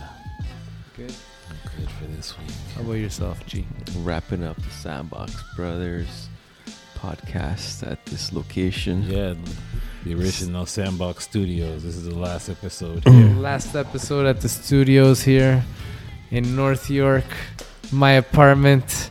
[0.97, 1.15] Good.
[1.51, 2.51] I'm good for this week.
[2.74, 3.66] How about yourself, G?
[3.99, 6.28] Wrapping up the Sandbox Brothers
[6.97, 9.03] podcast at this location.
[9.03, 9.35] Yeah,
[10.07, 11.83] the original Sandbox Studios.
[11.83, 13.12] This is the last episode mm.
[13.12, 13.41] here.
[13.41, 15.65] Last episode at the studios here
[16.31, 17.24] in North York.
[17.91, 19.11] My apartment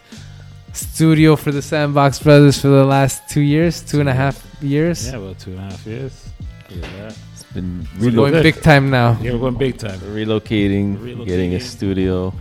[0.72, 5.08] studio for the Sandbox Brothers for the last two years, two and a half years.
[5.08, 6.30] yeah, about two and a half years.
[6.70, 7.18] Look at that.
[7.34, 9.18] It's been We're relo- going big time now.
[9.22, 10.00] Yeah, we're going big time.
[10.00, 11.26] relocating, Relocating.
[11.26, 12.34] getting a studio,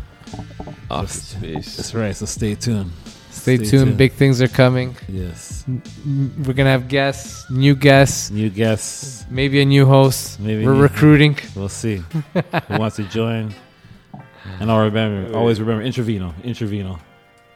[0.89, 1.77] office space.
[1.77, 2.93] That's right, so stay tuned.
[3.35, 3.87] Stay, Stay tuned.
[3.87, 3.99] tuned.
[3.99, 4.97] Big things are coming.
[5.09, 5.65] Yes.
[5.67, 5.83] M-
[6.47, 9.25] We're gonna have guests, new guests, New guests.
[9.31, 10.39] maybe a new host.
[10.41, 11.37] Maybe We're new- recruiting.
[11.55, 11.97] We'll see.
[12.69, 13.55] Who wants to join?
[14.61, 16.33] And I'll remember, always remember Intraveno.
[16.43, 17.01] Intraveno.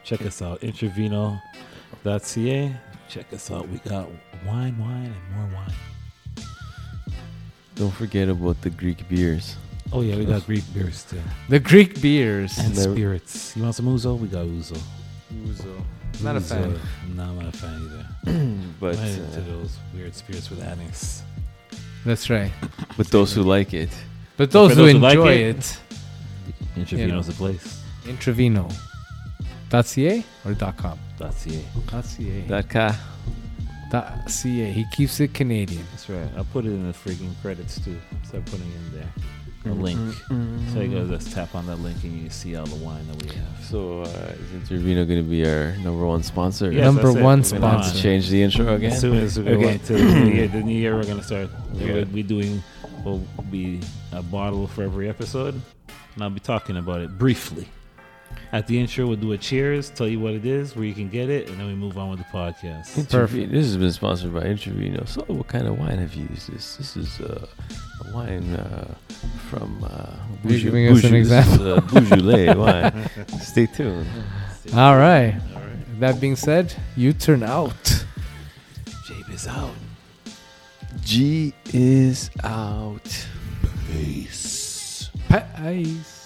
[0.03, 0.59] Check us out.
[0.61, 2.75] Intraveno.ca.
[3.09, 3.67] Check us out.
[3.69, 4.07] We got
[4.45, 5.73] wine, wine, and more wine.
[7.75, 9.55] Don't forget about the Greek beers.
[9.93, 11.21] Oh, yeah, we got Greek beers too.
[11.47, 12.57] The Greek beers.
[12.57, 13.55] And Never- spirits.
[13.55, 14.17] You want some Ouzo?
[14.19, 14.45] We got
[15.33, 15.83] Ouzo.
[16.23, 16.49] Not a Ouzo.
[16.49, 16.79] fan.
[17.15, 18.05] No, I'm not a fan either.
[18.79, 21.23] But I'm not into uh, those weird spirits with anise.
[22.05, 22.51] That's right.
[22.97, 23.89] but those who like it,
[24.37, 25.79] But those, For who those who like enjoy it, it,
[26.77, 27.83] Intraveno's the place.
[28.05, 28.71] Intraveno.
[29.69, 30.97] .ca or .com?
[31.19, 31.31] .ca.
[32.01, 32.41] .ca.
[32.47, 32.95] that car.
[33.91, 34.71] .ca.
[34.71, 35.83] He keeps it Canadian.
[35.91, 36.29] That's right.
[36.37, 37.99] I'll put it in the freaking credits too.
[38.23, 39.13] Start putting it in there.
[39.65, 39.99] A link.
[39.99, 40.73] Mm-hmm.
[40.73, 43.21] So you go just tap on that link and you see all the wine that
[43.23, 43.65] we have.
[43.65, 46.71] So uh, is Intervino going to be our number one sponsor?
[46.71, 47.21] Yes, Number that's it.
[47.23, 48.91] one We're We're gonna gonna change the intro again.
[48.93, 49.73] As soon as we go Okay.
[49.73, 51.49] into the new year, the new year we're gonna start.
[51.75, 51.93] Okay.
[51.93, 52.63] We'll be doing.
[53.05, 53.19] Will
[53.49, 53.79] be
[54.11, 55.53] a bottle for every episode,
[56.15, 57.67] and I'll be talking about it briefly.
[58.51, 61.07] At the intro, we'll do a cheers, tell you what it is, where you can
[61.09, 62.95] get it, and then we move on with the podcast.
[62.97, 65.07] Intervi- This has been sponsored by Intervino.
[65.07, 66.51] So, what kind of wine have you used?
[66.53, 68.93] This this is uh, a wine uh,
[69.49, 69.87] from uh,
[70.43, 71.73] You're Beaujolais- giving us an Beaujolais- is, example.
[71.73, 73.09] uh, Beaujolais wine.
[73.39, 74.07] Stay tuned.
[74.73, 75.35] All right.
[75.99, 78.05] That being said, you turn out.
[79.07, 79.71] Jabe is out.
[81.03, 83.27] G is out.
[83.91, 85.09] Peace.
[85.27, 86.18] Peace.